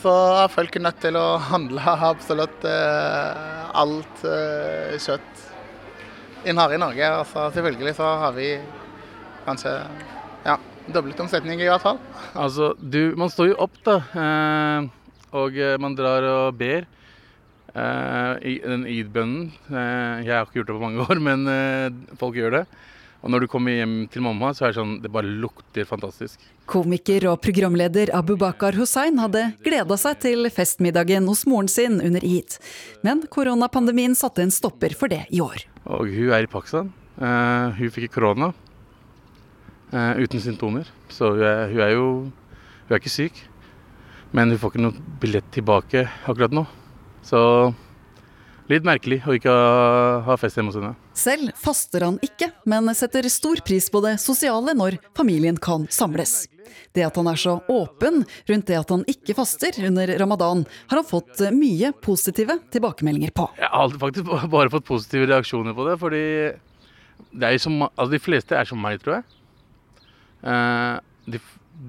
Så 0.00 0.12
er 0.44 0.48
folk 0.48 0.78
nødt 0.80 1.00
til 1.02 1.16
å 1.18 1.38
handle 1.38 1.82
absolutt 2.12 2.64
eh, 2.64 3.68
alt 3.74 4.24
eh, 4.24 4.96
kjøtt 4.96 5.44
en 6.48 6.58
har 6.62 6.72
i 6.72 6.80
Norge. 6.80 7.04
Altså, 7.04 7.50
selvfølgelig 7.52 7.96
så 7.98 8.12
har 8.22 8.32
vi 8.32 8.52
kanskje 9.44 9.74
ja, 10.46 10.56
doblet 10.86 11.20
omsetning 11.20 11.60
i 11.60 11.68
hvert 11.68 11.82
fall. 11.82 11.98
Altså, 12.32 12.72
du, 12.78 13.12
man 13.18 13.28
står 13.28 13.52
jo 13.52 13.58
opp, 13.66 13.76
da. 13.84 13.98
Eh, 14.14 14.88
og 15.36 15.58
man 15.82 15.98
drar 15.98 16.24
og 16.24 16.54
ber. 16.56 16.86
Uh, 17.76 18.38
den 18.40 18.86
id-bønnen. 18.88 19.50
Uh, 19.68 20.24
jeg 20.24 20.32
har 20.32 20.46
ikke 20.46 20.62
gjort 20.62 20.70
det 20.70 20.76
på 20.78 20.84
mange 20.84 21.04
år, 21.08 21.20
men 21.20 21.44
uh, 21.44 22.14
folk 22.20 22.38
gjør 22.38 22.60
det. 22.60 22.62
Og 23.18 23.32
når 23.34 23.42
du 23.42 23.48
kommer 23.50 23.74
hjem 23.74 23.96
til 24.14 24.22
mamma, 24.22 24.52
så 24.54 24.64
er 24.64 24.70
det 24.70 24.78
sånn 24.78 24.92
Det 25.02 25.10
bare 25.10 25.26
lukter 25.42 25.86
fantastisk. 25.88 26.38
Komiker 26.70 27.26
og 27.32 27.40
programleder 27.42 28.12
Abu 28.14 28.36
Bakar 28.38 28.78
Hussein 28.78 29.18
hadde 29.18 29.42
gleda 29.66 29.98
seg 29.98 30.20
til 30.22 30.46
festmiddagen 30.54 31.26
hos 31.26 31.42
moren 31.50 31.70
sin 31.72 31.98
under 31.98 32.22
id. 32.24 32.60
Men 33.02 33.24
koronapandemien 33.26 34.14
satte 34.18 34.44
en 34.46 34.54
stopper 34.54 34.94
for 34.94 35.10
det 35.10 35.24
i 35.34 35.42
år. 35.42 35.66
Og 35.90 36.06
hun 36.14 36.30
er 36.30 36.46
i 36.46 36.50
Pakistan. 36.52 36.92
hun 37.18 37.90
fikk 37.90 38.12
korona 38.14 38.52
uten 39.90 40.38
symptomer. 40.38 40.86
Så 41.10 41.32
hun 41.34 41.42
er, 41.42 41.66
hun 41.72 41.80
er 41.82 41.94
jo 41.96 42.08
Hun 42.86 42.94
er 42.94 43.02
ikke 43.02 43.10
syk. 43.10 43.42
Men 44.32 44.52
hun 44.52 44.60
får 44.62 44.76
ikke 44.76 44.84
noe 44.86 45.18
billett 45.20 45.50
tilbake 45.52 46.06
akkurat 46.28 46.54
nå. 46.54 46.68
Så 47.28 47.40
litt 48.68 48.86
merkelig 48.86 49.20
å 49.28 49.34
ikke 49.36 49.54
ha 50.26 50.36
fest 50.40 50.58
hjemme 50.58 50.72
hos 50.72 50.78
henne. 50.78 50.94
Selv 51.16 51.50
faster 51.60 52.04
han 52.06 52.18
ikke, 52.24 52.50
men 52.68 52.88
setter 52.96 53.26
stor 53.32 53.60
pris 53.66 53.88
på 53.92 54.00
det 54.04 54.16
sosiale 54.22 54.74
når 54.76 54.98
familien 55.16 55.58
kan 55.60 55.86
samles. 55.92 56.46
Det 56.96 57.04
at 57.04 57.16
han 57.18 57.28
er 57.30 57.40
så 57.40 57.56
åpen 57.72 58.22
rundt 58.48 58.68
det 58.68 58.78
at 58.78 58.92
han 58.92 59.04
ikke 59.08 59.36
faster 59.36 59.76
under 59.88 60.12
ramadan, 60.20 60.64
har 60.88 61.00
han 61.00 61.08
fått 61.08 61.42
mye 61.56 61.92
positive 62.04 62.58
tilbakemeldinger 62.72 63.34
på. 63.36 63.48
Jeg 63.60 63.72
har 63.72 64.00
faktisk 64.04 64.32
bare 64.52 64.72
fått 64.72 64.88
positive 64.88 65.28
reaksjoner 65.32 65.76
på 65.76 65.88
det, 65.88 65.96
fordi 66.00 66.24
det 67.40 67.54
som, 67.60 67.82
altså 67.88 68.12
de 68.14 68.22
fleste 68.22 68.56
er 68.56 68.68
som 68.68 68.80
meg, 68.80 69.00
tror 69.02 69.18
jeg. 69.18 69.26
Eh, 70.48 70.94
de, 71.28 71.40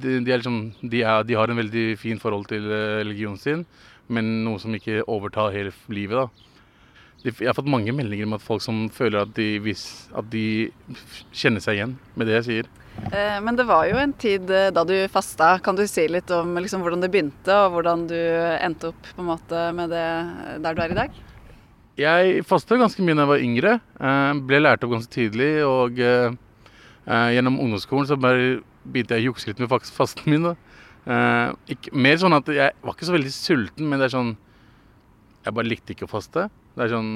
de, 0.01 0.17
de, 0.25 0.33
liksom, 0.33 0.59
de, 0.81 1.03
er, 1.03 1.27
de 1.27 1.37
har 1.37 1.51
en 1.51 1.61
veldig 1.61 1.85
fin 2.01 2.19
forhold 2.19 2.49
til 2.49 2.65
eh, 2.65 2.99
religionen 3.03 3.39
sin 3.39 3.63
men 4.09 4.39
noe 4.45 4.59
som 4.61 4.73
ikke 4.75 5.03
overtar 5.07 5.53
hele 5.55 5.73
livet. 5.87 6.17
da. 6.17 6.49
Jeg 7.19 7.49
har 7.49 7.55
fått 7.57 7.67
mange 7.67 7.91
meldinger 7.91 8.29
om 8.29 8.37
at 8.37 8.43
folk 8.43 8.63
som 8.63 8.85
føler 8.95 9.25
at 9.25 9.31
de, 9.35 9.73
at 10.15 10.27
de 10.31 10.45
kjenner 11.35 11.63
seg 11.63 11.75
igjen 11.79 11.97
med 12.15 12.29
det 12.29 12.37
jeg 12.39 12.45
sier. 12.47 12.69
Eh, 13.11 13.39
men 13.43 13.57
det 13.59 13.65
var 13.67 13.87
jo 13.89 13.97
en 13.99 14.13
tid 14.19 14.49
eh, 14.51 14.69
da 14.75 14.85
du 14.87 14.95
fasta. 15.11 15.57
Kan 15.63 15.75
du 15.75 15.85
si 15.87 16.05
litt 16.11 16.31
om 16.35 16.55
liksom, 16.59 16.83
hvordan 16.83 17.03
det 17.03 17.11
begynte, 17.11 17.55
og 17.65 17.75
hvordan 17.75 18.05
du 18.09 18.17
endte 18.17 18.93
opp 18.93 19.11
på 19.15 19.23
en 19.23 19.29
måte 19.33 19.65
med 19.75 19.91
det 19.93 20.05
der 20.63 20.77
du 20.77 20.83
er 20.83 20.95
i 20.95 20.99
dag? 21.01 21.19
Jeg 21.99 22.45
fasta 22.47 22.79
ganske 22.79 23.03
mye 23.03 23.17
da 23.17 23.25
jeg 23.25 23.33
var 23.33 23.45
yngre. 23.49 23.75
Eh, 23.99 24.31
ble 24.47 24.63
lært 24.63 24.87
opp 24.87 24.95
ganske 24.95 25.11
tidlig. 25.13 25.51
Og 25.67 25.99
gjennom 27.09 27.55
ungdomsskolen 27.57 28.05
så 28.05 28.19
bare 28.21 28.59
begynte 28.85 29.17
jeg 29.17 29.25
å 29.25 29.31
jukse 29.31 29.49
litt 29.49 29.59
med 29.59 29.71
fasten 29.71 30.29
min. 30.29 30.51
da. 30.51 30.55
Uh, 31.09 31.55
ikke, 31.73 31.89
mer 31.97 32.19
sånn 32.21 32.37
at 32.37 32.49
jeg 32.53 32.75
var 32.85 32.93
ikke 32.93 33.07
så 33.07 33.15
veldig 33.15 33.31
sulten, 33.33 33.87
men 33.89 33.97
det 33.97 34.09
er 34.09 34.13
sånn 34.13 34.35
Jeg 35.41 35.55
bare 35.57 35.69
likte 35.69 35.95
ikke 35.95 36.05
å 36.05 36.11
faste. 36.11 36.43
Det 36.75 36.83
er 36.85 36.91
sånn 36.93 37.13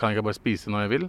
Kan 0.00 0.10
jeg 0.10 0.18
ikke 0.18 0.26
bare 0.26 0.38
spise 0.38 0.72
når 0.72 0.86
jeg 0.86 0.92
vil? 0.96 1.04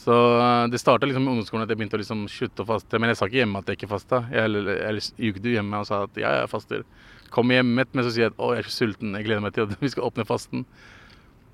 Så 0.00 0.14
uh, 0.14 0.64
det 0.70 0.80
starta 0.80 1.08
liksom 1.08 1.26
med 1.26 1.34
ungdomsskolen 1.34 1.66
at 1.66 1.72
jeg 1.74 1.80
begynte 1.80 1.98
å 1.98 2.00
liksom 2.00 2.24
slutte 2.30 2.64
å 2.64 2.70
faste. 2.70 3.00
Men 3.02 3.12
jeg 3.12 3.20
sa 3.20 3.28
ikke 3.28 3.42
hjemme 3.42 3.60
at 3.60 3.68
jeg 3.68 3.80
ikke 3.80 3.90
fasta. 3.90 4.22
Jeg, 4.32 4.62
jeg, 4.70 5.04
jeg 5.18 5.56
hjemme 5.58 5.82
og 5.82 5.90
sa 5.90 6.04
at 6.06 6.20
ja, 6.22 6.32
jeg 6.38 6.52
faster. 6.52 6.86
Kom 7.34 7.52
hjem 7.52 7.74
mett, 7.76 7.92
men 7.92 8.06
så 8.06 8.14
sier 8.14 8.28
jeg 8.28 8.32
at 8.32 8.40
å, 8.40 8.54
jeg 8.54 8.64
er 8.64 8.70
så 8.70 8.76
sulten, 8.78 9.12
jeg 9.18 9.26
gleder 9.26 9.44
meg 9.44 9.54
til 9.56 9.66
at 9.66 9.76
vi 9.82 9.92
skal 9.92 10.06
åpne 10.08 10.28
fasten. 10.28 10.64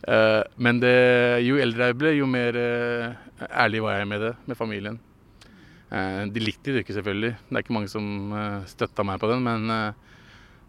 Uh, 0.07 0.45
men 0.63 0.79
det, 0.85 0.95
jo 1.49 1.59
eldre 1.59 1.91
jeg 1.91 1.99
ble, 2.05 2.15
jo 2.21 2.31
mer 2.31 2.61
ærlig 3.51 3.83
var 3.83 3.99
jeg 3.99 4.13
med 4.13 4.27
det, 4.29 4.35
med 4.47 4.61
familien. 4.61 5.01
Eh, 5.93 6.23
de 6.33 6.43
likte 6.43 6.75
det 6.75 6.83
ikke, 6.83 6.97
selvfølgelig. 6.97 7.35
Det 7.49 7.59
er 7.59 7.65
ikke 7.65 7.77
mange 7.77 7.93
som 7.93 8.33
eh, 8.35 8.65
støtta 8.71 9.07
meg 9.07 9.21
på 9.23 9.31
den, 9.31 9.45
men 9.47 9.71
eh, 9.71 10.17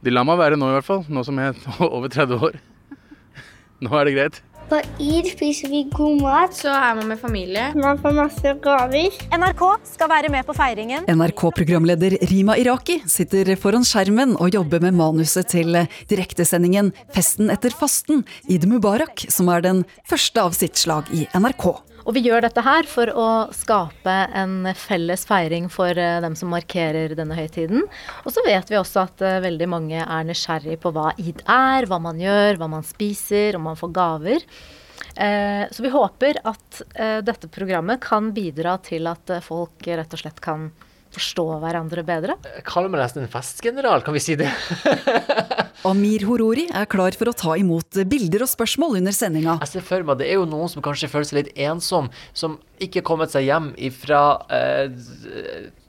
de 0.05 0.13
lar 0.13 0.27
meg 0.27 0.37
være 0.39 0.59
nå, 0.59 0.69
i 0.69 0.77
hvert 0.77 0.87
fall. 0.87 1.07
Nå 1.09 1.25
som 1.25 1.39
jeg 1.41 1.55
er 1.55 1.81
over 1.95 2.11
30 2.11 2.45
år. 2.49 2.59
Nå 3.81 3.93
er 3.93 4.09
det 4.09 4.17
greit. 4.17 4.43
På 4.67 4.81
Id 4.99 5.29
spiser 5.31 5.71
vi 5.71 5.85
god 5.93 6.19
mat. 6.19 6.55
Så 6.57 6.67
er 6.67 6.97
man 6.97 7.07
med 7.07 7.21
familie. 7.21 7.69
Man 7.77 8.01
får 8.01 8.15
masse 8.17 8.53
gaver. 8.63 9.15
NRK 9.31 9.63
skal 9.87 10.11
være 10.11 10.31
med 10.33 10.43
på 10.45 10.55
feiringen. 10.57 11.07
NRK-programleder 11.07 12.17
Rima 12.27 12.57
Iraki 12.59 12.99
sitter 13.07 13.53
foran 13.55 13.87
skjermen 13.87 14.35
og 14.35 14.51
jobber 14.57 14.83
med 14.83 14.97
manuset 14.99 15.47
til 15.53 15.85
direktesendingen 16.11 16.91
Festen 17.15 17.53
etter 17.53 17.71
fasten, 17.71 18.25
Id 18.51 18.67
Mubarak, 18.67 19.23
som 19.31 19.47
er 19.55 19.63
den 19.63 19.85
første 20.09 20.43
av 20.43 20.57
sitt 20.57 20.75
slag 20.75 21.07
i 21.15 21.23
NRK. 21.31 21.69
Og 22.07 22.15
vi 22.15 22.23
gjør 22.23 22.45
dette 22.45 22.63
her 22.63 22.87
for 22.87 23.09
å 23.11 23.27
skape 23.51 24.13
en 24.39 24.69
felles 24.79 25.25
feiring 25.27 25.67
for 25.71 25.91
eh, 25.91 26.21
dem 26.23 26.37
som 26.39 26.53
markerer 26.55 27.11
denne 27.19 27.35
høytiden. 27.35 27.83
Og 28.23 28.31
så 28.31 28.43
vet 28.45 28.71
vi 28.71 28.79
også 28.79 29.03
at 29.03 29.23
eh, 29.27 29.41
veldig 29.43 29.67
mange 29.67 29.99
er 29.99 30.27
nysgjerrig 30.29 30.79
på 30.83 30.93
hva 30.95 31.11
id 31.19 31.43
er, 31.43 31.89
hva 31.91 31.99
man 31.99 32.21
gjør, 32.23 32.61
hva 32.61 32.71
man 32.77 32.87
spiser, 32.87 33.59
om 33.59 33.67
man 33.67 33.79
får 33.79 33.91
gaver. 33.97 34.47
Eh, 35.19 35.65
så 35.67 35.83
vi 35.83 35.91
håper 35.91 36.39
at 36.47 36.81
dette 37.27 37.51
programmet 37.51 37.99
kan 38.05 38.31
bidra 38.31 38.77
til 38.85 39.09
at 39.11 39.39
folk 39.43 39.83
rett 39.83 40.15
og 40.15 40.23
slett 40.23 40.39
kan 40.43 40.69
forstå 41.15 41.45
hverandre 41.63 42.03
bedre? 42.07 42.35
Jeg 42.57 42.65
kaller 42.67 42.91
meg 42.91 43.03
nesten 43.03 43.23
en 43.25 43.31
festgeneral, 43.31 44.03
kan 44.05 44.15
vi 44.15 44.23
si 44.23 44.37
det? 44.39 44.49
Amir 45.87 46.25
Horori 46.27 46.65
er 46.73 46.87
klar 46.89 47.15
for 47.17 47.31
å 47.31 47.35
ta 47.37 47.55
imot 47.59 47.99
bilder 48.09 48.43
og 48.43 48.51
spørsmål 48.51 48.97
under 48.99 49.15
sendinga. 49.15 49.57
Jeg 49.63 49.77
ser 49.77 49.87
for 49.87 50.07
meg 50.07 50.19
det 50.19 50.27
er 50.31 50.39
jo 50.39 50.47
noen 50.49 50.71
som 50.71 50.83
kanskje 50.85 51.09
føler 51.11 51.29
seg 51.29 51.39
litt 51.41 51.51
ensom, 51.67 52.09
som 52.37 52.57
ikke 52.83 53.01
har 53.01 53.07
kommet 53.07 53.33
seg 53.33 53.47
hjem 53.47 53.71
fra 53.95 54.21
eh, 54.53 54.87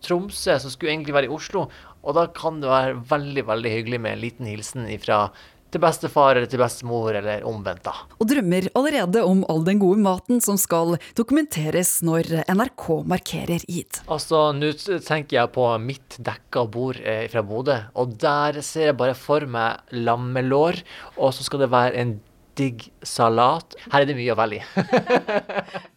Tromsø, 0.05 0.59
som 0.61 0.73
skulle 0.73 0.95
egentlig 0.95 1.17
være 1.17 1.31
i 1.31 1.35
Oslo. 1.35 1.67
Og 2.07 2.15
da 2.17 2.29
kan 2.33 2.61
det 2.63 2.71
være 2.71 2.99
veldig, 3.11 3.47
veldig 3.49 3.73
hyggelig 3.75 4.03
med 4.05 4.15
en 4.15 4.23
liten 4.23 4.49
hilsen 4.49 4.87
ifra 4.93 5.27
til 5.73 5.83
bestefar 5.83 6.37
eller 6.37 6.49
til 6.51 6.61
bestemor, 6.63 7.13
eller 7.19 7.45
omvendt, 7.49 7.85
da. 7.87 7.95
Og 8.19 8.31
drømmer 8.31 8.71
allerede 8.79 9.25
om 9.27 9.45
all 9.51 9.65
den 9.67 9.81
gode 9.83 10.01
maten 10.05 10.43
som 10.45 10.59
skal 10.61 10.97
dokumenteres 11.19 11.99
når 12.07 12.31
NRK 12.49 12.87
markerer 13.09 13.67
id. 13.69 14.01
Altså, 14.09 14.49
nå 14.57 14.73
tenker 14.79 15.41
jeg 15.41 15.53
på 15.57 15.67
mitt 15.83 16.19
dekka 16.25 16.65
bord 16.73 17.01
eh, 17.03 17.27
fra 17.33 17.45
Bodø, 17.47 17.77
og 17.99 18.17
der 18.21 18.63
ser 18.65 18.91
jeg 18.93 18.99
bare 19.01 19.19
for 19.19 19.47
meg 19.49 19.95
lammelår, 19.95 20.83
og 21.19 21.37
så 21.37 21.47
skal 21.47 21.67
det 21.67 21.73
være 21.75 22.01
en 22.01 22.17
digg 22.59 22.89
salat. 23.07 23.77
Her 23.93 24.03
er 24.03 24.11
det 24.11 24.19
mye 24.19 24.35
å 24.35 24.41
velge 24.41 24.65
i. 24.65 25.87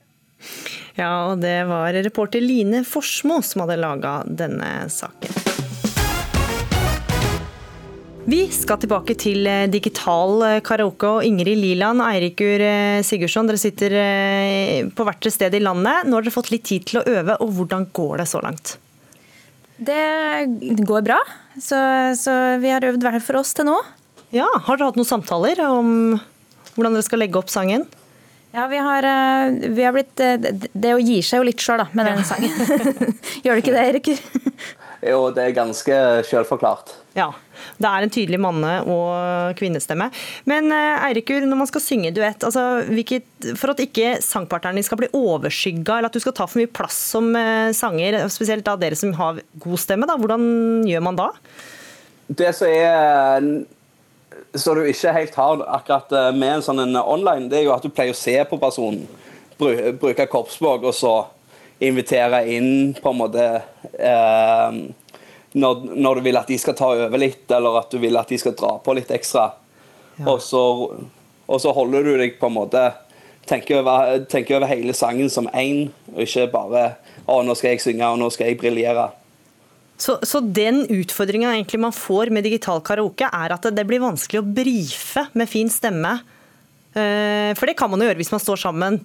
Ja, 0.97 1.31
og 1.31 1.39
det 1.39 1.55
var 1.69 1.93
reporter 1.93 2.41
Line 2.43 2.83
Forsmo 2.87 3.39
som 3.45 3.63
hadde 3.63 3.79
laga 3.79 4.21
denne 4.27 4.89
saken. 4.91 5.70
Vi 8.29 8.43
skal 8.53 8.77
tilbake 8.77 9.15
til 9.17 9.47
eh, 9.49 9.67
digital 9.71 10.43
eh, 10.45 10.59
karaoke. 10.61 11.09
og 11.09 11.25
Ingrid 11.25 11.57
Liland 11.57 12.03
og 12.03 12.09
Eirikur 12.11 12.61
eh, 12.61 13.01
Sigurdsson, 13.01 13.47
dere 13.49 13.57
sitter 13.57 13.95
på 14.93 15.05
hvert 15.07 15.25
sted 15.33 15.55
i 15.57 15.61
landet. 15.63 16.05
Nå 16.05 16.19
har 16.19 16.27
dere 16.27 16.35
fått 16.35 16.51
litt 16.53 16.67
tid 16.69 16.85
til 16.85 17.01
å 17.01 17.05
øve, 17.09 17.39
og 17.41 17.55
hvordan 17.57 17.87
går 17.97 18.21
det 18.21 18.27
så 18.29 18.43
langt? 18.45 18.75
Det 19.81 20.83
går 20.85 21.07
bra. 21.07 21.17
Så, 21.57 21.79
så 22.19 22.35
vi 22.61 22.69
har 22.69 22.85
øvd 22.85 23.01
hver 23.01 23.17
for 23.25 23.41
oss 23.41 23.55
til 23.57 23.65
nå. 23.71 23.79
Ja, 24.31 24.45
Har 24.67 24.77
dere 24.77 24.91
hatt 24.91 25.01
noen 25.01 25.09
samtaler 25.09 25.63
om 25.65 26.13
hvordan 26.75 26.93
dere 26.93 27.07
skal 27.07 27.23
legge 27.23 27.41
opp 27.41 27.49
sangen? 27.51 27.87
Ja, 28.53 28.67
vi 28.69 28.77
har, 28.83 29.05
vi 29.71 29.83
har 29.85 29.93
blitt 29.95 30.19
Det 30.19 30.89
å 30.91 30.99
gi 30.99 31.21
seg 31.23 31.39
jo 31.39 31.45
litt 31.47 31.63
sjøl, 31.63 31.81
da, 31.81 31.87
med 31.95 32.05
den 32.11 32.23
sangen. 32.27 32.53
Gjør 33.47 33.57
det 33.57 33.63
ikke 33.63 33.75
det, 33.75 33.85
Eirikur? 33.87 34.23
Jo, 35.01 35.31
det 35.33 35.43
er 35.43 35.55
ganske 35.57 35.95
selvforklart. 36.29 36.93
Ja. 37.17 37.31
Det 37.81 37.89
er 37.89 38.05
en 38.05 38.13
tydelig 38.13 38.39
manne- 38.41 38.81
og 38.89 39.57
kvinnestemme. 39.57 40.07
Men 40.49 40.71
eh, 40.73 41.07
Eirikur, 41.07 41.43
når 41.45 41.59
man 41.59 41.69
skal 41.69 41.83
synge 41.83 42.13
duett, 42.15 42.45
altså, 42.45 42.83
hvilket, 42.87 43.25
for 43.59 43.73
at 43.73 43.81
ikke 43.83 44.15
sangpartneren 44.25 44.85
skal 44.85 45.01
bli 45.01 45.11
overskygga, 45.17 45.97
eller 45.97 46.09
at 46.09 46.17
du 46.17 46.21
skal 46.23 46.35
ta 46.37 46.47
for 46.49 46.61
mye 46.61 46.71
plass 46.71 46.97
som 47.15 47.29
eh, 47.37 47.73
sanger, 47.77 48.21
spesielt 48.33 48.65
da 48.65 48.77
dere 48.81 48.97
som 48.97 49.13
har 49.17 49.43
god 49.65 49.81
stemme, 49.81 50.09
da, 50.09 50.17
hvordan 50.21 50.87
gjør 50.89 51.05
man 51.09 51.19
da? 51.19 51.29
Det 52.31 52.53
som 52.55 52.71
er 52.71 53.45
så 54.55 54.73
du 54.75 54.81
ikke 54.83 55.13
helt 55.15 55.35
har 55.35 55.61
akkurat 55.77 56.11
eh, 56.11 56.31
med 56.35 56.57
en 56.57 56.65
sånn 56.65 56.83
en 56.83 57.01
online, 57.01 57.49
det 57.51 57.61
er 57.61 57.67
jo 57.69 57.75
at 57.75 57.85
du 57.85 57.91
pleier 57.93 58.15
å 58.15 58.17
se 58.17 58.35
på 58.47 58.59
personen. 58.61 59.05
Bruke 59.61 60.25
kroppsspråk, 60.25 60.87
og 60.89 60.95
så 60.97 61.13
invitere 61.81 62.43
inn 62.53 62.93
på 62.93 63.11
en 63.11 63.19
måte 63.19 63.45
eh, 63.97 64.81
når, 65.51 65.85
når, 65.97 66.19
du 66.19 66.27
vil 66.27 66.39
at 66.39 66.51
de 66.51 66.57
skal 66.61 66.75
ta 66.77 66.91
over 66.93 67.19
litt, 67.19 67.43
eller 67.51 67.81
at 67.81 67.91
du 67.91 67.99
vil 68.01 68.19
at 68.19 68.29
de 68.31 68.39
skal 68.39 68.55
dra 68.57 68.75
på 68.83 68.95
litt 68.95 69.11
ekstra. 69.11 69.49
Ja. 70.19 70.27
Og, 70.31 70.41
så, 70.45 70.61
og, 71.47 71.57
så, 71.59 71.73
holder 71.75 72.05
du 72.05 72.13
deg 72.21 72.37
på 72.39 72.51
en 72.51 72.57
måte 72.59 72.83
tenker 73.49 73.81
over, 73.81 74.21
tenker 74.31 74.59
over 74.59 74.69
hele 74.69 74.93
sangen 74.95 75.31
som 75.33 75.49
én, 75.57 75.89
og 76.13 76.21
ikke 76.23 76.47
bare 76.53 76.85
å, 77.25 77.41
nå 77.43 77.55
skal 77.57 77.73
jeg 77.73 77.83
synge, 77.83 78.07
og 78.07 78.21
nå 78.21 78.29
skal 78.33 78.51
jeg 78.51 78.61
briljere. 78.61 79.09
Så, 80.01 80.17
så, 80.25 80.39
den 80.41 80.83
utfordringa 80.89 81.53
man 81.77 81.93
får 81.93 82.31
med 82.33 82.45
digital 82.47 82.81
karaoke, 82.81 83.27
er 83.27 83.53
at 83.53 83.67
det 83.73 83.85
blir 83.89 84.01
vanskelig 84.01 84.41
å 84.41 84.47
brife 84.47 85.27
med 85.37 85.49
fin 85.49 85.69
stemme. 85.69 86.15
Eh, 86.93 87.51
for 87.57 87.69
det 87.69 87.77
kan 87.77 87.91
man 87.91 88.01
jo 88.01 88.09
gjøre 88.09 88.21
hvis 88.21 88.33
man 88.33 88.41
står 88.41 88.63
sammen. 88.63 89.01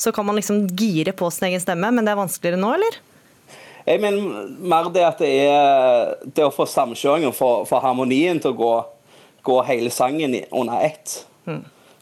Så 0.00 0.12
kan 0.16 0.24
man 0.26 0.38
liksom 0.38 0.64
gire 0.66 1.12
på 1.12 1.28
sin 1.30 1.50
egen 1.50 1.60
stemme, 1.60 1.90
men 1.92 2.06
det 2.06 2.14
er 2.14 2.20
vanskeligere 2.22 2.60
nå, 2.60 2.72
eller? 2.72 2.94
Jeg 3.84 4.00
mener 4.00 4.46
mer 4.72 4.88
det 4.92 5.02
at 5.04 5.18
det 5.20 5.28
er 5.44 6.14
det 6.24 6.46
å 6.46 6.52
få 6.54 6.64
samkjøringen, 6.68 7.34
for 7.36 7.84
harmonien 7.84 8.40
til 8.40 8.54
å 8.54 8.56
gå, 8.56 8.70
gå 9.44 9.56
hele 9.68 9.92
sangen 9.92 10.38
under 10.48 10.86
ett. 10.86 11.18
Mm. 11.44 11.60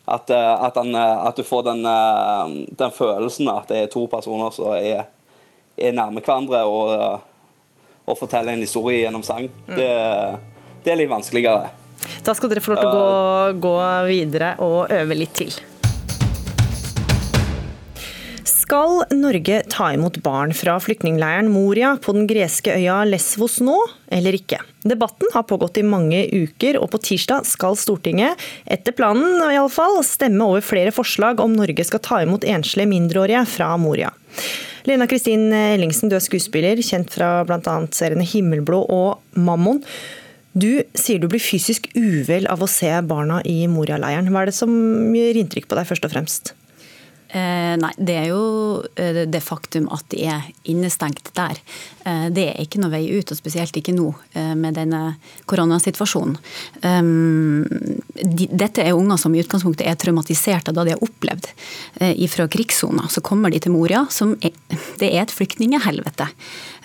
At, 0.08 0.30
eh, 0.30 0.52
at, 0.64 0.76
den, 0.78 0.94
eh, 0.94 1.26
at, 1.26 1.36
du 1.36 1.42
får 1.42 1.64
den, 1.66 1.82
eh, 1.86 2.52
den, 2.78 2.94
følelsen 2.94 3.50
at 3.52 3.66
det 3.68 3.80
er 3.82 3.90
to 3.92 4.06
personer 4.08 4.54
som 4.54 4.70
er, 4.76 5.08
er 5.76 5.96
nærme 5.96 6.22
hverandre 6.22 6.62
og, 6.64 7.26
og 8.06 8.20
forteller 8.20 8.54
en 8.54 8.62
historie 8.64 9.02
gjennom 9.02 9.26
sang. 9.26 9.50
Mm. 9.66 9.74
Det, 9.74 9.90
det, 10.84 10.92
er 10.94 11.02
litt 11.02 11.10
vanskeligere. 11.10 11.74
Da 12.24 12.36
skal 12.38 12.54
dere 12.54 12.62
få 12.64 12.72
lov 12.76 12.80
til 12.80 12.88
å 12.88 12.94
gå, 12.94 13.58
gå 13.66 13.74
videre 14.08 14.54
og 14.64 14.94
øve 14.96 15.18
litt 15.18 15.36
til. 15.42 15.58
Skal 18.68 18.98
Norge 19.16 19.62
ta 19.72 19.86
imot 19.96 20.18
barn 20.20 20.50
fra 20.52 20.74
flyktningleiren 20.84 21.46
Moria 21.48 21.94
på 22.04 22.12
den 22.12 22.26
greske 22.28 22.74
øya 22.74 22.98
Lesvos 23.08 23.54
nå, 23.64 23.78
eller 24.12 24.36
ikke? 24.36 24.58
Debatten 24.84 25.30
har 25.32 25.46
pågått 25.48 25.80
i 25.80 25.84
mange 25.88 26.18
uker, 26.28 26.76
og 26.76 26.90
på 26.92 27.00
tirsdag 27.06 27.48
skal 27.48 27.78
Stortinget, 27.80 28.36
etter 28.68 28.92
planen 28.92 29.40
i 29.46 29.56
alle 29.56 29.72
fall, 29.72 29.96
stemme 30.04 30.44
over 30.44 30.60
flere 30.60 30.92
forslag 30.92 31.40
om 31.40 31.56
Norge 31.56 31.88
skal 31.88 32.04
ta 32.04 32.20
imot 32.26 32.44
enslige 32.44 32.92
mindreårige 32.92 33.46
fra 33.54 33.70
Moria. 33.80 34.12
Lena 34.84 35.08
Kristin 35.08 35.48
Ellingsen, 35.48 36.12
du 36.12 36.18
er 36.20 36.26
skuespiller, 36.28 36.84
kjent 36.84 37.16
fra 37.16 37.38
bl.a. 37.48 37.80
seriene 37.88 38.28
Himmelblå 38.28 38.84
og 38.84 39.40
Mammon. 39.48 39.80
Du 40.52 40.84
sier 40.92 41.24
du 41.24 41.30
blir 41.32 41.40
fysisk 41.40 41.88
uvel 41.96 42.44
av 42.52 42.60
å 42.60 42.68
se 42.68 42.92
barna 43.00 43.40
i 43.48 43.62
Moria-leiren. 43.64 44.28
Hva 44.28 44.44
er 44.44 44.52
det 44.52 44.60
som 44.60 44.76
gjør 45.16 45.44
inntrykk 45.46 45.72
på 45.72 45.80
deg, 45.80 45.88
først 45.88 46.04
og 46.04 46.18
fremst? 46.18 46.57
Eh, 47.28 47.74
nei, 47.76 47.90
det 48.00 48.14
er 48.22 48.28
jo 48.30 48.42
eh, 48.96 49.24
det 49.28 49.42
faktum 49.44 49.88
at 49.92 50.06
de 50.14 50.22
er 50.32 50.46
innestengt 50.70 51.28
der. 51.36 51.58
Eh, 52.08 52.28
det 52.32 52.46
er 52.54 52.62
ikke 52.62 52.80
noe 52.80 52.92
vei 52.94 53.02
ut, 53.12 53.28
og 53.28 53.36
spesielt 53.36 53.76
ikke 53.76 53.92
nå 53.92 54.06
eh, 54.32 54.54
med 54.56 54.78
denne 54.78 55.02
koronasituasjonen. 55.50 56.38
Um, 56.80 57.66
de, 58.16 58.48
dette 58.48 58.84
er 58.84 58.96
unger 58.96 59.20
som 59.20 59.36
i 59.36 59.42
utgangspunktet 59.42 59.84
er 59.88 59.98
traumatiserte 60.00 60.72
da 60.72 60.86
de 60.86 60.94
har 60.94 61.04
opplevd 61.04 61.50
eh, 62.00 62.24
fra 62.32 62.48
krigssona. 62.48 63.10
Så 63.12 63.20
kommer 63.24 63.52
de 63.52 63.60
til 63.60 63.76
Moria, 63.76 64.06
som 64.12 64.32
er, 64.40 64.56
det 65.00 65.12
er 65.12 65.26
et 65.26 65.34
flyktningehelvete. 65.34 66.30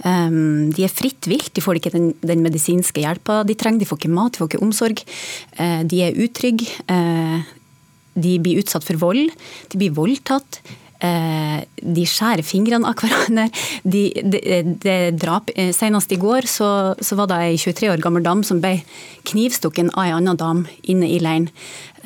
Um, 0.04 0.72
de 0.76 0.84
er 0.84 0.92
fritt 0.92 1.30
vilt, 1.32 1.54
de 1.56 1.64
får 1.64 1.80
ikke 1.80 1.96
den, 1.96 2.12
den, 2.20 2.44
medisinske 2.44 3.04
hjelpa 3.04 3.46
de 3.48 3.56
trenger, 3.56 3.84
de 3.84 3.88
får 3.88 4.04
ikke 4.04 4.16
mat, 4.16 4.36
de 4.36 4.44
får 4.44 4.52
ikke 4.52 4.64
omsorg. 4.66 5.04
Eh, 5.56 5.82
de 5.88 6.04
er 6.04 6.24
utrygge 6.28 6.68
de 8.14 8.38
blir 8.44 8.62
utsatt 8.62 8.86
for 8.86 9.00
vold, 9.02 9.34
de 9.72 9.82
blir 9.82 9.94
voldtatt. 9.96 10.62
Eh, 11.04 11.60
de 11.84 12.06
skjærer 12.08 12.46
fingrene 12.48 12.88
av 12.88 12.96
hverandre. 13.02 13.50
De, 13.84 14.06
de, 14.24 14.40
de 14.80 14.96
drap. 15.20 15.52
Eh, 15.56 15.74
senest 15.76 16.14
i 16.16 16.20
går 16.22 16.48
så, 16.48 16.70
så, 17.04 17.18
var 17.20 17.28
det 17.32 17.42
ei 17.44 17.58
23 17.60 17.92
år 17.92 18.04
gammel 18.04 18.24
dame 18.24 18.48
som 18.48 18.62
ble 18.64 18.78
knivstukken 19.28 19.92
av 19.98 20.06
ei 20.06 20.16
anna 20.16 20.36
dame 20.40 20.70
inne 20.88 21.10
i 21.12 21.20
leiren. 21.24 21.50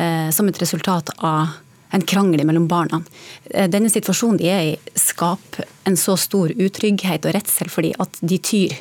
Eh, 0.01 0.31
som 0.33 0.49
et 0.49 0.61
resultat 0.63 1.13
av 1.17 1.59
en 1.95 2.03
krangel 2.03 2.41
mellom 2.43 2.65
barna. 2.67 2.99
Denne 3.47 3.87
situasjonen 3.87 4.41
de 4.41 4.49
er 4.51 4.63
i, 4.73 4.95
skaper 4.99 5.69
en 5.87 5.95
så 5.95 6.17
stor 6.19 6.51
utrygghet 6.51 7.23
og 7.23 7.31
redsel 7.37 7.71
fordi 7.71 7.93
at 8.03 8.19
de 8.19 8.41
tyr 8.43 8.75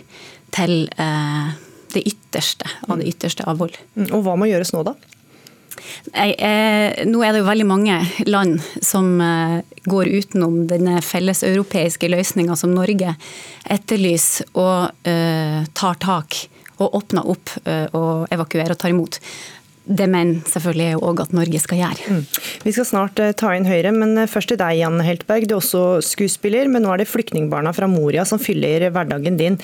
til 0.57 0.89
det 1.95 2.03
ytterste 2.03 2.66
av 2.89 2.99
det 2.99 3.12
ytterste 3.12 3.47
av 3.47 3.61
vold. 3.62 3.79
Mm, 3.95 4.09
og 4.11 4.24
hva 4.27 4.35
må 4.35 4.51
gjøres 4.51 4.74
nå, 4.74 4.83
da? 4.89 4.97
Jeg, 6.12 6.34
eh, 6.38 7.05
nå 7.09 7.22
er 7.24 7.32
det 7.34 7.42
jo 7.42 7.49
veldig 7.49 7.66
mange 7.68 7.97
land 8.28 8.61
som 8.84 9.16
eh, 9.22 9.61
går 9.88 10.11
utenom 10.20 10.64
denne 10.70 11.01
felleseuropeiske 11.05 12.11
løsninga 12.12 12.57
som 12.59 12.74
Norge 12.74 13.16
etterlyser 13.64 14.53
og 14.55 15.09
eh, 15.09 15.64
tar 15.76 15.99
tak 16.03 16.42
og 16.76 16.92
åpner 16.99 17.24
opp 17.32 17.55
og 17.97 18.26
evakuerer 18.28 18.74
og 18.74 18.78
tar 18.82 18.92
imot 18.92 19.16
det 19.87 20.07
mener 20.11 20.41
selvfølgelig 20.51 20.99
òg 21.07 21.20
at 21.22 21.34
Norge 21.37 21.61
skal 21.62 21.78
gjøre. 21.78 22.16
Mm. 22.16 22.22
Vi 22.66 22.72
skal 22.74 22.89
snart 22.89 23.20
uh, 23.22 23.30
ta 23.39 23.53
inn 23.55 23.68
Høyre, 23.68 23.93
men 23.95 24.16
uh, 24.18 24.26
først 24.30 24.51
til 24.51 24.59
deg, 24.59 24.80
Jan 24.80 24.99
Heltberg. 25.07 25.47
Du 25.47 25.55
er 25.55 25.61
også 25.61 25.84
skuespiller, 26.03 26.66
men 26.70 26.82
nå 26.82 26.91
er 26.93 27.03
det 27.03 27.11
flyktningbarna 27.11 27.70
fra 27.76 27.89
Moria 27.91 28.24
som 28.26 28.43
fyller 28.43 28.89
hverdagen 28.91 29.39
din. 29.39 29.61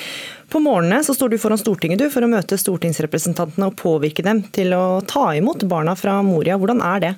På 0.52 0.62
morgenene 0.62 1.02
så 1.02 1.16
står 1.16 1.32
du 1.32 1.40
foran 1.42 1.58
Stortinget 1.58 2.04
du, 2.04 2.06
for 2.12 2.22
å 2.22 2.30
møte 2.30 2.60
stortingsrepresentantene 2.60 3.70
og 3.70 3.76
påvirke 3.80 4.24
dem 4.26 4.44
til 4.54 4.76
å 4.76 5.02
ta 5.08 5.32
imot 5.34 5.66
barna 5.70 5.96
fra 5.98 6.20
Moria. 6.26 6.58
Hvordan 6.60 6.84
er 6.86 7.02
det? 7.02 7.12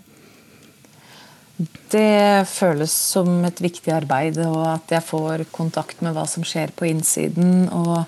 Det 1.93 2.49
føles 2.51 2.91
som 3.13 3.45
et 3.47 3.61
viktig 3.63 3.93
arbeid, 3.95 4.41
og 4.49 4.65
at 4.73 4.97
jeg 4.97 5.07
får 5.07 5.45
kontakt 5.55 6.01
med 6.03 6.17
hva 6.17 6.25
som 6.31 6.47
skjer 6.47 6.73
på 6.75 6.89
innsiden. 6.89 7.69
Og 7.69 8.01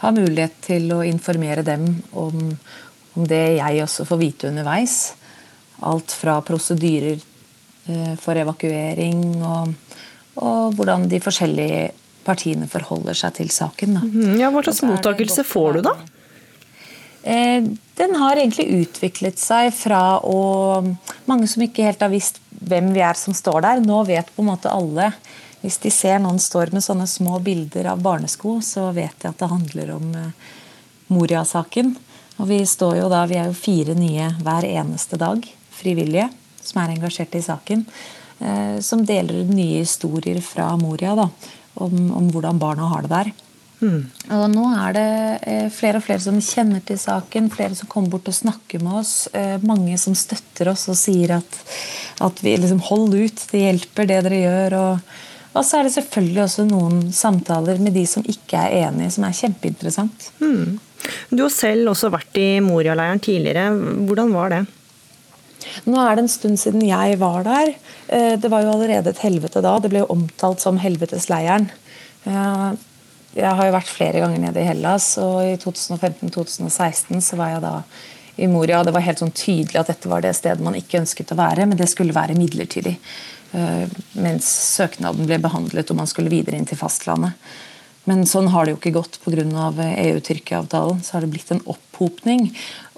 har 0.00 0.16
mulighet 0.16 0.54
til 0.64 0.90
å 0.96 1.02
informere 1.04 1.64
dem 1.64 2.00
om 2.16 2.54
om 3.18 3.26
det 3.28 3.44
jeg 3.58 3.82
også 3.84 4.06
får 4.08 4.20
vite 4.20 4.50
underveis. 4.50 4.98
Alt 5.86 6.12
fra 6.14 6.38
prosedyrer 6.44 7.16
eh, 7.16 8.14
for 8.20 8.38
evakuering 8.38 9.24
og, 9.40 9.74
og 10.40 10.76
hvordan 10.76 11.08
de 11.10 11.22
forskjellige 11.22 11.90
partiene 12.26 12.68
forholder 12.70 13.16
seg 13.16 13.38
til 13.40 13.52
saken. 13.52 13.98
Mhm. 14.02 14.38
Ja, 14.40 14.52
hva 14.52 14.62
slags 14.66 14.84
mottakelse 14.86 15.44
får 15.48 15.78
du 15.78 15.82
da? 15.88 15.94
Eh, 17.22 17.64
den 18.00 18.14
har 18.16 18.38
egentlig 18.38 18.68
utviklet 18.86 19.40
seg 19.40 19.74
fra 19.76 20.20
å 20.24 20.80
Mange 21.28 21.46
som 21.46 21.62
ikke 21.62 21.84
helt 21.84 22.00
har 22.00 22.10
visst 22.10 22.40
hvem 22.50 22.90
vi 22.94 23.02
er 23.04 23.14
som 23.14 23.34
står 23.36 23.60
der. 23.64 23.82
Nå 23.84 24.02
vet 24.08 24.30
på 24.34 24.42
en 24.42 24.50
måte 24.50 24.72
alle. 24.72 25.12
Hvis 25.60 25.78
de 25.82 25.92
ser 25.92 26.18
noen 26.18 26.40
står 26.40 26.72
med 26.74 26.84
sånne 26.84 27.06
små 27.08 27.38
bilder 27.44 27.90
av 27.92 28.00
barnesko, 28.02 28.58
så 28.64 28.88
vet 28.96 29.14
de 29.20 29.28
at 29.28 29.38
det 29.38 29.50
handler 29.50 29.92
om 29.98 30.14
eh, 30.16 30.48
Moria-saken. 31.12 31.94
Og 32.40 32.48
vi 32.48 32.62
står 32.66 33.02
jo 33.02 33.10
da, 33.12 33.26
vi 33.28 33.36
er 33.36 33.50
jo 33.50 33.56
fire 33.56 33.94
nye 33.98 34.30
hver 34.40 34.64
eneste 34.64 35.18
dag, 35.20 35.44
frivillige, 35.76 36.30
som 36.64 36.80
er 36.80 36.94
engasjert 36.94 37.36
i 37.36 37.44
saken. 37.44 37.84
Eh, 38.40 38.80
som 38.80 39.04
deler 39.04 39.44
nye 39.44 39.82
historier 39.82 40.40
fra 40.44 40.72
Moria 40.80 41.12
da, 41.18 41.28
om, 41.84 41.96
om 42.16 42.30
hvordan 42.32 42.60
barna 42.60 42.88
har 42.94 43.04
det 43.04 43.12
der. 43.12 43.32
Mm. 43.80 44.00
Og 44.36 44.44
nå 44.52 44.64
er 44.76 44.96
det 44.96 45.10
eh, 45.48 45.68
flere 45.72 46.00
og 46.00 46.04
flere 46.04 46.20
som 46.24 46.40
kjenner 46.44 46.82
til 46.84 46.98
saken, 47.00 47.48
flere 47.52 47.76
som 47.76 47.88
kommer 47.92 48.14
bort 48.14 48.28
og 48.32 48.36
snakker 48.36 48.80
med 48.84 49.00
oss. 49.02 49.14
Eh, 49.36 49.56
mange 49.64 49.96
som 50.00 50.16
støtter 50.16 50.72
oss 50.72 50.86
og 50.92 50.98
sier 51.00 51.36
at, 51.38 51.60
at 52.24 52.44
vi 52.44 52.56
liksom 52.56 52.80
hold 52.88 53.16
ut, 53.16 53.44
det 53.52 53.64
hjelper 53.66 54.08
det 54.08 54.22
dere 54.28 54.40
gjør. 54.44 54.78
Og, 54.80 55.20
og, 55.54 55.64
så 55.66 55.78
er 55.78 55.86
det 55.86 55.94
selvfølgelig 55.96 56.42
også 56.44 56.66
noen 56.68 57.00
samtaler 57.14 57.80
med 57.82 57.96
de 57.96 58.04
som 58.08 58.26
ikke 58.26 58.60
er 58.60 58.86
enige, 58.86 59.14
som 59.16 59.26
er 59.26 59.36
kjempeinteressant. 59.36 60.28
Mm. 60.42 60.78
Du 61.32 61.42
har 61.42 61.54
selv 61.54 61.90
også 61.92 62.10
vært 62.12 62.38
i 62.38 62.50
Moria-leiren 62.62 63.22
tidligere. 63.22 63.70
Hvordan 64.06 64.34
var 64.36 64.54
det? 64.54 64.60
Nå 65.88 65.98
er 66.00 66.16
det 66.16 66.24
en 66.24 66.32
stund 66.32 66.60
siden 66.60 66.84
jeg 66.86 67.18
var 67.20 67.44
der. 67.46 67.72
Eh, 68.08 68.36
det 68.40 68.50
var 68.52 68.64
jo 68.64 68.74
allerede 68.74 69.12
et 69.12 69.24
helvete 69.24 69.62
da. 69.64 69.76
Det 69.80 69.90
ble 69.92 70.04
jo 70.04 70.12
omtalt 70.14 70.62
som 70.62 70.80
helvetesleiren. 70.80 71.70
Jeg 72.24 73.56
har 73.56 73.66
jo 73.66 73.74
vært 73.74 73.90
flere 73.90 74.22
ganger 74.22 74.42
nede 74.42 74.60
i 74.60 74.66
Hellas, 74.66 75.12
og 75.22 75.38
i 75.46 75.58
2015-2016 75.62 77.22
så 77.24 77.38
var 77.38 77.54
jeg 77.54 77.62
da 77.64 77.74
i 78.40 78.48
Moria. 78.50 78.82
Det 78.84 78.94
var 78.94 79.04
helt 79.04 79.22
sånn 79.22 79.34
tydelig 79.36 79.78
at 79.80 79.92
dette 79.92 80.10
var 80.10 80.24
det 80.24 80.34
stedet 80.36 80.64
man 80.64 80.76
ikke 80.78 81.00
ønsket 81.02 81.32
å 81.32 81.38
være, 81.38 81.68
men 81.70 81.78
det 81.78 81.88
skulle 81.92 82.16
være 82.16 82.38
midlertidig. 82.38 82.96
Eh, 83.52 83.88
mens 84.12 84.46
søknaden 84.76 85.26
ble 85.26 85.40
behandlet 85.42 85.90
og 85.90 85.98
man 85.98 86.10
skulle 86.10 86.32
videre 86.32 86.58
inn 86.58 86.68
til 86.68 86.78
fastlandet. 86.80 87.34
Men 88.08 88.24
sånn 88.26 88.48
har 88.50 88.64
det 88.64 88.74
jo 88.74 88.78
ikke 88.78 88.94
gått 88.96 89.18
pga. 89.22 89.44
EU-Tyrkia-avtalen. 89.44 91.02
Så 91.04 91.16
har 91.16 91.24
det 91.24 91.32
blitt 91.34 91.50
en 91.52 91.62
opphopning. 91.68 92.48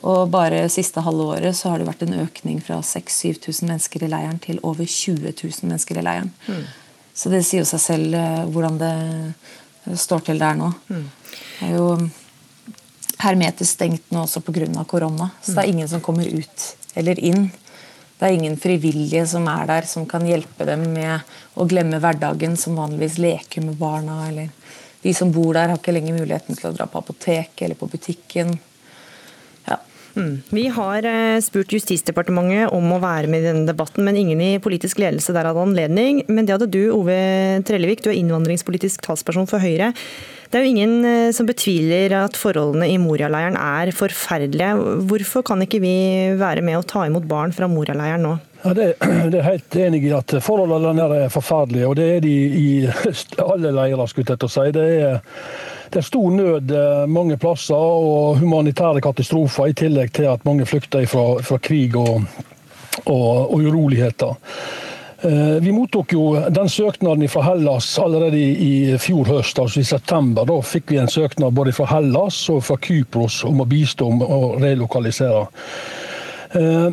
Og 0.02 0.30
bare 0.30 0.68
siste 0.72 1.02
halve 1.04 1.26
året 1.36 1.56
så 1.58 1.72
har 1.72 1.80
det 1.80 1.88
vært 1.88 2.04
en 2.06 2.20
økning 2.22 2.62
fra 2.64 2.80
6000-7000 2.86 3.68
mennesker 3.68 4.06
i 4.06 4.10
leiren 4.10 4.38
til 4.42 4.60
over 4.62 4.86
20 4.86 5.34
000 5.34 5.68
mennesker 5.68 5.98
i 5.98 6.06
leiren. 6.06 6.32
Mm. 6.46 6.64
Så 7.14 7.30
det 7.32 7.42
sier 7.44 7.62
jo 7.62 7.68
seg 7.68 7.82
selv 7.82 8.16
eh, 8.18 8.44
hvordan 8.50 8.78
det 8.80 9.98
står 10.00 10.26
til 10.30 10.40
der 10.42 10.58
nå. 10.58 10.70
Mm. 10.88 11.06
Det 11.32 11.68
er 11.68 11.76
jo 11.76 11.88
hermetisk 13.22 13.76
stengt 13.76 14.14
nå 14.14 14.24
også 14.24 14.42
pga. 14.42 14.84
korona. 14.88 15.30
Så 15.42 15.54
det 15.54 15.64
er 15.64 15.74
ingen 15.74 15.88
som 15.88 16.00
kommer 16.00 16.26
ut 16.26 16.68
eller 16.94 17.18
inn. 17.18 17.50
Det 18.22 18.28
er 18.28 18.36
ingen 18.36 18.54
frivillige 18.54 19.24
som 19.26 19.48
er 19.50 19.64
der, 19.66 19.86
som 19.90 20.04
kan 20.06 20.22
hjelpe 20.22 20.62
dem 20.62 20.84
med 20.94 21.24
å 21.58 21.64
glemme 21.66 21.98
hverdagen, 21.98 22.52
som 22.54 22.76
vanligvis 22.78 23.16
leker 23.18 23.64
med 23.66 23.74
barna. 23.80 24.28
eller 24.28 24.52
De 25.02 25.10
som 25.10 25.32
bor 25.34 25.56
der, 25.56 25.72
har 25.72 25.80
ikke 25.80 25.90
lenger 25.90 26.20
muligheten 26.20 26.54
til 26.54 26.68
å 26.68 26.72
dra 26.76 26.86
på 26.86 27.00
apoteket 27.02 27.64
eller 27.66 27.74
på 27.80 27.88
butikken. 27.90 28.52
Mm. 30.12 30.42
Vi 30.52 30.66
har 30.68 31.06
eh, 31.08 31.40
spurt 31.44 31.72
Justisdepartementet 31.72 32.72
om 32.74 32.92
å 32.92 33.00
være 33.02 33.30
med 33.30 33.42
i 33.42 33.48
denne 33.48 33.68
debatten, 33.68 34.04
men 34.06 34.18
ingen 34.18 34.42
i 34.44 34.50
politisk 34.62 35.00
ledelse 35.02 35.34
der 35.34 35.48
hadde 35.48 35.64
anledning. 35.64 36.22
Men 36.28 36.46
det 36.48 36.56
hadde 36.56 36.70
du, 36.72 36.82
Ove 36.94 37.16
Trellevik. 37.68 38.04
Du 38.04 38.10
er 38.12 38.18
innvandringspolitisk 38.20 39.04
talsperson 39.06 39.48
for 39.50 39.62
Høyre. 39.62 39.92
Det 40.52 40.60
er 40.60 40.66
jo 40.66 40.72
ingen 40.74 41.08
eh, 41.08 41.32
som 41.32 41.48
betviler 41.48 42.12
at 42.18 42.36
forholdene 42.36 42.90
i 42.92 43.00
Moria-leiren 43.00 43.56
er 43.56 43.94
forferdelige. 43.96 44.74
Hvorfor 45.08 45.46
kan 45.48 45.64
ikke 45.64 45.80
vi 45.82 45.96
være 46.40 46.64
med 46.64 46.80
å 46.80 46.86
ta 46.86 47.06
imot 47.08 47.28
barn 47.28 47.56
fra 47.56 47.70
Moria-leiren 47.72 48.26
nå? 48.28 48.36
Ja, 48.64 48.74
det, 48.74 48.94
det, 49.30 49.38
er 49.38 49.42
helt 49.42 49.76
enig 49.76 50.04
i 50.06 50.12
at 50.14 50.34
forholdene 50.42 50.94
der 50.98 51.14
er 51.24 51.32
forferdelige, 51.32 51.88
og 51.88 51.96
det 51.98 52.08
er 52.16 52.22
de 52.22 52.34
i 52.58 52.68
alle 53.42 53.72
leirer. 53.74 54.06
skulle 54.06 54.36
jeg 54.38 54.50
si. 54.50 54.68
Det 54.74 54.86
er, 55.02 55.18
det 55.90 55.98
er 56.00 56.06
stor 56.06 56.30
nød 56.30 56.70
eh, 56.70 57.02
mange 57.10 57.36
plasser 57.36 57.74
og 57.74 58.38
humanitære 58.38 59.02
katastrofer, 59.02 59.66
i 59.66 59.76
tillegg 59.82 60.14
til 60.14 60.30
at 60.30 60.46
mange 60.46 60.66
flykter 60.66 61.06
fra, 61.06 61.42
fra 61.42 61.58
krig 61.58 61.96
og, 61.96 62.22
og, 63.04 63.52
og 63.52 63.58
uroligheter. 63.58 64.38
Eh, 65.22 65.58
vi 65.62 65.74
mottok 65.74 66.14
jo 66.14 66.22
den 66.50 66.68
søknaden 66.68 67.28
fra 67.28 67.42
Hellas 67.50 67.98
allerede 67.98 68.38
i 68.38 68.94
fjor 68.98 69.26
høst, 69.26 69.58
altså 69.58 69.82
i 69.82 69.86
september. 69.90 70.46
Da 70.46 70.60
fikk 70.62 70.94
vi 70.94 71.02
en 71.02 71.10
søknad 71.10 71.54
både 71.54 71.74
fra 71.74 71.90
Hellas 71.96 72.44
og 72.50 72.62
fra 72.66 72.78
Kypros 72.78 73.42
om 73.46 73.62
å 73.62 73.68
bistå 73.70 74.06
om 74.06 74.22
å 74.22 74.40
relokalisere. 74.62 75.44
Eh, 76.52 76.92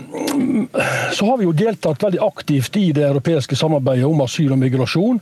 så 1.11 1.25
har 1.25 1.37
vi 1.37 1.47
jo 1.47 1.55
deltatt 1.55 2.03
veldig 2.03 2.21
aktivt 2.23 2.77
i 2.79 2.91
det 2.95 3.07
europeiske 3.09 3.57
samarbeidet 3.59 4.07
om 4.07 4.21
asyl 4.23 4.53
og 4.55 4.61
migrasjon. 4.61 5.19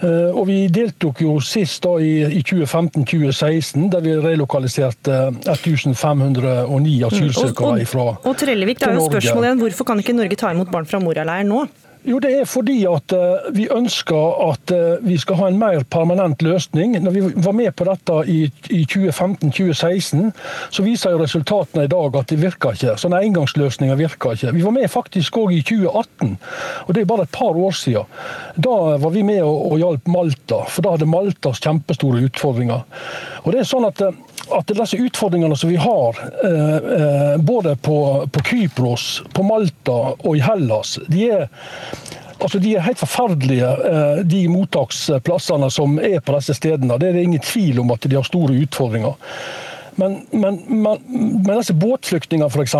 Eh, 0.00 0.30
og 0.32 0.46
Vi 0.48 0.62
deltok 0.72 1.20
jo 1.20 1.36
sist 1.44 1.84
da 1.84 1.96
i 2.00 2.40
2015-2016, 2.40 3.90
der 3.92 4.00
vi 4.00 4.16
relokaliserte 4.16 5.18
1509 5.44 6.96
asylsøkere 7.10 7.84
fra 7.84 8.06
Norge. 8.06 8.16
og, 8.24 8.32
og 8.32 8.40
Trellevik, 8.40 8.80
det 8.80 8.88
er 8.88 8.96
jo 8.96 9.10
spørsmålet 9.10 9.50
igjen, 9.50 9.62
Hvorfor 9.66 9.84
kan 9.84 10.00
ikke 10.00 10.16
Norge 10.16 10.40
ta 10.40 10.54
imot 10.54 10.72
barn 10.72 10.88
fra 10.88 11.02
Moria-leiren 11.04 11.52
nå? 11.52 11.66
Jo, 12.04 12.18
Det 12.18 12.30
er 12.32 12.44
fordi 12.48 12.78
at 12.88 13.12
uh, 13.12 13.50
vi 13.52 13.66
ønsker 13.68 14.36
at 14.46 14.72
uh, 14.72 15.04
vi 15.04 15.18
skal 15.20 15.36
ha 15.36 15.48
en 15.50 15.58
mer 15.60 15.82
permanent 15.84 16.42
løsning. 16.42 16.94
Når 17.02 17.10
vi 17.10 17.20
var 17.44 17.52
med 17.52 17.74
på 17.76 17.84
dette 17.84 18.16
i, 18.26 18.38
i 18.72 18.86
2015-2016, 18.88 20.30
så 20.70 20.84
viser 20.86 21.12
jo 21.12 21.20
resultatene 21.20 21.84
i 21.84 21.90
dag 21.92 22.16
at 22.16 22.32
det 22.32 22.40
virker 22.40 22.72
ikke. 22.72 22.96
Sånne 23.00 23.20
engangsløsninger 23.26 24.00
virker 24.00 24.32
ikke. 24.32 24.54
Vi 24.56 24.64
var 24.64 24.76
med 24.78 24.88
faktisk 24.88 25.36
òg 25.42 25.52
i 25.58 25.60
2018, 25.60 26.38
og 26.86 26.94
det 26.94 27.02
er 27.02 27.10
bare 27.12 27.28
et 27.28 27.36
par 27.36 27.60
år 27.68 27.76
siden. 27.76 28.08
Da 28.56 28.76
var 29.04 29.12
vi 29.12 29.26
med 29.26 29.42
og, 29.44 29.76
hjalp 29.80 30.08
Malta, 30.08 30.64
for 30.72 30.86
da 30.86 30.96
hadde 30.96 31.10
Maltas 31.10 31.60
kjempestore 31.60 32.24
utfordringer. 32.30 32.80
Og 33.44 33.52
det 33.52 33.60
er 33.60 33.68
sånn 33.68 33.88
at 33.88 34.00
uh, 34.08 34.16
at 34.56 34.72
disse 34.74 34.98
utfordringene 34.98 35.56
som 35.56 35.70
vi 35.70 35.76
har, 35.80 36.20
eh, 36.44 37.36
både 37.40 37.76
på, 37.76 37.98
på 38.32 38.42
Kypros, 38.44 39.22
på 39.32 39.44
Malta 39.46 39.98
og 40.18 40.36
i 40.36 40.42
Hellas, 40.44 40.98
de 41.08 41.28
er 41.30 41.48
Altså, 42.40 42.56
De 42.58 42.70
er 42.72 42.80
helt 42.80 42.96
forferdelige, 42.96 43.68
de 44.24 44.38
mottaksplassene 44.48 45.66
som 45.68 45.98
er 46.00 46.22
på 46.24 46.32
disse 46.38 46.54
stedene. 46.56 46.96
Det 46.96 47.10
er 47.10 47.18
det 47.18 47.24
ingen 47.26 47.42
tvil 47.44 47.82
om 47.82 47.92
at 47.92 48.06
de 48.08 48.16
har 48.16 48.24
store 48.24 48.56
utfordringer. 48.62 49.12
Men, 49.96 50.20
men, 50.30 50.60
men, 50.68 51.00
men 51.44 51.58
disse 51.58 51.74
båtflyktningene 51.74 52.48
f.eks., 52.50 52.76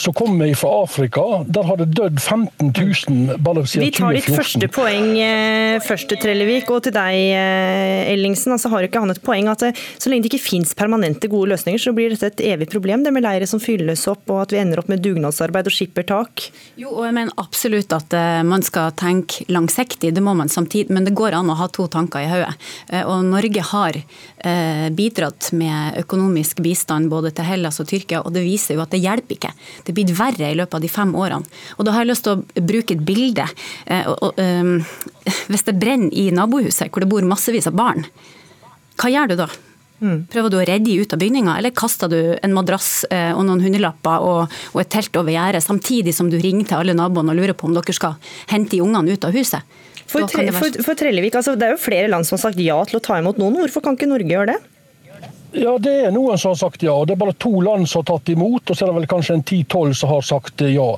som 0.00 0.14
kommer 0.16 0.54
fra 0.58 0.72
Afrika, 0.82 1.24
der 1.46 1.66
har 1.68 1.80
det 1.80 1.88
dødd 1.96 2.20
15 2.20 2.72
000 2.72 3.40
bare 3.44 3.66
siden 3.66 3.86
2014. 3.86 3.86
Vi 3.86 3.90
tar 3.96 4.16
ditt 4.16 4.30
første 4.30 4.70
poeng 4.72 5.08
eh, 5.20 5.76
først, 5.84 6.14
Trellevik. 6.22 6.70
Og 6.72 6.84
til 6.86 6.94
deg, 6.96 7.16
eh, 7.36 8.12
Ellingsen. 8.12 8.54
altså 8.56 8.70
Har 8.72 8.86
ikke 8.86 9.02
han 9.02 9.12
et 9.12 9.22
poeng 9.24 9.50
at 9.52 9.66
eh, 9.68 9.82
så 9.98 10.10
lenge 10.12 10.26
det 10.26 10.32
ikke 10.32 10.44
finnes 10.46 10.74
permanente 10.78 11.30
gode 11.32 11.52
løsninger, 11.54 11.82
så 11.82 11.94
blir 11.96 12.14
dette 12.14 12.32
et 12.32 12.44
evig 12.54 12.70
problem, 12.72 13.04
det 13.04 13.12
med 13.14 13.26
leire 13.26 13.48
som 13.48 13.62
fylles 13.62 14.06
opp, 14.10 14.24
og 14.32 14.46
at 14.46 14.54
vi 14.54 14.60
ender 14.62 14.82
opp 14.82 14.90
med 14.92 15.02
dugnadsarbeid 15.04 15.70
og 15.70 15.76
skippertak? 15.76 16.48
Jo, 16.80 16.92
og 16.94 17.06
jeg 17.08 17.16
mener 17.18 17.36
absolutt 17.40 17.92
at 17.96 18.16
man 18.46 18.64
skal 18.66 18.92
tenke 18.98 19.46
langsiktig, 19.52 20.12
det 20.16 20.24
må 20.24 20.34
man 20.36 20.50
samtidig. 20.52 20.92
Men 20.94 21.06
det 21.06 21.14
går 21.16 21.36
an 21.36 21.50
å 21.52 21.58
ha 21.58 21.68
to 21.72 21.86
tanker 21.90 22.24
i 22.24 22.30
hodet. 22.30 22.52
Og 23.06 23.24
Norge 23.26 23.62
har 23.70 23.98
bidratt 24.96 25.50
med 25.58 25.96
økonomisk 26.02 26.60
bistand 26.62 27.10
både 27.10 27.32
til 27.34 27.48
Hellas 27.48 27.80
og 27.82 27.88
Tyrkia, 27.90 28.22
og 28.22 28.34
det 28.34 28.44
viser 28.46 28.76
jo 28.76 28.84
at 28.84 28.92
det 28.94 29.02
hjelper 29.02 29.36
ikke. 29.36 29.52
Det 29.82 29.92
er 29.92 29.98
blitt 29.98 30.14
verre 30.18 30.50
i 30.52 30.56
løpet 30.58 30.78
av 30.78 30.84
de 30.84 30.90
fem 30.92 31.14
årene. 31.18 31.56
Og 31.76 31.86
da 31.86 31.94
har 31.94 32.04
jeg 32.04 32.12
lyst 32.12 32.26
til 32.26 32.36
å 32.36 32.64
bruke 32.70 32.96
et 32.96 33.04
bilde. 33.06 33.46
Eh, 33.86 34.10
ehm, 34.42 34.74
hvis 35.50 35.66
det 35.66 35.78
brenner 35.80 36.14
i 36.14 36.28
nabohuset 36.34 36.90
hvor 36.90 37.04
det 37.04 37.10
bor 37.10 37.26
massevis 37.26 37.68
av 37.70 37.78
barn, 37.78 38.06
hva 38.96 39.12
gjør 39.12 39.32
du 39.32 39.40
da? 39.42 39.48
Mm. 39.96 40.26
Prøver 40.28 40.52
du 40.52 40.58
å 40.58 40.64
redde 40.68 40.90
dem 40.90 41.00
ut 41.00 41.14
av 41.14 41.20
bygninga, 41.20 41.56
eller 41.56 41.72
kaster 41.76 42.10
du 42.12 42.18
en 42.36 42.54
madrass 42.56 43.06
eh, 43.08 43.32
og 43.32 43.46
noen 43.48 43.62
hundelapper 43.64 44.24
og 44.28 44.80
et 44.82 44.90
telt 44.92 45.16
over 45.16 45.32
gjerdet, 45.32 45.64
samtidig 45.64 46.12
som 46.16 46.28
du 46.32 46.36
ringer 46.36 46.68
til 46.68 46.82
alle 46.82 46.96
naboene 46.96 47.32
og 47.32 47.40
lurer 47.40 47.56
på 47.56 47.68
om 47.68 47.76
dere 47.76 47.96
skal 47.96 48.18
hente 48.52 48.76
de 48.76 48.82
ungene 48.84 49.16
ut 49.16 49.24
av 49.24 49.36
huset? 49.36 49.76
For, 50.06 50.26
tre, 50.30 50.46
for, 50.54 50.80
for 50.86 50.98
Trellevik, 50.98 51.34
altså, 51.34 51.56
Det 51.58 51.66
er 51.66 51.74
jo 51.74 51.82
flere 51.82 52.08
land 52.12 52.26
som 52.28 52.36
har 52.36 52.46
sagt 52.48 52.62
ja 52.62 52.78
til 52.86 53.00
å 53.00 53.02
ta 53.02 53.18
imot 53.18 53.40
noen. 53.42 53.58
Hvorfor 53.58 53.82
kan 53.84 53.98
ikke 53.98 54.10
Norge 54.10 54.30
gjøre 54.30 54.54
det? 54.54 54.60
Ja, 55.56 55.76
det 55.80 55.92
er 56.04 56.12
noen 56.12 56.38
som 56.38 56.52
har 56.52 56.58
sagt 56.60 56.82
ja. 56.84 56.94
Det 57.06 57.14
er 57.14 57.20
bare 57.20 57.36
to 57.40 57.52
land 57.64 57.88
som 57.88 58.02
har 58.02 58.10
tatt 58.10 58.30
imot, 58.32 58.68
og 58.68 58.76
så 58.76 58.84
er 58.84 58.90
det 58.90 58.98
vel 58.98 59.08
kanskje 59.10 59.38
en 59.38 59.46
ti-tolv 59.46 59.94
som 59.96 60.12
har 60.12 60.26
sagt 60.26 60.64
ja. 60.68 60.88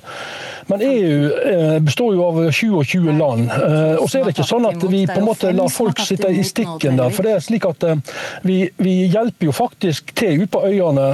Men 0.68 0.80
EU 0.80 1.32
eh, 1.50 1.80
består 1.80 2.14
jo 2.14 2.24
av 2.24 2.50
27 2.52 3.12
land. 3.18 3.50
Eh, 3.50 3.94
og 3.96 4.10
så 4.10 4.18
er 4.18 4.26
det 4.26 4.34
ikke 4.34 4.44
sånn 4.44 4.66
at 4.68 4.82
vi 4.84 5.06
på 5.08 5.16
en 5.16 5.24
måte 5.24 5.52
lar 5.56 5.70
folk 5.72 6.00
sitte 6.04 6.28
i 6.28 6.42
stikken 6.44 6.98
der. 7.00 7.12
For 7.14 7.24
det 7.24 7.32
er 7.38 7.44
slik 7.44 7.64
at 7.64 7.86
eh, 7.88 8.02
vi, 8.44 8.58
vi 8.76 8.94
hjelper 9.08 9.48
jo 9.48 9.54
faktisk 9.56 10.12
til 10.18 10.42
ute 10.42 10.50
på 10.52 10.60
øyene. 10.68 11.06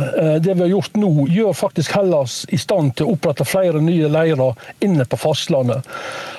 Det 0.42 0.57
vi 0.57 0.64
har 0.64 0.72
gjort 0.72 0.98
nå, 0.98 1.12
gjør 1.30 1.55
faktisk 1.55 1.94
Hellas 1.94 2.40
i 2.50 2.59
stand 2.59 2.96
til 2.98 3.07
å 3.07 3.14
opprette 3.14 3.46
flere 3.46 3.78
nye 3.82 4.11
leirer 4.11 4.59
inne 4.82 5.07
på 5.07 5.18
fastlandet. 5.22 5.86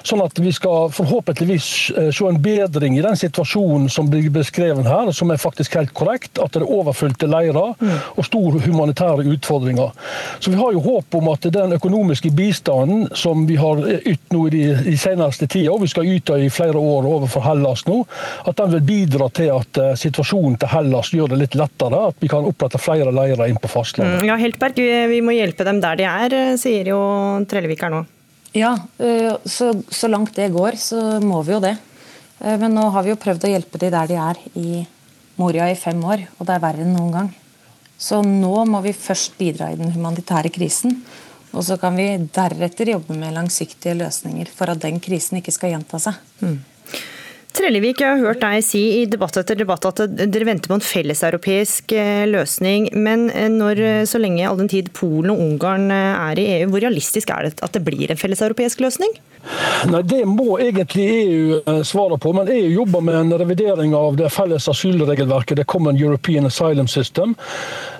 Sånn 0.05 0.21
at 0.21 0.37
vi 0.37 0.51
skal 0.53 0.91
forhåpentligvis 0.93 1.69
se 2.13 2.27
en 2.27 2.41
bedring 2.41 2.99
i 2.99 3.03
den 3.03 3.17
situasjonen 3.17 3.87
som 3.89 4.09
blir 4.11 4.27
beskrevet 4.33 4.85
her, 4.85 5.09
som 5.15 5.31
er 5.31 5.41
faktisk 5.41 5.79
helt 5.79 5.95
korrekt. 5.97 6.35
At 6.37 6.53
det 6.53 6.61
er 6.61 6.75
overfylte 6.75 7.31
leirer 7.31 7.73
og 7.79 8.27
store 8.27 8.61
humanitære 8.67 9.25
utfordringer. 9.33 9.95
Så 10.39 10.51
vi 10.51 10.59
har 10.59 10.75
jo 10.75 10.83
håp 10.83 11.17
om 11.17 11.31
at 11.31 11.47
den 11.55 11.79
økonomiske 11.79 12.29
bistanden 12.35 13.04
som 13.13 13.45
vi 13.47 13.55
har 13.59 13.81
ytt 14.07 14.33
nå 14.33 14.47
i 14.47 14.51
de, 14.53 14.63
de 14.85 14.95
seneste 14.97 15.47
tida, 15.51 15.73
og 15.73 15.83
vi 15.83 15.89
skal 15.91 16.09
yte 16.09 16.37
i 16.41 16.49
flere 16.53 16.79
år 16.79 17.07
overfor 17.09 17.45
Hellas 17.45 17.85
nå, 17.87 18.01
at 18.47 18.57
den 18.59 18.73
vil 18.75 18.85
bidra 18.87 19.29
til 19.35 19.51
at 19.55 19.81
uh, 19.81 19.91
situasjonen 19.99 20.57
til 20.61 20.71
Hellas 20.71 21.11
gjør 21.13 21.33
det 21.33 21.41
litt 21.43 21.57
lettere. 21.59 22.01
At 22.11 22.19
vi 22.23 22.29
kan 22.31 22.47
opprette 22.47 22.81
flere 22.81 23.13
leirer 23.15 23.47
inn 23.49 23.59
på 23.61 23.71
fastlandet. 23.71 24.23
Mm, 24.23 24.29
ja, 24.31 24.39
Heltberg, 24.41 24.81
vi 25.11 25.21
må 25.25 25.35
hjelpe 25.35 25.67
dem 25.67 25.81
der 25.83 25.99
de 25.99 26.09
er, 26.09 26.35
eh, 26.35 26.55
sier 26.59 26.91
jo 26.93 26.99
Trellevik 27.49 27.85
her 27.85 27.93
nå. 27.93 28.03
Ja, 28.55 28.73
eh, 28.99 29.31
så, 29.45 29.71
så 29.89 30.09
langt 30.11 30.35
det 30.37 30.51
går, 30.55 30.79
så 30.79 31.21
må 31.23 31.41
vi 31.45 31.55
jo 31.55 31.63
det. 31.63 31.75
Men 32.45 32.75
nå 32.75 32.89
har 32.91 33.05
vi 33.05 33.13
jo 33.13 33.17
prøvd 33.17 33.45
å 33.47 33.49
hjelpe 33.49 33.79
de 33.79 33.89
der 33.93 34.09
de 34.11 34.17
er 34.19 34.39
i 34.59 34.81
Moria 35.39 35.69
i 35.71 35.77
fem 35.79 36.01
år, 36.03 36.25
og 36.35 36.47
det 36.47 36.55
er 36.55 36.63
verre 36.63 36.83
enn 36.83 36.93
noen 36.95 37.13
gang. 37.13 37.29
Så 37.97 38.19
nå 38.25 38.65
må 38.67 38.81
vi 38.83 38.91
først 38.95 39.37
bidra 39.39 39.71
i 39.71 39.77
den 39.79 39.93
humanitære 39.95 40.51
krisen. 40.53 40.99
Og 41.55 41.63
så 41.63 41.79
kan 41.79 41.95
vi 41.97 42.07
deretter 42.35 42.93
jobbe 42.95 43.17
med 43.17 43.35
langsiktige 43.35 43.95
løsninger 43.97 44.51
for 44.51 44.71
at 44.73 44.83
den 44.83 44.99
krisen 45.03 45.39
ikke 45.39 45.55
skal 45.55 45.75
gjenta 45.75 46.01
seg. 46.03 46.19
Mm. 46.43 46.59
Trellevik, 47.55 48.01
jeg 48.03 48.17
har 48.17 48.19
hørt 48.19 48.41
deg 48.43 48.63
si 48.67 48.81
i 48.97 49.03
debatt 49.07 49.37
etter 49.39 49.55
debatt 49.55 49.85
at 49.87 50.01
dere 50.11 50.47
venter 50.47 50.67
på 50.67 50.75
en 50.75 50.83
felleseuropeisk 50.83 51.93
eh, 51.95 52.25
løsning. 52.27 52.89
Men 52.99 53.29
eh, 53.31 53.47
når, 53.51 53.79
eh, 53.79 54.01
så 54.09 54.19
lenge 54.19 54.43
all 54.43 54.59
den 54.59 54.71
tid 54.71 54.89
Polen 54.97 55.31
og 55.31 55.39
Ungarn 55.39 55.87
er 55.93 56.41
i 56.41 56.47
EU, 56.57 56.73
hvor 56.73 56.83
realistisk 56.83 57.31
er 57.31 57.47
det 57.47 57.63
at 57.63 57.77
det 57.77 57.85
blir 57.87 58.11
en 58.11 58.19
felleseuropeisk 58.19 58.83
løsning? 58.83 59.15
Nei, 59.87 60.01
Det 60.03 60.23
må 60.27 60.57
egentlig 60.59 61.05
EU 61.21 61.81
svare 61.87 62.19
på, 62.19 62.33
men 62.35 62.51
EU 62.51 62.73
jobber 62.81 63.05
med 63.07 63.21
en 63.21 63.35
revidering 63.39 63.95
av 63.95 64.17
det 64.19 64.33
felles 64.35 64.67
asylregelverket, 64.67 65.61
det 65.61 65.69
Common 65.71 66.01
European 66.01 66.49
Asylum 66.49 66.89
System. 66.91 67.37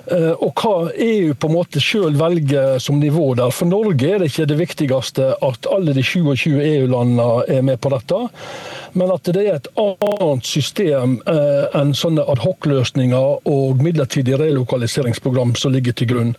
Og 0.06 0.52
hva 0.60 0.74
EU 1.02 1.32
på 1.34 1.48
en 1.48 1.54
måte 1.56 1.80
selv 1.82 2.20
velger 2.20 2.78
som 2.82 3.00
nivå 3.02 3.32
der. 3.38 3.50
For 3.50 3.66
Norge 3.66 4.06
er 4.06 4.22
det 4.22 4.30
ikke 4.30 4.46
det 4.52 4.58
viktigste 4.60 5.32
at 5.42 5.66
alle 5.72 5.94
de 5.96 6.04
27 6.06 6.60
EU-landene 6.62 7.28
er 7.56 7.64
med 7.66 7.80
på 7.82 7.90
dette 7.90 8.20
men 8.96 9.12
at 9.12 9.28
det 9.28 9.44
er 9.44 9.58
et 9.58 9.68
annet 9.80 10.48
system 10.48 11.18
eh, 11.28 11.64
enn 11.76 11.92
sånne 11.96 12.24
adhoc-løsninger 12.32 13.48
og 13.52 13.82
midlertidige 13.84 14.40
relokaliseringsprogram 14.40 15.54
som 15.60 15.74
ligger 15.76 15.96
til 15.96 16.10
grunn. 16.12 16.34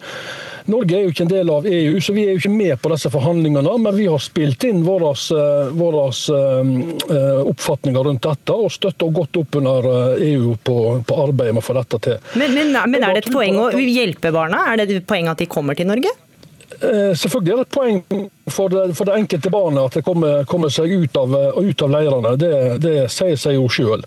Norge 0.67 0.97
er 0.97 1.05
jo 1.05 1.13
ikke 1.13 1.23
en 1.25 1.31
del 1.31 1.51
av 1.53 1.67
EU, 1.69 1.99
så 2.03 2.13
vi 2.15 2.25
er 2.25 2.35
jo 2.35 2.41
ikke 2.41 2.51
med 2.51 2.75
på 2.83 2.91
disse 2.91 3.11
forhandlingene. 3.13 3.73
Men 3.83 3.95
vi 3.95 4.07
har 4.11 4.21
spilt 4.23 4.65
inn 4.67 4.83
våre, 4.85 5.13
eh, 5.13 5.71
uh, 5.77 7.41
oppfatninger 7.47 8.07
rundt 8.09 8.27
dette, 8.27 8.55
og 8.55 8.71
støtter 8.73 9.13
godt 9.15 9.39
opp 9.41 9.59
under 9.61 9.89
EU 10.19 10.55
på, 10.63 10.77
på 11.07 11.19
arbeidet 11.23 11.55
med 11.55 11.63
å 11.63 11.67
få 11.67 11.77
dette 11.79 12.01
til. 12.09 12.21
Men, 12.35 12.55
men, 12.57 12.75
men 12.91 13.03
er 13.03 13.15
det 13.15 13.25
et 13.25 13.33
poeng 13.33 13.59
å 13.63 13.69
hjelpe 13.79 14.33
barna? 14.35 14.65
Er 14.73 14.83
det 14.83 15.01
et 15.01 15.07
poeng 15.07 15.31
at 15.31 15.39
de 15.39 15.49
kommer 15.51 15.77
til 15.77 15.87
Norge? 15.89 16.11
Eh, 16.67 17.15
selvfølgelig 17.15 17.51
er 17.51 17.55
det 17.55 17.65
et 17.65 17.73
poeng 17.73 18.31
for 18.51 18.67
det, 18.67 18.81
for 18.97 19.07
det 19.07 19.15
enkelte 19.15 19.49
barnet 19.49 19.85
at 19.87 19.95
det 19.97 20.03
kommer, 20.03 20.43
kommer 20.43 20.71
seg 20.73 20.91
ut 20.91 21.15
av, 21.17 21.33
ut 21.63 21.81
av 21.81 21.93
leirene. 21.93 22.33
Det, 22.39 22.51
det, 22.83 22.95
sier 23.13 23.39
seg 23.39 23.55
jo 23.55 23.69
sjøl. 23.71 24.03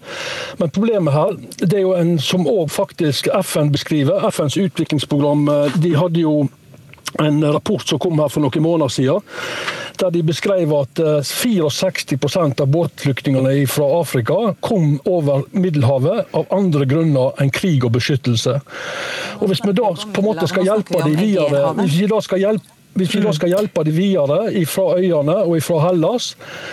Men 0.61 0.73
problemet 0.75 1.17
her, 1.17 1.39
det 1.65 1.81
er 1.81 1.87
jo 1.87 1.97
en 1.97 2.19
som 2.21 2.45
òg 2.51 2.69
faktisk 2.73 3.31
FN 3.41 3.73
beskriver. 3.73 4.29
FNs 4.29 4.59
utviklingsprogram 4.61 5.49
eh, 5.49 5.79
de 5.81 5.95
hadde 5.97 6.27
jo 6.27 6.35
en 7.19 7.53
rapport 7.53 7.89
som 7.89 7.99
kom 7.99 8.19
her 8.21 8.31
for 8.33 8.45
noen 8.45 8.65
måneder 8.65 8.93
siden, 8.93 9.21
der 10.01 10.11
de 10.15 10.23
beskrev 10.25 10.73
at 10.79 11.03
64 11.27 12.41
eh, 12.41 12.63
av 12.63 12.67
båtflyktningene 12.73 13.55
fra 13.69 13.89
Afrika 14.01 14.39
kom 14.65 14.99
over 15.05 15.45
Middelhavet 15.53 16.35
av 16.37 16.51
andre 16.55 16.89
grunner 16.89 17.37
enn 17.41 17.53
krig 17.53 17.85
og 17.85 17.97
beskyttelse. 17.99 18.61
Og 19.41 19.49
Hvis 19.51 19.65
vi 19.65 19.77
da 19.77 19.93
på 19.93 20.23
en 20.23 20.29
måte 20.31 20.49
skal 20.51 20.69
hjelpe 20.69 21.03
dem 21.05 21.17
videre, 21.19 21.73
hvis 21.83 21.99
vi 22.01 22.11
da 22.11 22.21
skal 22.25 22.47
hjelpe 22.47 22.77
hvis 22.99 23.13
vi 23.15 23.21
da 23.23 23.31
skal 23.31 23.53
hjelpe 23.53 23.85
de 23.87 23.93
videre 23.95 24.65
fra 24.67 24.97
øyene 24.99 25.37
og 25.47 25.61
fra 25.63 25.77
Hellas, 25.85 26.33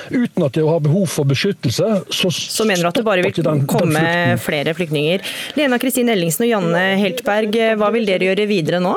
uten 0.10 0.46
at 0.48 0.56
de 0.58 0.64
har 0.66 0.80
behov 0.82 1.06
for 1.14 1.30
beskyttelse, 1.30 1.90
så 2.10 2.32
Så 2.32 2.66
mener 2.66 2.82
du 2.82 2.88
at 2.88 2.96
det 2.96 3.06
bare 3.06 3.22
vil 3.22 3.44
den, 3.44 3.68
komme 3.68 4.02
den 4.02 4.40
flere 4.42 4.74
flyktninger. 4.74 5.22
Lena 5.56 5.78
Kristin 5.78 6.10
Ellingsen 6.10 6.48
og 6.48 6.50
Janne 6.50 6.98
Heltberg, 6.98 7.54
hva 7.78 7.92
vil 7.94 8.10
dere 8.10 8.32
gjøre 8.32 8.48
videre 8.50 8.82
nå? 8.82 8.96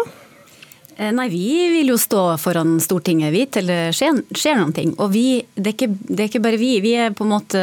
Eh, 1.01 1.13
nei, 1.17 1.31
vi 1.33 1.69
vil 1.73 1.89
jo 1.89 1.97
stå 1.97 2.23
foran 2.37 2.75
Stortinget 2.83 3.33
vi 3.33 3.47
til 3.49 3.71
det 3.71 3.79
skjer, 3.97 4.19
skjer 4.37 4.59
noen 4.59 4.75
ting. 4.77 4.91
Og 5.01 5.09
vi, 5.15 5.41
det 5.57 5.71
er, 5.71 5.77
ikke, 5.77 5.89
det 5.97 6.19
er, 6.19 6.27
ikke, 6.29 6.43
bare 6.45 6.59
vi. 6.61 6.75
vi 6.85 6.93
er 7.01 7.15
på 7.17 7.25
en 7.25 7.31
måte, 7.33 7.61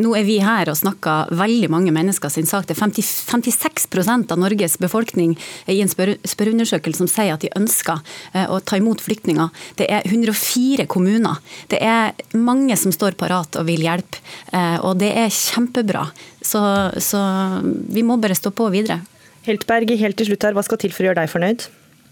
nå 0.00 0.14
er 0.16 0.24
vi 0.24 0.38
her 0.40 0.70
og 0.72 0.78
snakker 0.80 1.34
veldig 1.36 1.68
mange 1.72 1.92
mennesker 1.92 2.32
sin 2.32 2.48
sak. 2.48 2.64
Det 2.64 2.78
er 2.78 2.80
50, 2.80 3.10
56% 3.28 4.32
av 4.32 4.40
Norges 4.40 4.78
befolkning 4.80 5.34
i 5.68 5.82
en 5.84 5.92
spør, 5.92 6.14
spørreundersøkelse 6.32 7.02
som 7.02 7.10
sier 7.12 7.34
at 7.34 7.44
de 7.44 7.52
ønsker 7.60 8.00
eh, 8.32 8.46
å 8.48 8.56
ta 8.64 8.80
imot 8.80 9.04
flyktninger. 9.04 9.52
Det 9.76 9.90
er 9.92 10.08
104 10.08 10.88
kommuner. 10.88 11.42
Det 11.68 11.82
er 11.84 12.16
mange 12.40 12.78
som 12.80 12.94
står 12.94 13.18
parat 13.20 13.60
og 13.60 13.68
vil 13.68 13.84
hjelpe. 13.84 14.22
Eh, 14.56 14.78
og 14.80 14.96
det 15.02 15.12
er 15.26 15.28
kjempebra. 15.28 16.06
Så, 16.40 16.62
så 17.04 17.20
vi 17.60 18.06
må 18.06 18.16
bare 18.16 18.38
stå 18.38 18.54
på 18.56 18.70
videre. 18.72 19.02
Heltberg, 19.44 19.92
helt 20.00 20.16
til 20.20 20.32
slutt 20.32 20.48
her, 20.48 20.56
hva 20.56 20.64
skal 20.64 20.80
til 20.80 20.96
for 20.96 21.04
å 21.04 21.10
gjøre 21.10 21.20
deg 21.20 21.32
fornøyd? 21.32 21.68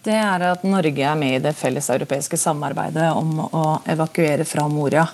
Det 0.07 0.14
er 0.14 0.44
at 0.53 0.62
Norge 0.66 1.05
er 1.05 1.18
med 1.18 1.36
i 1.36 1.42
det 1.42 1.55
felleseuropeiske 1.59 2.38
samarbeidet 2.40 3.11
om 3.16 3.40
å 3.44 3.64
evakuere 3.90 4.46
fra 4.49 4.68
Moria 4.70 5.05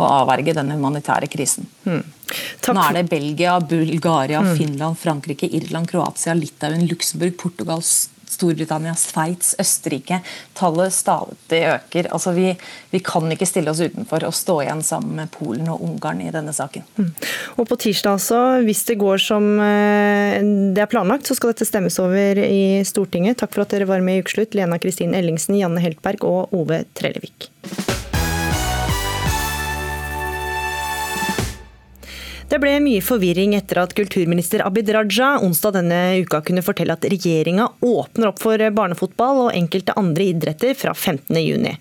og 0.00 0.06
avverge 0.06 0.54
den 0.56 0.72
humanitære 0.72 1.28
krisen. 1.30 1.66
Mm. 1.84 2.00
Nå 2.00 2.82
er 2.86 2.96
det 2.96 3.08
Belgia, 3.10 3.58
Bulgaria, 3.60 4.40
mm. 4.44 4.54
Finland, 4.56 4.98
Frankrike, 4.98 5.50
Irland, 5.58 5.90
Kroatia, 5.90 6.34
Litauen, 6.38 6.86
Luxembourg, 6.88 7.36
Portugal, 7.40 7.82
Storbritannia, 8.30 8.94
Sveits, 8.98 9.54
Østerrike. 9.60 10.20
Tallet 10.58 10.94
stadig 10.94 11.62
øker. 11.72 12.10
Altså 12.14 12.34
vi, 12.36 12.52
vi, 12.92 13.02
kan 13.04 13.30
ikke 13.32 13.48
stille 13.48 13.72
oss 13.72 13.82
utenfor 13.82 14.24
og 14.28 14.36
stå 14.36 14.60
igjen 14.64 14.84
sammen 14.86 15.18
med 15.18 15.32
Polen 15.34 15.68
og 15.72 15.82
Ungarn 15.86 16.22
i 16.24 16.32
denne 16.34 16.54
saken. 16.56 16.86
Mm. 16.96 17.10
Og 17.56 17.68
På 17.70 17.78
tirsdag, 17.80 18.18
altså, 18.18 18.40
hvis 18.66 18.84
det 18.88 18.98
går 19.00 19.22
som 19.22 19.50
eh, 19.64 20.38
det 20.74 20.84
er 20.84 20.90
planlagt, 20.90 21.28
så 21.28 21.36
skal 21.38 21.54
dette 21.54 21.68
stemmes 21.68 21.98
over 22.02 22.40
i 22.44 22.82
Stortinget. 22.86 23.40
Takk 23.42 23.54
for 23.56 23.66
at 23.66 23.74
dere 23.74 23.90
var 23.90 24.04
med 24.04 24.20
i 24.20 24.24
Ukeslutt, 24.24 24.54
Lena 24.58 24.78
Kristin 24.82 25.16
Ellingsen, 25.18 25.58
Janne 25.60 25.82
Heltberg 25.82 26.26
og 26.28 26.54
Ove 26.56 26.84
Trellevik. 26.98 27.50
Det 32.50 32.58
ble 32.58 32.72
mye 32.82 32.98
forvirring 32.98 33.52
etter 33.54 33.78
at 33.78 33.92
kulturminister 33.94 34.64
Abid 34.66 34.88
Raja 34.90 35.36
onsdag 35.38 35.76
denne 35.76 35.98
uka 36.18 36.40
kunne 36.42 36.64
fortelle 36.66 36.96
at 36.96 37.04
regjeringa 37.06 37.68
åpner 37.86 38.32
opp 38.32 38.40
for 38.42 38.64
barnefotball 38.74 39.44
og 39.44 39.50
enkelte 39.54 39.94
andre 40.00 40.26
idretter 40.32 40.74
fra 40.74 40.90
15.6. 40.90 41.76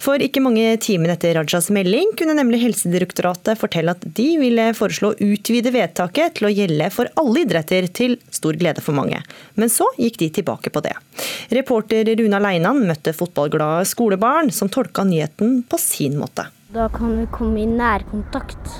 For 0.00 0.24
ikke 0.24 0.40
mange 0.40 0.70
timene 0.80 1.18
etter 1.18 1.36
Rajas 1.36 1.68
melding 1.68 2.14
kunne 2.16 2.38
nemlig 2.38 2.62
Helsedirektoratet 2.62 3.60
fortelle 3.60 3.92
at 3.92 4.08
de 4.16 4.30
ville 4.40 4.66
foreslå 4.78 5.12
å 5.12 5.28
utvide 5.34 5.74
vedtaket 5.76 6.40
til 6.40 6.48
å 6.48 6.54
gjelde 6.62 6.88
for 6.96 7.12
alle 7.20 7.44
idretter, 7.44 7.92
til 7.92 8.16
stor 8.32 8.56
glede 8.56 8.80
for 8.80 8.96
mange. 8.96 9.20
Men 9.60 9.68
så 9.68 9.90
gikk 10.00 10.16
de 10.24 10.32
tilbake 10.40 10.72
på 10.72 10.80
det. 10.88 10.96
Reporter 11.60 12.08
Runa 12.16 12.40
Leinan 12.40 12.86
møtte 12.88 13.12
fotballglade 13.12 13.84
skolebarn 13.92 14.48
som 14.48 14.72
tolka 14.72 15.04
nyheten 15.04 15.60
på 15.68 15.76
sin 15.80 16.16
måte. 16.16 16.48
Da 16.72 16.88
kan 16.88 17.18
vi 17.20 17.28
komme 17.36 17.60
i 17.60 17.68
nærkontakt 17.68 18.78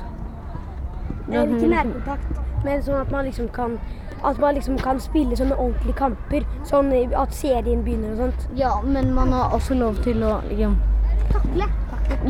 eller 1.28 1.56
ikke 1.56 1.70
nærkontakt, 1.72 2.42
men 2.64 2.82
sånn 2.82 3.00
at 3.00 3.14
man 3.14 3.26
liksom 3.28 3.48
kan 3.54 3.78
at 4.24 4.38
man 4.40 4.56
liksom 4.56 4.78
kan 4.80 5.00
spille 5.00 5.36
sånne 5.36 5.58
ordentlige 5.60 5.98
kamper. 5.98 6.46
Sånn 6.66 6.88
at 7.14 7.34
serien 7.36 7.82
begynner 7.84 8.14
og 8.14 8.22
sånt. 8.24 8.46
Ja, 8.58 8.72
men 8.82 9.12
man 9.14 9.34
har 9.34 9.52
også 9.54 9.76
lov 9.78 10.00
til 10.06 10.24
å 10.24 10.38
liksom 10.48 10.78
Takle. 11.26 11.66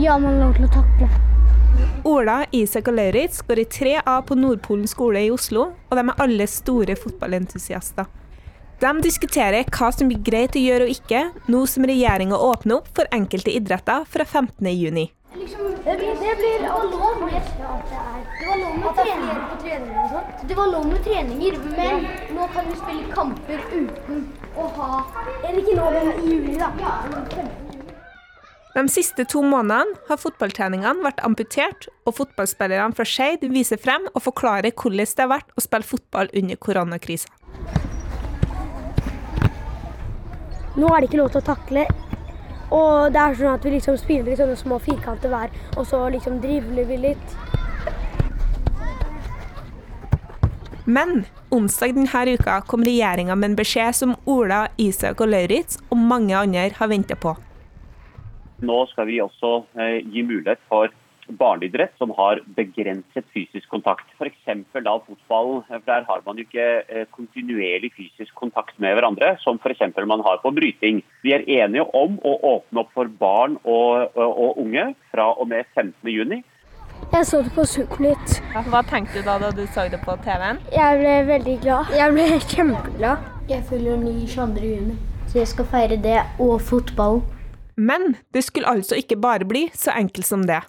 Ja, 0.01 0.16
man 0.18 0.34
har 0.34 0.47
lov 0.49 0.55
til 0.57 0.66
å 0.66 0.72
takle. 0.72 1.09
Ola, 2.09 2.36
Isak 2.55 2.88
og 2.88 2.97
Lauritz 2.97 3.42
går 3.44 3.61
i 3.61 3.66
3A 3.68 4.14
på 4.26 4.36
Nordpolen 4.38 4.86
skole 4.88 5.26
i 5.26 5.32
Oslo, 5.32 5.66
og 5.90 5.99
de 5.99 6.05
er 6.05 6.22
alle 6.24 6.47
store 6.49 6.97
fotballentusiaster. 6.97 8.09
De 8.80 8.92
diskuterer 9.05 9.68
hva 9.72 9.90
som 9.92 10.09
blir 10.09 10.20
greit 10.24 10.57
å 10.57 10.62
gjøre 10.62 10.86
og 10.86 10.92
ikke, 10.92 11.22
nå 11.53 11.62
som 11.68 11.86
regjeringa 11.88 12.36
åpner 12.36 12.80
opp 12.80 12.90
for 12.97 13.09
enkelte 13.16 13.53
idretter 13.57 14.05
fra 14.09 14.24
15.6. 14.24 15.07
Liksom, 15.39 15.74
det 15.84 15.97
blir, 15.97 16.14
det 16.20 16.37
blir 16.37 16.62
lov 16.62 17.20
med 17.20 17.43
Det 18.39 18.47
var 18.47 18.57
lov 18.57 18.78
med 18.78 18.95
treninger 18.95 19.43
på 19.51 19.57
treninger 19.62 20.03
og 20.05 20.11
sånt. 20.11 20.49
Det 20.49 20.57
var 20.57 20.70
lov 20.72 20.87
med 20.87 21.05
treninger, 21.05 21.59
men 21.76 22.07
nå 22.37 22.47
kan 22.55 22.70
vi 22.70 22.76
spille 22.80 23.12
kamper 23.12 23.61
uten 23.72 24.22
å 24.57 24.68
ha 24.78 24.89
Eller 25.43 25.61
ikke 25.61 25.76
nå, 25.76 25.91
men 25.93 26.12
i 26.14 26.32
juli, 26.32 26.57
da. 26.61 26.70
De 28.76 28.84
siste 28.93 29.24
to 29.24 29.43
månedene 29.45 29.97
har 30.09 30.20
fotballtreningene 30.20 31.05
vært 31.05 31.20
amputert, 31.28 31.89
og 32.05 32.16
fotballspillerne 32.18 32.97
fra 32.97 33.07
Skeid 33.09 33.45
viser 33.53 33.80
frem 33.80 34.09
og 34.14 34.24
forklarer 34.24 34.72
hvordan 34.72 35.05
det 35.05 35.24
har 35.24 35.32
vært 35.37 35.53
å 35.57 35.64
spille 35.64 35.91
fotball 35.93 36.32
under 36.32 36.61
koronakrisa. 36.61 37.28
Nå 40.76 40.91
er 40.93 41.01
det 41.01 41.09
ikke 41.09 41.22
lov 41.22 41.32
til 41.32 41.41
å 41.41 41.49
takle. 41.53 41.87
Og 42.75 43.12
det 43.14 43.21
er 43.23 43.37
sånn 43.39 43.55
at 43.55 43.64
vi 43.64 43.77
liksom 43.77 43.99
spiller 44.01 44.33
i 44.33 44.39
sånne 44.39 44.57
små 44.59 44.81
firkanter 44.83 45.31
hver, 45.31 45.53
og 45.77 45.87
så 45.87 46.03
liksom 46.11 46.41
drivler 46.43 46.89
vi 46.89 46.99
litt. 47.09 47.37
Men 50.87 51.25
onsdag 51.51 51.97
denne 51.97 52.37
uka 52.39 52.61
kom 52.71 52.85
regjeringa 52.87 53.35
med 53.35 53.51
en 53.51 53.59
beskjed 53.59 53.95
som 53.99 54.14
Ola, 54.31 54.69
Isak 54.79 55.21
og 55.21 55.33
Lauritz 55.33 55.81
og 55.91 55.99
mange 55.99 56.37
andre 56.39 56.69
har 56.79 56.91
venta 56.91 57.17
på. 57.19 57.35
Nå 58.62 58.77
skal 58.93 59.09
vi 59.11 59.19
også 59.21 59.67
eh, 59.77 59.99
gi 60.07 60.23
mulighet 60.23 60.62
for 60.71 60.93
barneidrett 61.29 61.95
som 61.99 62.12
har 62.16 62.41
begrenset 62.57 63.27
fysisk 63.35 63.68
kontakt. 63.68 64.07
F.eks. 64.18 64.64
da 64.72 64.97
fotballen. 65.07 65.62
for 65.68 65.87
Der 65.87 66.05
har 66.09 66.22
man 66.27 66.37
jo 66.37 66.47
ikke 66.47 66.68
eh, 66.89 67.07
kontinuerlig 67.11 67.93
fysisk 67.97 68.35
kontakt 68.35 68.79
med 68.79 68.95
hverandre, 68.95 69.37
som 69.41 69.61
f.eks. 69.62 69.81
man 70.07 70.24
har 70.27 70.43
på 70.43 70.51
bryting. 70.51 71.03
Vi 71.22 71.33
er 71.33 71.47
enige 71.47 71.87
om 71.95 72.18
å 72.24 72.37
åpne 72.57 72.85
opp 72.85 72.93
for 72.95 73.09
barn 73.09 73.59
og, 73.64 74.12
og, 74.16 74.31
og 74.45 74.61
unge 74.64 74.93
fra 75.12 75.33
og 75.35 75.49
med 75.49 75.64
15.6. 75.77 76.43
Jeg 77.12 77.27
så 77.27 77.43
det 77.45 77.53
på 77.55 77.64
Supernytt. 77.68 78.41
Hva 78.70 78.83
tenkte 78.89 79.20
du 79.20 79.27
da 79.29 79.37
da 79.39 79.51
du 79.55 79.66
så 79.74 79.87
det 79.93 80.01
på 80.03 80.16
TV-en? 80.24 80.59
Jeg 80.72 80.99
ble 81.01 81.14
veldig 81.29 81.57
glad. 81.62 81.93
Jeg 81.95 82.14
ble 82.16 82.27
kjempeglad. 82.55 83.33
Jeg 83.49 83.62
fyller 83.68 84.01
ny 84.01 84.27
22. 84.27 84.66
juni, 84.66 84.97
så 85.31 85.39
jeg 85.39 85.53
skal 85.55 85.68
feire 85.70 86.01
det 86.03 86.18
og 86.43 86.59
fotballen. 86.66 87.22
Men 87.77 88.16
det 88.35 88.43
skulle 88.45 88.68
altså 88.68 88.97
ikke 88.97 89.20
bare 89.20 89.45
bli 89.45 89.68
så 89.74 89.93
enkelt 89.95 90.27
som 90.27 90.47
det. 90.49 90.62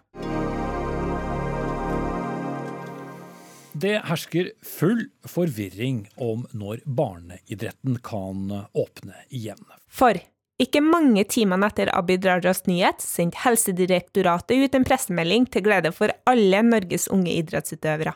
Det 3.77 3.99
hersker 4.07 4.47
full 4.65 5.03
forvirring 5.29 6.07
om 6.15 6.45
når 6.57 6.79
barneidretten 6.85 7.99
kan 8.05 8.49
åpne 8.73 9.19
igjen. 9.29 9.59
For 9.93 10.17
ikke 10.57 10.81
mange 10.81 11.21
timene 11.29 11.67
etter 11.69 11.91
Abid 11.93 12.25
Rajas 12.25 12.63
nyhet 12.65 13.03
sendte 13.03 13.43
Helsedirektoratet 13.43 14.63
ut 14.63 14.77
en 14.79 14.87
pressemelding 14.87 15.45
til 15.53 15.67
glede 15.67 15.91
for 15.93 16.13
alle 16.29 16.63
Norges 16.65 17.05
unge 17.13 17.35
idrettsutøvere. 17.35 18.15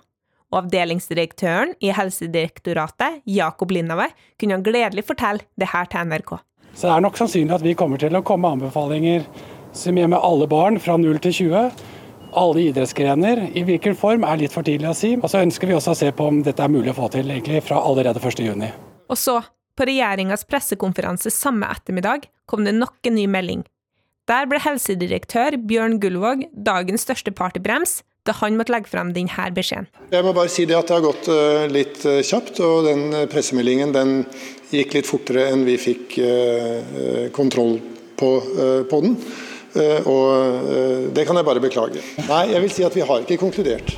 Og 0.52 0.64
avdelingsdirektøren 0.64 1.76
i 1.84 1.94
Helsedirektoratet, 1.94 3.22
Jakob 3.30 3.72
Lindave, 3.72 4.10
kunne 4.42 4.64
gledelig 4.66 5.06
fortelle 5.12 5.46
det 5.62 5.70
her 5.76 5.86
til 5.92 6.10
NRK. 6.10 6.40
Så 6.74 6.88
det 6.88 6.96
er 6.96 7.06
nok 7.06 7.22
sannsynlig 7.22 7.60
at 7.60 7.68
vi 7.68 7.78
kommer 7.78 8.02
til 8.02 8.18
å 8.18 8.26
komme 8.26 8.48
med 8.48 8.58
anbefalinger 8.58 9.28
som 9.78 9.96
gjelder 9.96 10.16
med 10.16 10.26
alle 10.26 10.50
barn 10.50 10.82
fra 10.82 10.98
0 10.98 11.22
til 11.22 11.38
20. 11.46 12.00
Alle 12.32 12.68
idrettsgrener. 12.70 13.44
I 13.58 13.64
hvilken 13.68 13.96
form 14.00 14.24
er 14.24 14.40
litt 14.40 14.54
for 14.56 14.64
tidlig 14.68 14.92
å 14.92 14.96
si. 14.98 15.16
Og 15.20 15.28
så 15.32 15.42
ønsker 15.44 15.68
vi 15.68 15.76
også 15.76 15.96
å 15.96 16.00
se 16.00 16.12
på 16.16 16.30
om 16.32 16.40
dette 16.46 16.64
er 16.64 16.72
mulig 16.72 16.94
å 16.94 17.00
få 17.02 17.10
til 17.12 17.28
egentlig 17.28 17.64
fra 17.68 17.82
allerede 17.84 18.22
1.6. 18.24 18.70
Og 19.12 19.20
så, 19.20 19.42
på 19.76 19.88
regjeringas 19.90 20.48
pressekonferanse 20.48 21.34
samme 21.34 21.68
ettermiddag, 21.74 22.30
kom 22.48 22.64
det 22.68 22.78
nok 22.78 23.12
en 23.12 23.18
ny 23.20 23.28
melding. 23.32 23.66
Der 24.30 24.48
ble 24.48 24.62
helsedirektør 24.64 25.58
Bjørn 25.68 26.00
Gullvåg 26.00 26.46
dagens 26.54 27.04
største 27.08 27.34
partybrems 27.36 28.00
da 28.30 28.36
han 28.38 28.58
måtte 28.58 28.74
legge 28.76 28.92
frem 28.92 29.12
denne 29.16 29.48
beskjeden. 29.56 29.88
Jeg 30.14 30.26
må 30.26 30.34
bare 30.38 30.52
si 30.54 30.68
det 30.70 30.78
at 30.78 30.92
det 30.92 30.98
har 31.00 31.06
gått 31.08 31.30
uh, 31.32 31.66
litt 31.74 32.04
uh, 32.06 32.20
kjapt, 32.22 32.62
og 32.62 32.86
den 32.86 33.08
uh, 33.16 33.26
pressemeldingen 33.32 33.96
den 33.96 34.20
gikk 34.72 34.94
litt 34.94 35.10
fortere 35.10 35.48
enn 35.52 35.66
vi 35.68 35.74
fikk 35.82 36.14
kontroll 37.36 37.74
på, 38.16 38.30
på 38.88 39.00
den. 39.04 39.18
Og 39.76 41.12
det 41.16 41.24
kan 41.28 41.38
jeg 41.40 41.48
bare 41.48 41.64
beklage. 41.64 42.02
Nei, 42.28 42.46
jeg 42.52 42.62
vil 42.66 42.74
si 42.74 42.84
at 42.88 42.96
vi 42.96 43.06
har 43.08 43.24
ikke 43.24 43.40
konkludert. 43.42 43.96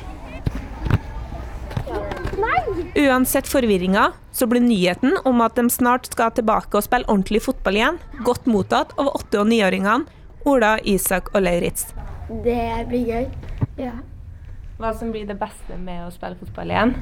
Uansett 2.94 3.48
forvirringa, 3.50 4.12
så 4.32 4.46
ble 4.50 4.60
nyheten 4.62 5.16
om 5.26 5.42
at 5.44 5.56
de 5.58 5.66
snart 5.72 6.06
skal 6.10 6.30
tilbake 6.34 6.78
og 6.78 6.86
spille 6.86 7.08
ordentlig 7.10 7.42
fotball 7.42 7.78
igjen, 7.78 7.98
godt 8.26 8.46
mottatt 8.50 8.94
av 8.98 9.10
åtte- 9.16 9.40
og 9.42 9.50
niåringene 9.50 10.06
Ola, 10.46 10.76
Isak 10.84 11.30
og 11.34 11.42
Lauritz. 11.42 11.88
Det 12.44 12.84
blir 12.90 13.06
gøy. 13.08 13.28
Ja. 13.80 13.94
Hva 14.78 14.90
som 14.98 15.12
blir 15.14 15.24
det 15.26 15.38
beste 15.40 15.78
med 15.80 16.04
å 16.04 16.10
spille 16.12 16.36
fotball 16.36 16.72
igjen? 16.74 16.92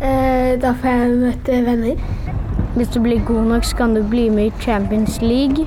Eh, 0.00 0.54
da 0.62 0.72
får 0.78 0.92
jeg 0.92 1.16
møte 1.22 1.58
venner. 1.66 2.02
Hvis 2.76 2.92
du 2.94 3.00
blir 3.02 3.24
god 3.26 3.50
nok, 3.50 3.64
så 3.66 3.76
kan 3.80 3.96
du 3.96 4.02
bli 4.06 4.28
med 4.30 4.52
i 4.52 4.62
Champions 4.62 5.18
League. 5.24 5.66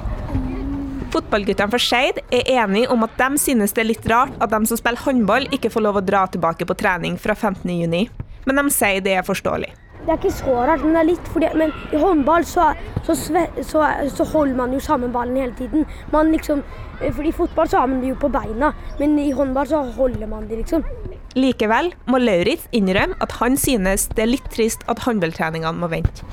Fotballguttene 1.09 1.71
for 1.73 1.81
Skeid 1.81 2.19
er 2.29 2.49
enige 2.53 2.89
om 2.93 3.01
at 3.01 3.15
de 3.17 3.41
synes 3.41 3.73
det 3.73 3.81
er 3.81 3.87
litt 3.89 4.07
rart 4.11 4.33
at 4.37 4.51
de 4.53 4.59
som 4.69 4.77
spiller 4.77 5.01
håndball, 5.01 5.47
ikke 5.55 5.71
får 5.73 5.81
lov 5.87 5.97
å 5.97 6.05
dra 6.05 6.27
tilbake 6.29 6.67
på 6.69 6.75
trening 6.77 7.15
fra 7.17 7.33
15.6, 7.33 8.11
men 8.45 8.61
de 8.61 8.65
sier 8.73 9.01
det 9.01 9.15
er 9.17 9.25
forståelig. 9.25 9.71
Det 9.99 10.13
er 10.13 10.19
ikke 10.19 10.31
så 10.31 10.53
rart, 10.53 10.83
men 10.85 10.93
det 10.95 11.01
er 11.01 11.07
litt 11.09 11.31
fordi 11.33 11.49
Men 11.59 11.73
i 11.93 11.99
håndball 11.99 12.45
så, 12.47 12.69
så, 13.05 13.15
så, 13.17 13.81
så 14.15 14.27
holder 14.31 14.55
man 14.57 14.73
jo 14.73 14.79
sammen 14.81 15.11
ballen 15.13 15.37
hele 15.37 15.53
tiden. 15.57 15.83
Man 16.13 16.31
liksom, 16.31 16.61
fordi 17.01 17.33
I 17.33 17.35
fotball 17.35 17.69
så 17.69 17.81
har 17.81 17.89
man 17.91 17.99
det 18.01 18.13
jo 18.13 18.19
på 18.21 18.31
beina, 18.33 18.71
men 19.01 19.17
i 19.19 19.31
håndball 19.35 19.69
så 19.69 19.81
holder 19.97 20.29
man 20.29 20.47
det, 20.49 20.61
liksom. 20.61 20.85
Likevel 21.37 21.91
må 22.09 22.21
Lauritz 22.21 22.69
innrømme 22.73 23.17
at 23.21 23.33
han 23.41 23.57
synes 23.57 24.07
det 24.15 24.25
er 24.25 24.33
litt 24.37 24.49
trist 24.53 24.85
at 24.89 25.01
håndballtreningene 25.05 25.77
må 25.81 25.89
vente. 25.91 26.25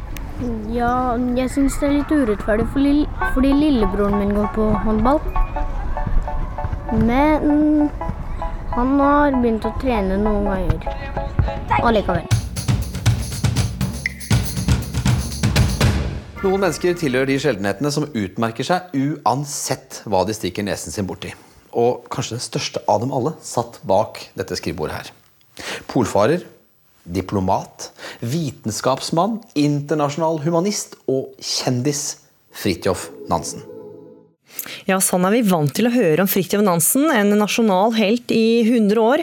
Ja, 0.69 1.17
jeg 1.33 1.49
syns 1.49 1.79
det 1.81 1.87
er 1.89 1.95
litt 1.95 2.11
urettferdig 2.13 2.67
fordi, 2.75 2.91
fordi 3.33 3.53
lillebroren 3.57 4.19
min 4.21 4.35
går 4.37 4.51
på 4.53 4.67
håndball. 4.85 5.21
Men 6.93 7.87
han 8.75 8.91
har 9.01 9.37
begynt 9.41 9.65
å 9.65 9.73
trene 9.81 10.19
noen 10.21 10.45
ganger 10.45 11.79
allikevel. 11.81 12.27
Noen 16.43 16.61
mennesker 16.61 16.99
tilhører 17.01 17.31
de 17.33 17.39
sjeldenhetene 17.41 17.91
som 17.95 18.05
utmerker 18.13 18.69
seg 18.69 18.93
uansett 18.93 20.03
hva 20.05 20.21
de 20.29 20.37
stikker 20.37 20.67
nesen 20.69 20.93
sin 20.93 21.09
borti. 21.09 21.33
Og 21.73 22.05
kanskje 22.13 22.37
den 22.37 22.45
største 22.45 22.85
av 22.93 23.01
dem 23.01 23.17
alle 23.17 23.33
satt 23.41 23.81
bak 23.89 24.21
dette 24.37 24.61
skrivebordet 24.61 25.01
her. 25.01 25.11
Polfarer, 25.89 26.45
diplomat, 27.07 27.91
vitenskapsmann, 28.21 29.41
internasjonal 29.55 30.43
humanist 30.45 30.99
og 31.07 31.33
kjendis 31.41 32.05
Fridtjof 32.57 33.11
Nansen. 33.29 33.76
Ja, 34.89 34.99
sånn 35.03 35.25
er 35.27 35.35
vi 35.35 35.43
vant 35.47 35.73
til 35.77 35.89
å 35.89 35.95
høre 35.95 36.25
om 36.25 36.31
Fridtjof 36.31 36.63
Nansen, 36.65 37.07
en 37.13 37.33
nasjonal 37.39 37.95
helt 37.97 38.33
i 38.35 38.63
100 38.65 39.01
år. 39.03 39.23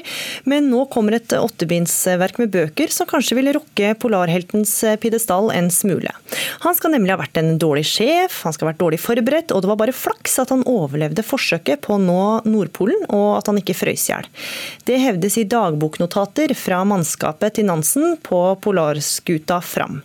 Men 0.50 0.70
nå 0.72 0.86
kommer 0.94 1.18
et 1.18 1.34
åttebindsverk 1.36 2.40
med 2.42 2.54
bøker 2.54 2.92
som 2.94 3.10
kanskje 3.10 3.38
vil 3.40 3.52
rokke 3.58 3.94
polarheltens 4.00 4.76
pidestall 5.04 5.52
en 5.56 5.70
smule. 5.74 6.12
Han 6.66 6.78
skal 6.78 6.96
nemlig 6.96 7.14
ha 7.16 7.22
vært 7.22 7.40
en 7.42 7.56
dårlig 7.62 7.86
sjef, 7.90 8.42
han 8.48 8.56
skal 8.56 8.68
ha 8.68 8.72
vært 8.74 8.82
dårlig 8.84 9.02
forberedt, 9.04 9.54
og 9.54 9.64
det 9.64 9.72
var 9.72 9.82
bare 9.84 9.96
flaks 9.96 10.40
at 10.44 10.54
han 10.54 10.66
overlevde 10.70 11.26
forsøket 11.26 11.84
på 11.86 11.98
å 11.98 12.02
nå 12.02 12.24
Nordpolen, 12.48 13.06
og 13.10 13.40
at 13.40 13.52
han 13.52 13.60
ikke 13.62 13.78
frøys 13.78 14.08
i 14.08 14.14
hjel. 14.14 14.32
Det 14.88 15.00
hevdes 15.02 15.40
i 15.40 15.48
dagboknotater 15.50 16.56
fra 16.58 16.84
mannskapet 16.88 17.58
til 17.58 17.70
Nansen 17.70 18.18
på 18.24 18.42
polarskuta 18.64 19.62
Fram. 19.64 20.02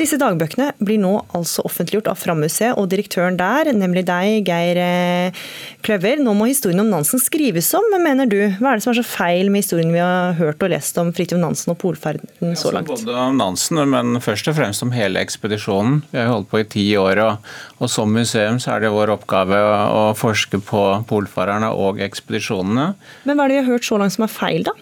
Disse 0.00 0.16
dagbøkene 0.16 0.70
blir 0.80 0.96
nå 0.96 1.10
altså 1.36 1.60
offentliggjort 1.68 2.06
av 2.08 2.16
Fram-museet 2.16 2.78
og 2.80 2.86
direktøren 2.88 3.34
der, 3.36 3.68
nemlig 3.76 4.06
deg, 4.08 4.46
Geir 4.48 4.78
eh, 4.80 5.40
Kløver. 5.84 6.22
Nå 6.24 6.32
må 6.38 6.46
historien 6.48 6.80
om 6.80 6.88
Nansen 6.88 7.20
skrives 7.20 7.68
om, 7.76 7.84
mener 8.00 8.30
du. 8.30 8.38
Hva 8.56 8.72
er 8.72 8.80
det 8.80 8.86
som 8.86 8.94
er 8.94 9.00
så 9.02 9.04
feil 9.04 9.52
med 9.52 9.60
historien 9.60 9.92
vi 9.92 10.00
har 10.00 10.38
hørt 10.40 10.64
og 10.64 10.72
lest 10.72 10.96
om 11.02 11.12
Fridtjof 11.12 11.42
Nansen 11.42 11.74
og 11.74 11.78
polferden 11.82 12.56
så 12.56 12.72
langt? 12.72 12.88
Altså, 12.88 13.10
både 13.10 13.20
om 13.26 13.36
Nansen, 13.42 13.82
men 13.92 14.16
først 14.24 14.48
og 14.48 14.56
fremst 14.56 14.86
om 14.86 14.96
hele 14.96 15.20
ekspedisjonen. 15.20 16.00
Vi 16.14 16.22
har 16.22 16.32
holdt 16.32 16.48
på 16.48 16.62
i 16.62 16.68
ti 16.78 16.88
år, 16.96 17.20
og, 17.26 17.54
og 17.84 17.92
som 17.92 18.16
museum 18.16 18.56
så 18.62 18.78
er 18.78 18.86
det 18.86 18.96
vår 18.96 19.12
oppgave 19.18 19.60
å, 19.60 19.78
å 20.00 20.04
forske 20.16 20.62
på 20.64 20.84
polfarerne 21.12 21.74
og 21.76 22.00
ekspedisjonene. 22.08 22.94
Men 23.28 23.36
hva 23.36 23.44
er 23.44 23.52
det 23.52 23.60
vi 23.60 23.66
har 23.66 23.74
hørt 23.76 23.92
så 23.92 24.00
langt 24.00 24.16
som 24.16 24.24
er 24.24 24.32
feil, 24.32 24.64
da? 24.64 24.78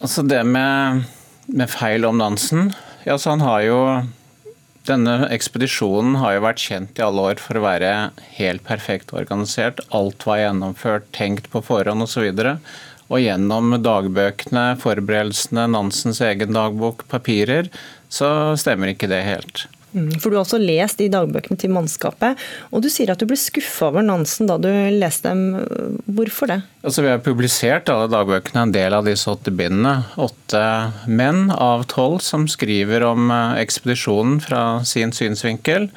Altså 0.00 0.24
det 0.24 0.40
med, 0.48 1.10
med 1.52 1.68
feil 1.68 2.08
om 2.08 2.16
Nansen 2.16 2.70
ja, 3.06 3.18
så 3.18 3.34
han 3.34 3.44
har 3.44 3.62
jo 3.66 3.78
denne 4.88 5.26
ekspedisjonen 5.30 6.16
har 6.22 6.34
jo 6.34 6.44
vært 6.46 6.62
kjent 6.62 6.98
i 6.98 7.02
alle 7.04 7.24
år 7.32 7.40
for 7.42 7.58
å 7.58 7.64
være 7.64 7.90
helt 8.38 8.64
perfekt 8.66 9.12
organisert. 9.14 9.82
Alt 9.94 10.24
var 10.26 10.40
gjennomført, 10.40 11.10
tenkt 11.14 11.50
på 11.52 11.60
forhånd 11.62 12.06
osv. 12.06 12.24
Og, 12.30 12.40
så 12.40 13.10
og 13.10 13.18
gjennom 13.18 13.74
dagbøkene, 13.82 14.64
forberedelsene, 14.80 15.66
Nansens 15.74 16.22
egen 16.22 16.54
dagbok, 16.54 17.04
papirer, 17.10 17.66
så 18.10 18.54
stemmer 18.58 18.92
ikke 18.92 19.10
det 19.10 19.24
helt. 19.26 19.66
Mm, 19.92 20.12
for 20.20 20.30
Du 20.30 20.36
har 20.36 20.44
også 20.44 20.60
lest 20.62 21.00
i 21.02 21.08
dagbøkene 21.10 21.58
til 21.58 21.72
mannskapet, 21.74 22.38
og 22.70 22.84
du 22.84 22.88
sier 22.92 23.10
at 23.10 23.18
du 23.18 23.26
ble 23.30 23.38
skuffa 23.40 23.88
over 23.90 24.04
Nansen 24.06 24.46
da 24.50 24.58
du 24.60 24.68
leste 24.70 25.32
dem. 25.32 25.98
Hvorfor 26.06 26.50
det? 26.52 26.60
Altså, 26.84 27.02
vi 27.04 27.10
har 27.10 27.24
publisert 27.24 27.90
alle 27.92 28.06
dagbøkene, 28.12 28.68
en 28.68 28.76
del 28.76 28.94
av 28.96 29.08
disse 29.08 29.30
åtte 29.30 29.52
bindene. 29.54 29.96
Åtte 30.20 30.62
menn 31.10 31.50
av 31.50 31.88
tolv 31.90 32.22
som 32.24 32.46
skriver 32.50 33.04
om 33.08 33.30
eh, 33.34 33.60
ekspedisjonen 33.64 34.40
fra 34.44 34.64
sin 34.86 35.14
synsvinkel. 35.16 35.90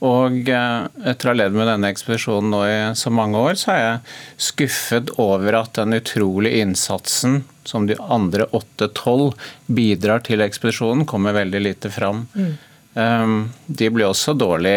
Og 0.00 0.48
eh, 0.48 0.86
etter 1.10 1.28
å 1.28 1.32
ha 1.34 1.38
levd 1.42 1.58
med 1.58 1.68
denne 1.68 1.90
ekspedisjonen 1.92 2.54
nå 2.54 2.60
i 2.64 2.78
så 2.96 3.12
mange 3.12 3.40
år, 3.50 3.58
så 3.60 3.74
er 3.74 3.80
jeg 3.82 4.00
skuffet 4.48 5.12
over 5.20 5.58
at 5.60 5.74
den 5.76 5.98
utrolige 5.98 6.62
innsatsen 6.64 7.42
som 7.68 7.84
de 7.86 7.98
andre 8.00 8.46
8-12 8.56 9.34
bidrar 9.68 10.24
til 10.24 10.40
ekspedisjonen, 10.44 11.04
kommer 11.08 11.36
veldig 11.36 11.60
lite 11.66 11.92
fram. 11.92 12.24
Mm. 12.32 12.56
Um, 12.94 13.52
de 13.66 13.90
blir 13.90 14.08
også 14.10 14.34
dårlig 14.34 14.76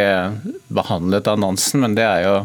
behandlet 0.70 1.28
av 1.28 1.40
Nansen, 1.42 1.82
men 1.82 1.98
det 1.98 2.06
er 2.06 2.26
jo 2.28 2.36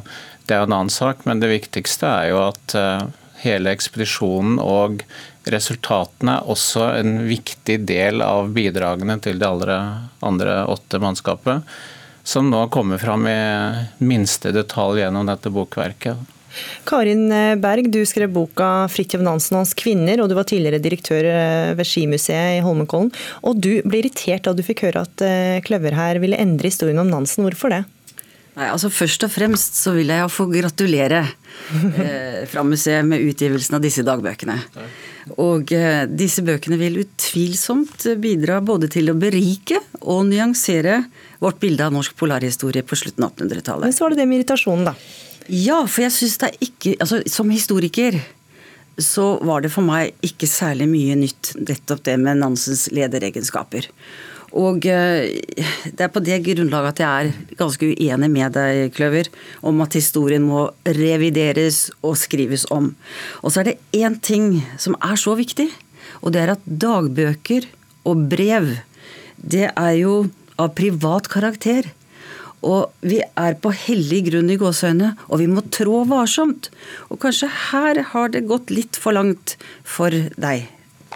det 0.49 0.57
er 0.57 0.65
en 0.65 0.73
annen 0.79 0.93
sak. 0.93 1.27
Men 1.29 1.43
det 1.43 1.53
viktigste 1.53 2.09
er 2.09 2.31
jo 2.33 2.41
at 2.47 2.77
uh, 2.79 3.05
hele 3.43 3.75
ekspedisjonen 3.77 4.57
og 4.63 5.05
resultatene 5.49 6.39
er 6.39 6.51
også 6.53 6.91
en 6.99 7.23
viktig 7.29 7.79
del 7.89 8.25
av 8.25 8.51
bidragene 8.57 9.19
til 9.25 9.41
de 9.41 9.49
andre 9.49 10.59
åtte 10.69 11.01
mannskapet 11.01 11.65
som 12.29 12.51
nå 12.53 12.67
kommer 12.69 13.01
fram 13.01 13.25
i 13.27 13.39
minste 14.05 14.53
detalj 14.53 15.01
gjennom 15.01 15.31
dette 15.31 15.49
bokverket. 15.49 16.19
Karin 16.89 17.29
Berg, 17.61 17.91
du 17.93 18.01
skrev 18.09 18.33
boka 18.33 18.89
'Fridtjof 18.89 19.23
Nansen 19.25 19.57
og 19.59 19.65
hans 19.65 19.75
kvinner', 19.77 20.23
og 20.23 20.31
du 20.31 20.37
var 20.39 20.49
tidligere 20.49 20.83
direktør 20.83 21.29
eh, 21.29 21.75
ved 21.79 21.87
Skimuseet 21.87 22.59
i 22.59 22.65
Holmenkollen. 22.65 23.13
Og 23.43 23.61
du 23.61 23.79
ble 23.85 24.03
irritert 24.03 24.47
da 24.47 24.55
du 24.57 24.65
fikk 24.67 24.87
høre 24.89 25.05
at 25.07 25.25
eh, 25.25 25.61
Kløver 25.67 25.97
her 25.99 26.21
ville 26.23 26.39
endre 26.41 26.71
historien 26.71 27.01
om 27.03 27.11
Nansen. 27.11 27.47
Hvorfor 27.47 27.75
det? 27.75 27.85
Nei, 28.59 28.67
altså 28.73 28.91
Først 28.91 29.23
og 29.23 29.31
fremst 29.31 29.77
så 29.79 29.93
vil 29.95 30.11
jeg 30.11 30.33
få 30.35 30.49
gratulere 30.51 31.21
eh, 32.03 32.43
fra 32.51 32.65
museet 32.67 33.07
med 33.07 33.23
utgivelsen 33.29 33.79
av 33.79 33.85
disse 33.85 34.03
dagbøkene. 34.07 34.57
Og 35.39 35.71
eh, 35.77 36.03
disse 36.11 36.43
bøkene 36.47 36.81
vil 36.81 37.03
utvilsomt 37.05 38.09
bidra 38.19 38.59
både 38.65 38.91
til 38.91 39.13
å 39.13 39.17
berike 39.19 39.79
og 40.01 40.27
nyansere 40.33 41.05
vårt 41.43 41.61
bilde 41.63 41.87
av 41.87 41.95
norsk 41.95 42.17
polarhistorie 42.19 42.83
på 42.83 42.99
slutten 42.99 43.29
av 43.29 43.37
1800-tallet. 43.37 43.87
Men 43.87 43.95
så 43.95 44.07
var 44.07 44.15
det 44.15 44.23
det 44.23 44.29
med 44.31 44.41
irritasjonen, 44.41 44.91
da. 44.91 44.97
Ja, 45.49 45.81
for 45.89 46.05
jeg 46.05 46.13
syns 46.13 46.37
det 46.41 46.51
er 46.51 46.67
ikke 46.69 46.97
Altså, 47.01 47.23
som 47.31 47.49
historiker 47.53 48.21
så 48.99 49.37
var 49.47 49.63
det 49.63 49.71
for 49.71 49.87
meg 49.87 50.17
ikke 50.27 50.49
særlig 50.51 50.89
mye 50.91 51.15
nytt, 51.15 51.53
nettopp 51.55 52.01
det 52.09 52.17
med 52.19 52.41
Nansens 52.41 52.89
lederegenskaper. 52.91 53.87
Og 54.59 54.87
eh, 54.89 55.39
det 55.93 56.03
er 56.03 56.11
på 56.13 56.23
det 56.25 56.41
grunnlaget 56.47 56.97
at 56.97 57.03
jeg 57.05 57.29
er 57.29 57.59
ganske 57.61 57.91
uenig 57.93 58.31
med 58.33 58.57
deg, 58.57 58.89
Kløver, 58.97 59.29
om 59.63 59.85
at 59.85 59.95
historien 59.95 60.43
må 60.43 60.65
revideres 60.83 61.93
og 62.03 62.17
skrives 62.19 62.67
om. 62.75 62.95
Og 63.43 63.53
så 63.53 63.63
er 63.63 63.71
det 63.71 63.79
én 63.95 64.19
ting 64.19 64.65
som 64.81 64.97
er 64.99 65.15
så 65.21 65.37
viktig, 65.39 65.69
og 66.23 66.33
det 66.35 66.43
er 66.43 66.55
at 66.57 66.67
dagbøker 66.67 67.69
og 68.09 68.27
brev, 68.33 68.73
det 69.39 69.69
er 69.69 69.95
jo 70.01 70.25
av 70.59 70.73
privat 70.75 71.29
karakter. 71.31 71.93
Og 72.67 73.07
vi 73.07 73.21
er 73.23 73.59
på 73.63 73.73
hellig 73.87 74.25
grunn 74.31 74.51
i 74.51 74.59
gåseøynene, 74.59 75.13
og 75.29 75.43
vi 75.43 75.51
må 75.51 75.63
trå 75.75 76.03
varsomt. 76.11 76.71
Og 77.09 77.21
kanskje 77.23 77.51
her 77.71 78.03
har 78.13 78.35
det 78.35 78.49
gått 78.51 78.73
litt 78.75 78.99
for 78.99 79.15
langt 79.15 79.57
for 79.87 80.11
deg. 80.11 80.67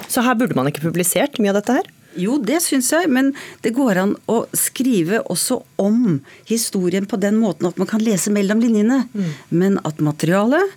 Så 0.09 0.23
her 0.25 0.39
burde 0.39 0.57
man 0.59 0.71
ikke 0.71 0.85
publisert 0.87 1.41
mye 1.41 1.53
av 1.53 1.61
dette 1.61 1.81
her? 1.81 1.91
Jo, 2.19 2.37
det 2.45 2.59
syns 2.61 2.91
jeg, 2.93 3.09
men 3.09 3.31
det 3.65 3.73
går 3.77 4.01
an 4.03 4.15
å 4.29 4.43
skrive 4.57 5.23
også 5.33 5.63
om 5.81 6.21
historien 6.49 7.07
på 7.09 7.19
den 7.21 7.39
måten 7.41 7.71
at 7.71 7.79
man 7.81 7.89
kan 7.89 8.05
lese 8.05 8.33
mellom 8.35 8.61
linjene. 8.61 9.03
Mm. 9.17 9.31
Men 9.63 9.79
at 9.89 10.03
materialet 10.05 10.77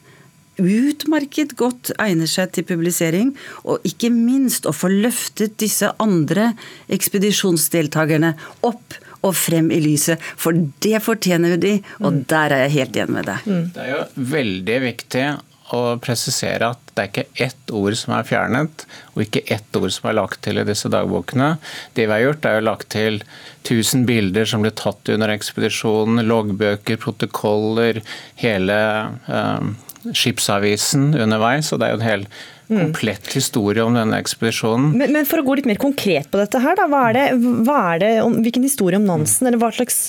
utmerket 0.56 1.58
godt 1.60 1.92
egner 2.00 2.30
seg 2.32 2.54
til 2.56 2.68
publisering, 2.68 3.34
og 3.68 3.84
ikke 3.88 4.12
minst 4.14 4.68
å 4.68 4.76
få 4.76 4.88
løftet 4.92 5.58
disse 5.60 5.90
andre 6.00 6.54
ekspedisjonsdeltakerne 6.96 8.32
opp 8.64 8.96
og 9.26 9.36
frem 9.38 9.72
i 9.74 9.82
lyset, 9.84 10.22
for 10.38 10.56
det 10.86 11.02
fortjener 11.06 11.58
de, 11.62 11.80
og 12.04 12.12
mm. 12.14 12.24
der 12.32 12.56
er 12.56 12.66
jeg 12.66 12.78
helt 12.80 13.04
enig 13.04 13.18
med 13.18 13.30
deg. 13.32 13.50
Mm. 13.50 13.68
Det 13.76 13.84
er 13.84 13.92
jo 13.92 14.30
veldig 14.36 14.80
viktig 14.86 15.28
å 15.74 15.82
presisere 15.98 16.68
at 16.76 16.82
det 16.94 17.02
er 17.02 17.10
ikke 17.10 17.44
ett 17.48 17.72
ord 17.74 17.96
som 17.98 18.14
er 18.16 18.28
fjernet, 18.28 18.86
og 19.16 19.24
ikke 19.24 19.42
ett 19.52 19.80
ord 19.80 19.90
som 19.94 20.10
er 20.10 20.18
lagt 20.20 20.44
til 20.46 20.62
i 20.62 20.66
disse 20.68 20.92
dagbokene. 20.94 21.56
Det 21.98 22.06
vi 22.06 22.14
har 22.14 22.24
gjort, 22.24 22.46
er 22.46 22.60
jo 22.60 22.68
lagt 22.68 22.90
til 22.94 23.20
1000 23.66 24.06
bilder 24.08 24.46
som 24.50 24.64
ble 24.64 24.72
tatt 24.78 25.10
under 25.12 25.34
ekspedisjonen, 25.34 26.22
loggbøker, 26.30 27.02
protokoller, 27.02 28.04
hele 28.40 28.78
eh, 29.26 29.72
skipsavisen 30.14 31.16
underveis. 31.18 31.74
og 31.74 31.82
det 31.82 31.88
er 31.88 31.96
jo 31.96 32.02
en 32.02 32.10
hel. 32.12 32.28
Komplett 32.68 33.28
historie 33.34 33.84
om 33.84 33.96
denne 33.98 34.18
ekspedisjonen. 34.22 34.92
Men, 34.98 35.14
men, 35.14 35.28
for 35.30 35.42
å 35.42 35.46
gå 35.46 35.58
litt 35.60 35.70
mer 35.70 35.80
konkret 35.82 36.30
på 36.32 36.42
dette 36.42 36.62
her, 36.64 36.78
da, 36.80 36.88
hva 36.92 37.04
er 37.10 37.18
det, 37.18 37.26
hva 37.68 37.80
er 37.94 38.02
det 38.04 38.12
om, 38.24 38.40
hvilken 38.46 38.66
historie 38.66 39.00
om 39.00 39.08
Nansen, 39.08 39.50
eller 39.50 39.62
hva 39.62 39.72
slags 39.76 40.08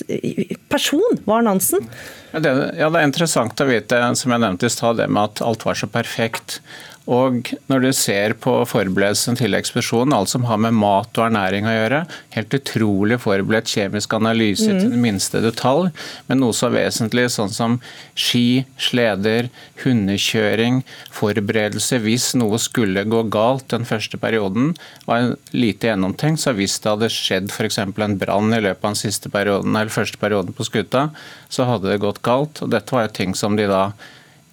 person 0.71 1.21
var 1.29 1.45
Nansen? 1.47 1.85
Ja 2.33 2.43
det, 2.43 2.53
ja, 2.79 2.89
det 2.91 3.01
er 3.01 3.07
interessant 3.07 3.63
å 3.63 3.69
vite, 3.69 4.01
som 4.19 4.33
jeg 4.33 4.43
nevnte 4.43 4.69
i 4.69 4.73
stad, 4.73 4.99
det 5.01 5.09
med 5.09 5.23
at 5.31 5.43
alt 5.45 5.65
var 5.67 5.77
så 5.79 5.89
perfekt. 5.91 6.59
Og 7.07 7.53
når 7.71 7.85
du 7.85 7.89
ser 7.95 8.33
på 8.43 8.53
forberedelsen 8.67 9.37
til 9.39 9.55
ekspedisjonen, 9.55 10.15
alt 10.15 10.31
som 10.33 10.43
har 10.49 10.59
med 10.59 10.75
mat 10.75 11.15
og 11.15 11.23
ernæring 11.29 11.67
å 11.67 11.75
gjøre, 11.75 12.01
helt 12.35 12.55
utrolig 12.57 13.19
forberedt 13.23 13.71
kjemisk 13.71 14.15
analyse 14.17 14.67
mm. 14.67 14.81
til 14.81 14.91
den 14.91 15.03
minste 15.05 15.39
detalj, 15.43 15.93
men 16.27 16.41
noe 16.43 16.55
så 16.55 16.67
vesentlig 16.73 17.29
sånn 17.31 17.53
som 17.53 17.77
ski, 18.11 18.65
sleder, 18.81 19.47
hundekjøring, 19.85 20.81
forberedelse 21.15 22.01
hvis 22.03 22.33
noe 22.39 22.59
skulle 22.59 23.05
gå 23.07 23.23
galt 23.31 23.69
den 23.71 23.87
første 23.87 24.19
perioden, 24.19 24.73
var 25.07 25.37
lite 25.55 25.91
gjennomtenkt. 25.91 26.43
Så 26.43 26.57
hvis 26.59 26.75
det 26.83 26.91
hadde 26.91 27.11
skjedd 27.13 27.53
f.eks. 27.53 27.79
en 27.79 28.19
brann 28.19 28.51
i 28.51 28.61
løpet 28.63 28.83
av 28.83 28.91
den 28.91 28.99
siste 28.99 29.31
perioden, 29.31 29.79
eller 29.79 29.93
første 29.93 30.19
perioden 30.19 30.55
på 30.57 30.67
skuta, 30.67 31.07
så 31.47 31.69
hadde 31.71 31.87
det 31.93 32.03
gått 32.03 32.19
galt. 32.25 32.59
Og 32.65 32.75
dette 32.75 32.91
var 32.91 33.07
jo 33.07 33.15
ting 33.15 33.35
som 33.37 33.55
de 33.55 33.69
da 33.71 33.87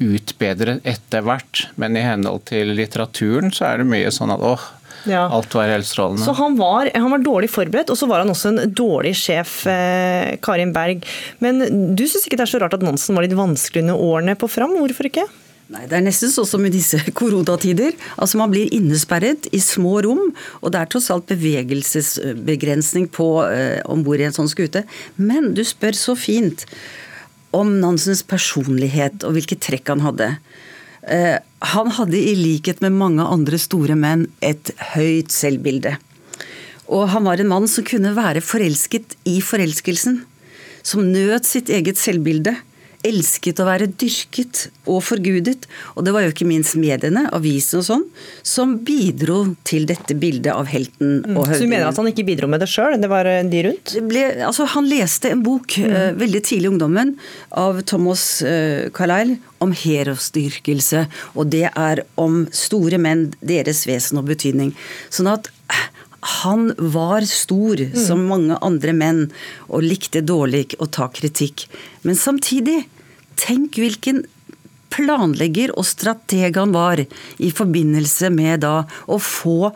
utbedret 0.02 0.86
etter 0.86 1.24
hvert. 1.26 1.66
Men 1.80 1.98
i 1.98 2.04
henhold 2.04 2.46
til 2.50 2.74
litteraturen 2.74 3.52
så 3.54 3.68
er 3.70 3.82
det 3.82 3.90
mye 3.90 4.10
sånn 4.14 4.34
at 4.34 4.42
åh, 4.44 4.64
ja. 5.04 5.26
Alt 5.28 5.52
var 5.52 5.68
helt 5.68 5.84
strålende. 5.84 6.24
Så 6.24 6.32
han 6.38 6.56
var, 6.56 6.88
han 6.94 7.10
var, 7.12 7.20
dårlig 7.20 7.50
forberedt, 7.52 7.90
og 7.92 7.98
så 8.00 8.08
var 8.08 8.22
han 8.22 8.32
også 8.32 8.54
en 8.54 8.72
dårlig 8.72 9.12
sjef, 9.20 9.66
eh, 9.68 10.36
Karin 10.40 10.72
Berg. 10.72 11.04
Men 11.44 11.60
du 11.96 12.06
syns 12.08 12.24
ikke 12.24 12.38
det 12.40 12.46
er 12.46 12.54
så 12.54 12.60
rart 12.62 12.76
at 12.76 12.84
Nansen 12.84 13.16
var 13.16 13.26
litt 13.26 13.36
vanskelig 13.36 13.84
under 13.84 14.00
årene 14.00 14.36
på 14.40 14.48
Fram? 14.48 14.72
Hvorfor 14.80 15.10
ikke? 15.10 15.26
Nei, 15.72 15.86
Det 15.88 15.96
er 15.96 16.04
nesten 16.04 16.28
sånn 16.28 16.48
som 16.48 16.64
i 16.66 16.72
disse 16.72 17.00
koronatider. 17.20 17.94
Altså 18.16 18.40
Man 18.40 18.52
blir 18.52 18.72
innesperret 18.72 19.48
i 19.52 19.60
små 19.64 20.00
rom, 20.04 20.26
og 20.60 20.72
det 20.72 20.80
er 20.80 20.90
tross 20.92 21.10
alt 21.12 21.28
bevegelsesbegrensning 21.32 23.08
på 23.12 23.28
eh, 23.48 23.80
om 23.88 24.04
bord 24.04 24.20
i 24.20 24.28
en 24.28 24.36
sånn 24.36 24.50
skute. 24.52 24.84
Men 25.16 25.52
du 25.56 25.64
spør 25.64 25.96
så 25.96 26.16
fint 26.18 26.66
om 27.54 27.76
Nansens 27.82 28.24
personlighet 28.26 29.24
og 29.26 29.36
hvilke 29.36 29.58
trekk 29.60 29.92
han 29.92 30.02
hadde. 30.04 30.30
Eh, 31.06 31.36
han 31.74 31.92
hadde 31.98 32.18
i 32.18 32.34
likhet 32.38 32.82
med 32.84 32.96
mange 32.98 33.24
andre 33.24 33.60
store 33.60 33.96
menn 33.98 34.26
et 34.44 34.72
høyt 34.94 35.32
selvbilde. 35.34 35.96
Og 36.92 37.08
han 37.14 37.24
var 37.24 37.40
en 37.40 37.50
mann 37.52 37.68
som 37.70 37.86
kunne 37.86 38.12
være 38.16 38.44
forelsket 38.44 39.16
i 39.28 39.38
forelskelsen. 39.44 40.22
Som 40.84 41.08
nøt 41.12 41.48
sitt 41.48 41.70
eget 41.72 42.00
selvbilde 42.00 42.58
elsket 43.04 43.60
å 43.60 43.66
være 43.68 43.88
dyrket 44.00 44.66
og 44.90 45.02
forgudet. 45.04 45.68
Og 45.94 46.06
det 46.06 46.14
var 46.14 46.24
jo 46.24 46.32
ikke 46.32 46.48
minst 46.48 46.76
mediene, 46.80 47.26
avisene 47.36 47.82
og 47.82 47.86
sånn, 47.88 48.04
som 48.46 48.76
bidro 48.86 49.40
til 49.66 49.86
dette 49.88 50.16
bildet 50.18 50.52
av 50.54 50.68
helten 50.70 51.20
mm. 51.22 51.36
og 51.36 51.48
høvdingen. 51.50 51.60
Så 51.60 51.68
du 51.68 51.72
mener 51.72 51.88
at 51.90 52.00
han 52.00 52.10
ikke 52.10 52.26
bidro 52.28 52.50
med 52.50 52.64
det 52.64 52.70
sjøl, 52.72 52.96
det 53.00 53.10
var 53.12 53.28
eh, 53.30 53.42
de 53.50 53.64
rundt? 53.68 53.96
Ble, 54.08 54.24
altså, 54.48 54.68
han 54.74 54.88
leste 54.90 55.32
en 55.34 55.44
bok 55.44 55.76
mm. 55.78 55.90
uh, 55.90 56.10
veldig 56.20 56.44
tidlig 56.44 56.70
i 56.70 56.72
ungdommen 56.72 57.14
av 57.60 57.82
Thomas 57.88 58.24
uh, 58.46 58.88
Carlyle 58.96 59.36
om 59.64 59.72
herosdyrkelse, 59.76 61.06
og 61.36 61.52
det 61.52 61.66
er 61.70 62.04
om 62.20 62.44
store 62.54 63.00
menn, 63.00 63.30
deres 63.44 63.84
vesen 63.88 64.20
og 64.20 64.28
betydning. 64.32 64.72
Sånn 65.12 65.30
at 65.32 65.52
han 66.24 66.70
var 66.78 67.26
stor 67.28 67.80
mm. 67.80 67.96
som 68.06 68.24
mange 68.28 68.56
andre 68.64 68.94
menn 68.96 69.20
og 69.68 69.84
likte 69.84 70.24
dårlig 70.24 70.70
å 70.80 70.88
ta 70.88 71.10
kritikk. 71.12 71.66
Men 72.02 72.16
samtidig 72.16 72.84
Tenk 73.40 73.78
hvilken 73.80 74.24
planlegger 74.94 75.72
og 75.74 75.86
strateg 75.88 76.56
han 76.60 76.74
var 76.74 77.02
i 77.02 77.50
forbindelse 77.50 78.30
med 78.34 78.62
da 78.64 78.84
å 79.10 79.18
få 79.18 79.72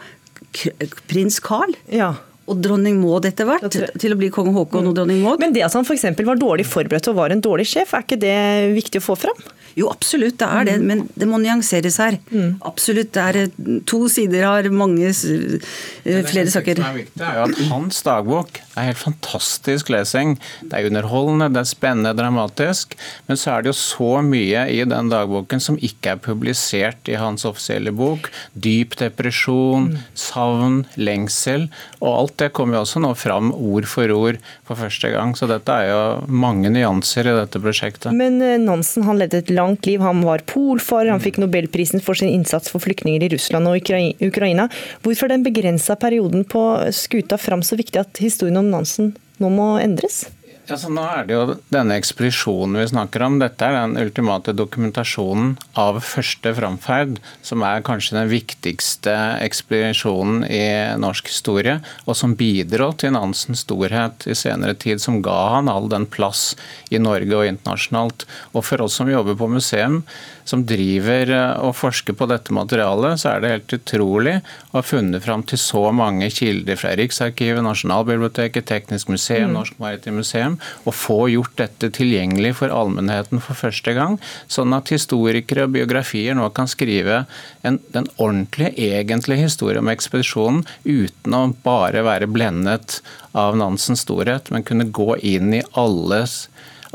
prins 1.10 1.40
Carl 1.44 1.74
ja. 1.90 2.14
Og 2.48 2.62
dronning 2.64 2.98
Maud 3.02 3.28
etter 3.28 3.48
hvert 3.48 3.68
til 3.70 4.14
å 4.14 4.18
bli 4.18 4.30
kong 4.34 4.50
Haakon 4.56 4.90
og 4.90 4.96
dronning 4.96 5.22
Maud. 5.24 5.42
Men 5.42 5.54
det 5.54 5.66
at 5.66 5.76
han 5.76 5.86
f.eks. 5.86 6.08
var 6.24 6.40
dårlig 6.40 6.66
forberedt 6.68 7.10
og 7.12 7.18
var 7.20 7.34
en 7.34 7.44
dårlig 7.44 7.68
sjef, 7.68 7.94
er 7.94 8.06
ikke 8.06 8.20
det 8.20 8.38
viktig 8.78 9.02
å 9.02 9.08
få 9.10 9.18
fram? 9.26 9.46
Jo, 9.78 9.86
absolutt, 9.92 10.38
det 10.40 10.46
er 10.48 10.64
det, 10.66 10.76
men 10.82 11.04
det 11.18 11.26
må 11.28 11.38
nyanseres 11.38 11.98
her. 12.02 12.16
Mm. 12.32 12.56
Absolutt. 12.66 13.12
det 13.14 13.22
er 13.22 13.36
eh, 13.44 13.76
To 13.88 14.00
sider 14.10 14.46
har 14.46 14.66
mange 14.74 15.10
uh, 15.12 16.22
flere 16.26 16.50
saker. 16.50 16.78
Det 16.78 16.82
som 16.82 16.88
er 16.88 16.98
viktig, 16.98 17.22
er 17.22 17.36
jo 17.38 17.44
at 17.44 17.60
hans 17.70 18.02
dagbok 18.06 18.58
er 18.74 18.88
helt 18.88 19.00
fantastisk 19.00 19.92
lesing. 19.92 20.34
Det 20.62 20.80
er 20.80 20.88
underholdende, 20.88 21.50
det 21.54 21.62
er 21.62 21.70
spennende, 21.70 22.14
dramatisk. 22.18 22.96
Men 23.28 23.38
så 23.38 23.54
er 23.54 23.64
det 23.64 23.72
jo 23.72 23.78
så 23.78 24.10
mye 24.24 24.64
i 24.72 24.80
den 24.88 25.12
dagboken 25.12 25.62
som 25.62 25.78
ikke 25.78 26.16
er 26.16 26.22
publisert 26.26 27.10
i 27.10 27.18
hans 27.20 27.46
offisielle 27.48 27.94
bok. 27.94 28.30
Dyp 28.58 28.98
depresjon, 28.98 29.92
mm. 29.92 30.02
savn, 30.18 30.80
lengsel. 30.98 31.68
Og 32.00 32.10
alt 32.16 32.37
det 32.38 32.50
kommer 32.56 32.78
jo 32.78 32.84
også 32.84 33.02
nå 33.02 33.10
fram 33.18 33.50
ord 33.52 33.88
for 33.90 34.10
ord 34.14 34.38
for 34.66 34.78
første 34.78 35.10
gang. 35.12 35.34
Så 35.38 35.48
dette 35.50 35.74
er 35.74 35.90
jo 35.90 36.00
mange 36.30 36.70
nyanser 36.72 37.28
i 37.28 37.36
dette 37.36 37.60
prosjektet. 37.62 38.10
Men 38.16 38.40
eh, 38.44 38.56
Nansen 38.62 39.06
han 39.08 39.20
ledde 39.20 39.42
et 39.42 39.52
langt 39.54 39.88
liv. 39.88 40.02
Han 40.04 40.22
var 40.26 40.44
polfar, 40.48 41.08
han 41.10 41.22
fikk 41.24 41.40
nobelprisen 41.42 42.04
for 42.04 42.18
sin 42.18 42.32
innsats 42.32 42.72
for 42.72 42.84
flyktninger 42.84 43.26
i 43.26 43.32
Russland 43.34 43.70
og 43.70 43.78
Ukraina. 43.78 44.68
Hvorfor 45.04 45.32
den 45.32 45.46
begrensa 45.46 45.98
perioden 45.98 46.46
på 46.48 46.64
skuta 46.94 47.40
fram 47.40 47.64
så 47.66 47.78
viktig 47.78 48.02
at 48.02 48.22
historien 48.22 48.60
om 48.62 48.72
Nansen 48.72 49.14
nå 49.42 49.50
må 49.52 49.74
endres? 49.82 50.26
Ja, 50.68 50.76
så 50.76 50.90
nå 50.92 51.00
er 51.00 51.24
det 51.24 51.32
jo 51.32 51.54
denne 51.72 51.96
ekspedisjonen 51.96 52.76
vi 52.76 52.90
snakker 52.90 53.22
om. 53.24 53.38
Dette 53.40 53.64
er 53.64 53.72
den 53.78 53.96
ultimate 53.96 54.52
dokumentasjonen 54.52 55.54
av 55.80 56.02
første 56.04 56.52
framferd, 56.58 57.14
som 57.40 57.64
er 57.64 57.80
kanskje 57.86 58.18
den 58.18 58.28
viktigste 58.28 59.14
ekspedisjonen 59.46 60.44
i 60.44 60.66
norsk 61.00 61.32
historie, 61.32 61.78
og 62.04 62.18
som 62.20 62.36
bidro 62.36 62.90
til 63.00 63.16
Nansens 63.16 63.64
storhet 63.64 64.28
i 64.28 64.36
senere 64.36 64.76
tid, 64.76 65.00
som 65.00 65.22
ga 65.24 65.38
han 65.54 65.72
all 65.72 65.88
den 65.88 66.04
plass 66.04 66.50
i 66.92 67.00
Norge 67.00 67.32
og 67.32 67.48
internasjonalt. 67.48 68.28
Og 68.52 68.60
for 68.68 68.84
oss 68.84 69.00
som 69.00 69.08
jobber 69.08 69.40
på 69.40 69.48
museum, 69.48 70.02
som 70.48 70.64
driver 70.68 71.30
eh, 71.34 71.60
og 71.64 71.76
forsker 71.76 72.16
på 72.16 72.28
dette 72.30 72.54
materialet, 72.56 73.20
så 73.20 73.34
er 73.34 73.42
det 73.42 73.52
helt 73.52 73.74
utrolig 73.76 74.36
å 74.70 74.78
ha 74.78 74.84
funnet 74.86 75.24
fram 75.24 75.44
til 75.48 75.60
så 75.60 75.88
mange 75.94 76.30
kilder 76.32 76.78
fra 76.80 76.94
Riksarkivet, 76.98 77.60
Nasjonalbiblioteket, 77.66 78.66
Teknisk 78.68 79.12
museum, 79.12 79.52
mm. 79.52 79.56
Norsk 79.58 79.82
Maritimt 79.82 80.18
Museum, 80.18 80.58
og 80.84 80.96
få 80.96 81.18
gjort 81.34 81.56
dette 81.60 81.92
tilgjengelig 81.98 82.54
for 82.62 82.72
allmennheten 82.72 83.42
for 83.44 83.58
første 83.58 83.94
gang, 83.96 84.16
sånn 84.48 84.76
at 84.76 84.92
historikere 84.94 85.68
og 85.68 85.76
biografier 85.76 86.38
nå 86.38 86.48
kan 86.56 86.70
skrive 86.70 87.24
en, 87.66 87.80
den 87.94 88.08
ordentlige, 88.16 88.72
egentlige 88.98 89.48
historien 89.48 89.82
om 89.84 89.92
ekspedisjonen 89.92 90.64
uten 90.84 91.36
å 91.36 91.44
bare 91.64 92.04
være 92.06 92.30
blendet 92.30 93.00
av 93.36 93.58
Nansens 93.58 94.06
storhet, 94.06 94.48
men 94.54 94.64
kunne 94.66 94.88
gå 94.88 95.14
inn 95.20 95.52
i 95.58 95.64
alles 95.76 96.46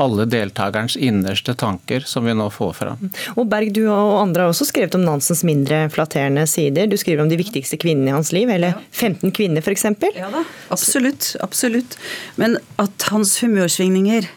alle 0.02 0.26
deltakerens 0.30 0.96
innerste 0.98 1.54
tanker, 1.60 2.06
som 2.08 2.26
vi 2.26 2.34
nå 2.34 2.48
får 2.54 2.74
fram. 2.78 3.10
Og 3.36 3.48
Berg, 3.50 3.74
du 3.76 3.84
og 3.86 4.20
andre 4.22 4.46
har 4.46 4.54
også 4.54 4.68
skrevet 4.70 4.96
om 4.98 5.06
Nansens 5.06 5.44
mindre 5.48 5.86
flatterende 5.94 6.46
sider. 6.50 6.90
Du 6.90 6.98
skriver 7.00 7.24
om 7.24 7.32
de 7.32 7.40
viktigste 7.40 7.80
kvinnene 7.82 8.12
i 8.12 8.16
hans 8.16 8.34
liv, 8.36 8.50
eller 8.50 8.78
15 8.92 9.34
kvinner 9.36 9.64
f.eks. 9.64 9.88
Ja 10.18 10.32
da, 10.34 10.46
absolutt. 10.74 11.34
Absolutt. 11.46 11.98
Men 12.42 12.58
at 12.82 13.10
hans 13.12 13.36
humørsvingninger 13.44 14.30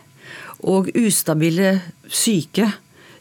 og 0.66 0.90
ustabile 0.96 1.78
syke 2.08 2.70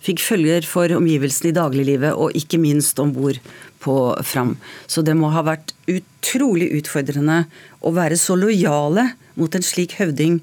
fikk 0.06 0.22
følger 0.22 0.66
for 0.70 0.92
omgivelsene 0.94 1.50
i 1.50 1.56
dagliglivet, 1.56 2.14
og 2.14 2.36
ikke 2.38 2.60
minst 2.62 3.00
om 3.02 3.14
bord 3.16 3.40
på 3.82 3.96
Fram. 4.26 4.56
Så 4.90 5.04
det 5.06 5.16
må 5.18 5.32
ha 5.34 5.44
vært 5.46 5.74
utrolig 5.90 6.72
utfordrende 6.80 7.44
å 7.86 7.94
være 7.94 8.18
så 8.18 8.38
lojale 8.38 9.12
mot 9.38 9.56
en 9.56 9.66
slik 9.66 9.98
høvding 10.00 10.40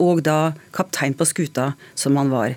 og 0.00 0.24
da 0.26 0.52
kaptein 0.76 1.14
på 1.14 1.28
skuta 1.28 1.72
som 1.94 2.18
han 2.20 2.32
var. 2.32 2.56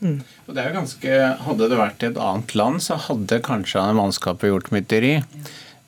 Mm. 0.00 0.20
Og 0.48 0.54
det 0.56 0.62
er 0.62 0.76
ganske, 0.76 1.16
Hadde 1.44 1.66
det 1.68 1.78
vært 1.78 2.04
i 2.04 2.08
et 2.08 2.20
annet 2.20 2.54
land, 2.56 2.80
så 2.84 2.96
hadde 3.08 3.42
kanskje 3.44 3.82
mannskapet 3.96 4.52
gjort 4.52 4.72
mytteri. 4.74 5.18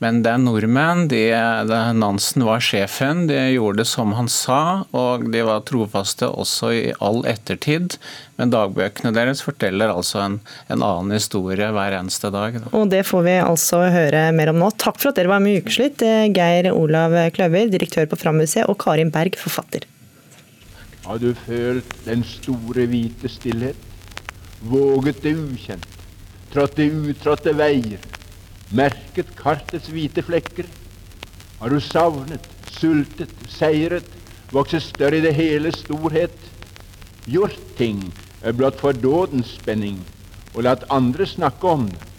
Men 0.02 0.18
det 0.24 0.32
er 0.32 0.40
nordmenn. 0.42 1.04
De, 1.10 1.20
de, 1.68 1.78
Nansen 1.94 2.42
var 2.46 2.62
sjefen. 2.64 3.28
De 3.28 3.36
gjorde 3.52 3.84
det 3.84 3.86
som 3.86 4.14
han 4.18 4.26
sa, 4.30 4.82
og 4.90 5.28
de 5.30 5.44
var 5.46 5.62
trofaste 5.68 6.26
også 6.26 6.72
i 6.74 6.82
all 6.98 7.22
ettertid. 7.30 7.94
Men 8.40 8.50
dagbøkene 8.50 9.14
deres 9.14 9.44
forteller 9.46 9.92
altså 9.94 10.24
en, 10.24 10.40
en 10.66 10.82
annen 10.82 11.14
historie 11.14 11.70
hver 11.70 11.94
eneste 12.00 12.32
dag. 12.34 12.58
Og 12.72 12.90
det 12.90 13.04
får 13.06 13.26
vi 13.28 13.38
altså 13.44 13.84
høre 13.94 14.26
mer 14.34 14.50
om 14.50 14.58
nå. 14.64 14.72
Takk 14.74 14.98
for 14.98 15.12
at 15.12 15.22
dere 15.22 15.30
var 15.30 15.44
med 15.44 15.54
i 15.54 15.62
Ukeslutt, 15.62 16.02
Geir 16.34 16.72
Olav 16.74 17.14
Kløver, 17.36 17.70
direktør 17.70 18.10
på 18.10 18.18
Frammuseet, 18.24 18.66
og 18.66 18.80
Karin 18.82 19.14
Berg, 19.14 19.38
forfatter. 19.38 19.86
Har 21.12 21.18
du 21.20 21.34
følt 21.36 21.90
den 22.06 22.22
store, 22.24 22.86
hvite 22.88 23.28
stillhet? 23.28 23.76
Våget 24.64 25.18
det 25.20 25.34
ukjent, 25.36 25.84
trådt 26.54 26.78
det 26.78 26.86
utrådte 26.88 27.52
veier, 27.52 28.00
merket 28.72 29.34
kartets 29.36 29.90
hvite 29.92 30.24
flekker? 30.24 30.70
Har 31.58 31.68
du 31.68 31.82
savnet, 31.84 32.48
sultet, 32.78 33.36
seiret, 33.44 34.08
vokset 34.56 34.86
større 34.86 35.20
i 35.20 35.26
det 35.26 35.34
hele 35.36 35.74
storhet? 35.76 36.48
Gjort 37.28 37.60
ting 37.76 38.00
blott 38.56 38.80
for 38.80 38.96
dådens 38.96 39.52
spenning, 39.60 40.00
og 40.54 40.64
latt 40.64 40.88
andre 40.88 41.28
snakke 41.28 41.76
om 41.76 41.90
det? 41.92 42.10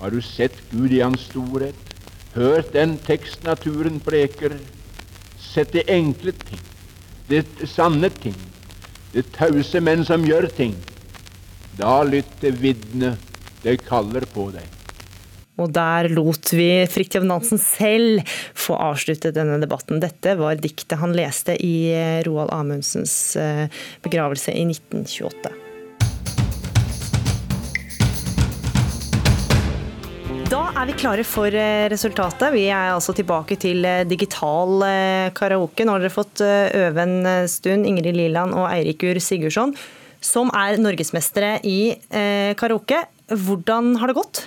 Har 0.00 0.16
du 0.16 0.22
sett 0.24 0.56
Gud 0.72 0.96
i 0.96 1.04
hans 1.04 1.28
storhet, 1.28 1.94
hørt 2.40 2.72
den 2.72 2.96
tekst 3.04 3.44
naturen 3.44 4.00
preker, 4.00 4.56
sett 5.52 5.76
de 5.76 5.84
enkle 6.00 6.32
ting? 6.48 6.68
Det 7.32 7.68
sanne 7.70 8.10
ting, 8.20 8.36
det 9.14 9.30
tause 9.32 9.80
menn 9.80 10.04
som 10.04 10.26
gjør 10.28 10.50
ting. 10.52 10.76
Da 11.78 12.02
lytter 12.04 12.52
vitnet, 12.60 13.32
det 13.64 13.78
kaller 13.86 14.26
på 14.34 14.50
deg. 14.52 14.68
Og 15.60 15.72
der 15.72 16.08
lot 16.12 16.48
vi 16.56 16.68
Fridtjof 16.90 17.24
Nansen 17.28 17.60
selv 17.60 18.28
få 18.56 18.76
avslutte 18.80 19.34
denne 19.36 19.60
debatten. 19.62 20.00
Dette 20.02 20.34
var 20.40 20.60
diktet 20.60 21.00
han 21.00 21.16
leste 21.16 21.56
i 21.60 21.92
Roald 22.26 22.52
Amundsens 22.56 23.36
eh, 23.40 23.66
begravelse 24.04 24.56
i 24.56 24.64
1928. 24.72 25.61
Da 30.52 30.66
er 30.76 30.84
vi 30.84 30.92
klare 31.00 31.22
for 31.24 31.48
eh, 31.56 31.86
resultatet. 31.88 32.50
Vi 32.52 32.66
er 32.68 32.90
altså 32.92 33.14
tilbake 33.16 33.56
til 33.56 33.86
eh, 33.88 34.02
digital 34.04 34.82
eh, 34.84 35.30
karaoke. 35.32 35.86
Nå 35.88 35.94
har 35.94 36.02
dere 36.02 36.12
fått 36.12 36.42
øve 36.44 37.06
en 37.06 37.46
stund, 37.48 37.88
Ingrid 37.88 38.18
Liland 38.18 38.52
og 38.52 38.66
Eirikur 38.68 39.16
Sigurdsson, 39.16 39.72
som 40.20 40.52
er 40.52 40.76
norgesmestere 40.76 41.54
i 41.64 41.94
karaoke. 42.60 43.00
Hvordan 43.32 43.94
har 44.02 44.12
det 44.12 44.18
gått? 44.18 44.42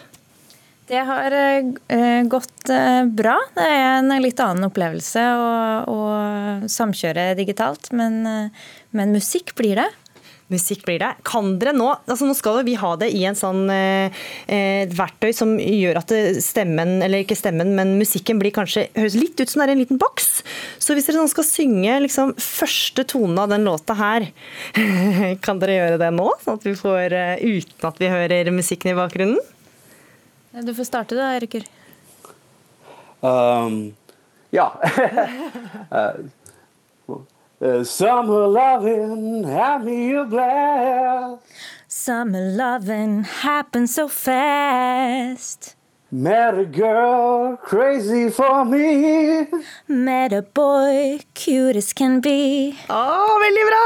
Det 0.86 1.02
har 1.10 1.34
gått 2.30 2.70
bra. 3.18 3.40
Det 3.58 3.66
er 3.66 3.98
en 3.98 4.14
litt 4.22 4.46
annen 4.46 4.70
opplevelse 4.70 5.26
å, 5.42 5.52
å 5.90 6.00
samkjøre 6.70 7.32
digitalt, 7.42 7.90
men, 7.98 8.22
men 8.94 9.18
musikk 9.18 9.56
blir 9.58 9.82
det 9.82 9.90
musikk 10.54 10.84
blir 10.86 11.00
det. 11.02 11.12
Kan 11.26 11.56
dere 11.62 11.74
nå 11.76 11.88
altså 11.96 12.28
Nå 12.28 12.36
skal 12.38 12.60
vi 12.68 12.76
ha 12.78 12.92
det 13.02 13.10
i 13.16 13.24
en 13.28 13.38
sånn 13.38 13.66
eh, 13.74 14.14
verktøy 14.94 15.32
som 15.36 15.56
gjør 15.60 16.00
at 16.02 16.14
stemmen, 16.44 17.00
eller 17.06 17.24
ikke 17.24 17.38
stemmen, 17.38 17.74
men 17.78 17.96
musikken 18.00 18.40
blir 18.42 18.54
kanskje 18.56 18.88
høres 18.96 19.18
litt 19.18 19.42
ut 19.42 19.52
som 19.52 19.62
det 19.62 19.68
er 19.68 19.74
en 19.76 19.82
liten 19.82 20.02
boks. 20.02 20.30
Så 20.82 20.96
hvis 20.96 21.10
dere 21.10 21.24
nå 21.24 21.30
skal 21.32 21.48
synge 21.48 21.98
liksom 22.06 22.36
første 22.42 23.08
tone 23.10 23.42
av 23.42 23.52
den 23.54 23.66
låta 23.68 23.98
her, 23.98 24.30
kan 25.46 25.62
dere 25.62 25.80
gjøre 25.80 26.02
det 26.02 26.12
nå? 26.14 26.30
Sånn 26.44 26.60
at 26.60 26.68
vi 26.68 26.76
får 26.78 27.16
uh, 27.16 27.42
uten 27.42 27.90
at 27.90 28.02
vi 28.02 28.14
hører 28.14 28.54
musikken 28.54 28.94
i 28.94 28.98
bakgrunnen? 28.98 29.42
Du 30.56 30.72
får 30.76 30.88
starte 30.88 31.18
da, 31.18 31.34
Eriker. 31.36 31.66
Um, 33.26 33.96
ja. 34.56 34.70
uh, 37.62 37.66
Uh, 37.66 37.84
summer 37.84 38.48
loving 38.48 39.44
had 39.44 39.84
me 39.84 40.14
a 40.16 40.24
blast. 40.24 41.44
Summer 41.88 42.52
loving 42.52 43.24
happened 43.24 43.90
so 43.90 44.08
fast. 44.08 45.76
Met 46.12 46.54
a 46.54 46.66
girl 46.66 47.58
crazy 47.58 48.30
for 48.30 48.64
me. 48.64 49.48
Met 49.88 50.32
a 50.34 50.44
boy 50.44 51.20
cute 51.34 51.76
as 51.76 51.92
can 51.94 52.22
be. 52.22 52.76
Å, 52.88 53.40
veldig 53.42 53.66
bra! 53.72 53.82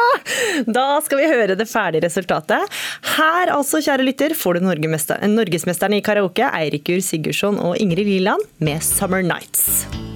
Da 0.68 1.00
skal 1.06 1.22
vi 1.24 1.30
høre 1.32 1.56
det 1.58 1.70
ferdige 1.72 2.04
resultatet. 2.06 2.68
Her 3.16 3.54
altså, 3.56 3.80
kjære 3.82 4.06
lytter, 4.06 4.36
får 4.36 4.60
du 4.60 4.68
norgesmesteren 4.68 5.98
i 5.98 6.04
karaoke, 6.06 6.52
Eirikur 6.60 7.02
Sigurdsson 7.02 7.58
og 7.58 7.80
Ingrid 7.80 8.06
Liland 8.12 8.46
med 8.60 8.84
'Summer 8.84 9.24
Nights'. 9.24 10.09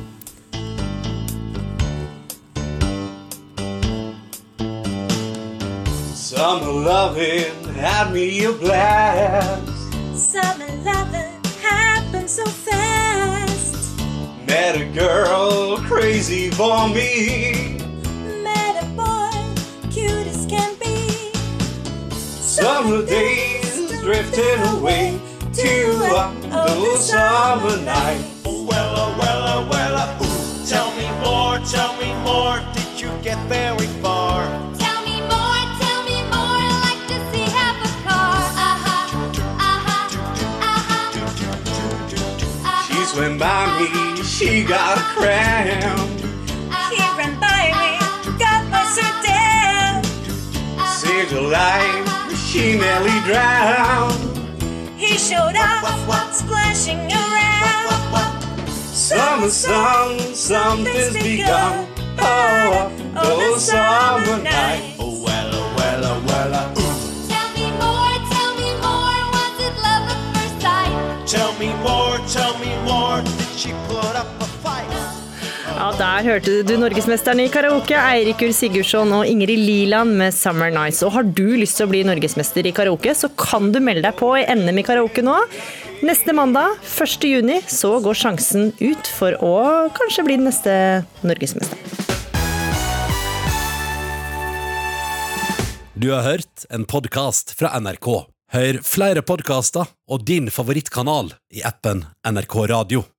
Summer 6.35 6.71
loving 6.71 7.63
had 7.75 8.11
me 8.11 8.43
a 8.45 8.51
blast. 8.51 9.67
Summer 10.15 10.67
loving 10.83 11.31
happened 11.61 12.27
so 12.27 12.43
fast. 12.43 13.95
Met 14.47 14.81
a 14.81 14.85
girl 14.85 15.77
crazy 15.81 16.49
for 16.49 16.89
me. 16.89 17.77
Met 18.41 18.83
a 18.83 18.85
boy 18.97 19.29
cute 19.91 20.25
as 20.25 20.47
can 20.47 20.75
be. 20.79 21.07
Summer 22.09 23.05
days 23.05 24.01
drifting 24.01 24.59
away 24.75 25.21
to 25.53 25.93
the 26.49 26.97
summer 26.97 27.77
night. 27.85 28.25
Oh, 28.43 28.65
well, 28.67 28.93
oh, 28.97 29.15
well, 29.19 29.41
oh, 29.53 29.69
well, 29.69 30.17
oh, 30.19 30.25
ooh. 30.25 30.65
Tell 30.67 30.89
me 30.97 31.07
more, 31.23 31.59
tell 31.59 31.95
me 32.01 32.11
more. 32.23 32.59
Did 32.73 32.99
you 32.99 33.11
get 33.21 33.37
very 33.47 33.85
far? 34.01 34.32
Swim 43.13 43.37
by 43.37 43.65
me 43.77 44.23
she 44.23 44.63
got 44.63 44.97
a 44.97 45.01
crown. 45.13 46.07
He 46.89 46.97
ran 47.17 47.39
by 47.39 47.69
me, 47.81 47.91
got 48.39 48.61
my 48.73 48.83
so 48.95 49.05
down. 49.21 50.03
Saved 50.99 51.31
her 51.31 51.41
life, 51.41 52.35
she 52.47 52.75
nearly 52.75 53.17
drowned. 53.27 54.17
He 54.97 55.17
showed 55.17 55.55
up, 55.55 56.33
splashing 56.33 57.01
around. 57.11 58.53
Summer 58.67 59.49
song, 59.49 60.17
something's 60.33 61.13
begun. 61.13 61.87
Oh, 62.17 62.91
oh, 63.15 63.53
oh 63.53 63.57
summer 63.59 64.41
night. 64.41 64.95
Oh, 64.97 65.23
well, 65.23 65.49
oh, 65.53 65.75
well, 65.77 66.05
oh, 66.05 66.23
well, 66.25 66.73
oh. 66.77 66.82
Ja, 75.73 75.87
Der 75.97 76.23
hørte 76.23 76.63
du 76.67 76.73
norgesmesterne 76.79 77.45
i 77.47 77.51
karaoke, 77.51 77.95
Eirikur 77.97 78.51
Sigurdsson 78.55 79.11
og 79.15 79.27
Ingrid 79.27 79.59
Liland 79.59 80.15
med 80.19 80.33
'Summer 80.33 80.71
Nights'. 80.71 81.03
Og 81.05 81.11
Har 81.11 81.23
du 81.23 81.55
lyst 81.57 81.77
til 81.77 81.87
å 81.87 81.89
bli 81.89 82.03
norgesmester 82.03 82.65
i 82.65 82.71
karaoke, 82.71 83.15
så 83.15 83.29
kan 83.35 83.71
du 83.71 83.79
melde 83.79 84.03
deg 84.03 84.15
på 84.15 84.31
i 84.37 84.45
NM 84.45 84.79
i 84.79 84.83
karaoke 84.83 85.23
nå. 85.23 85.37
Neste 86.03 86.33
mandag, 86.33 86.77
1. 86.83 87.23
juni, 87.27 87.61
så 87.67 88.01
går 88.03 88.13
sjansen 88.13 88.73
ut 88.81 89.07
for 89.07 89.31
å 89.39 89.89
kanskje 89.95 90.25
bli 90.25 90.35
den 90.35 90.47
neste 90.49 91.05
norgesmester. 91.23 91.77
Du 95.95 96.11
har 96.11 96.23
hørt 96.23 96.65
en 96.69 96.85
podkast 96.85 97.55
fra 97.55 97.69
NRK. 97.79 98.27
Hør 98.53 98.81
flere 98.83 99.21
podkaster 99.21 99.87
og 100.09 100.25
din 100.25 100.51
favorittkanal 100.51 101.31
i 101.49 101.63
appen 101.63 102.05
NRK 102.27 102.67
Radio. 102.69 103.12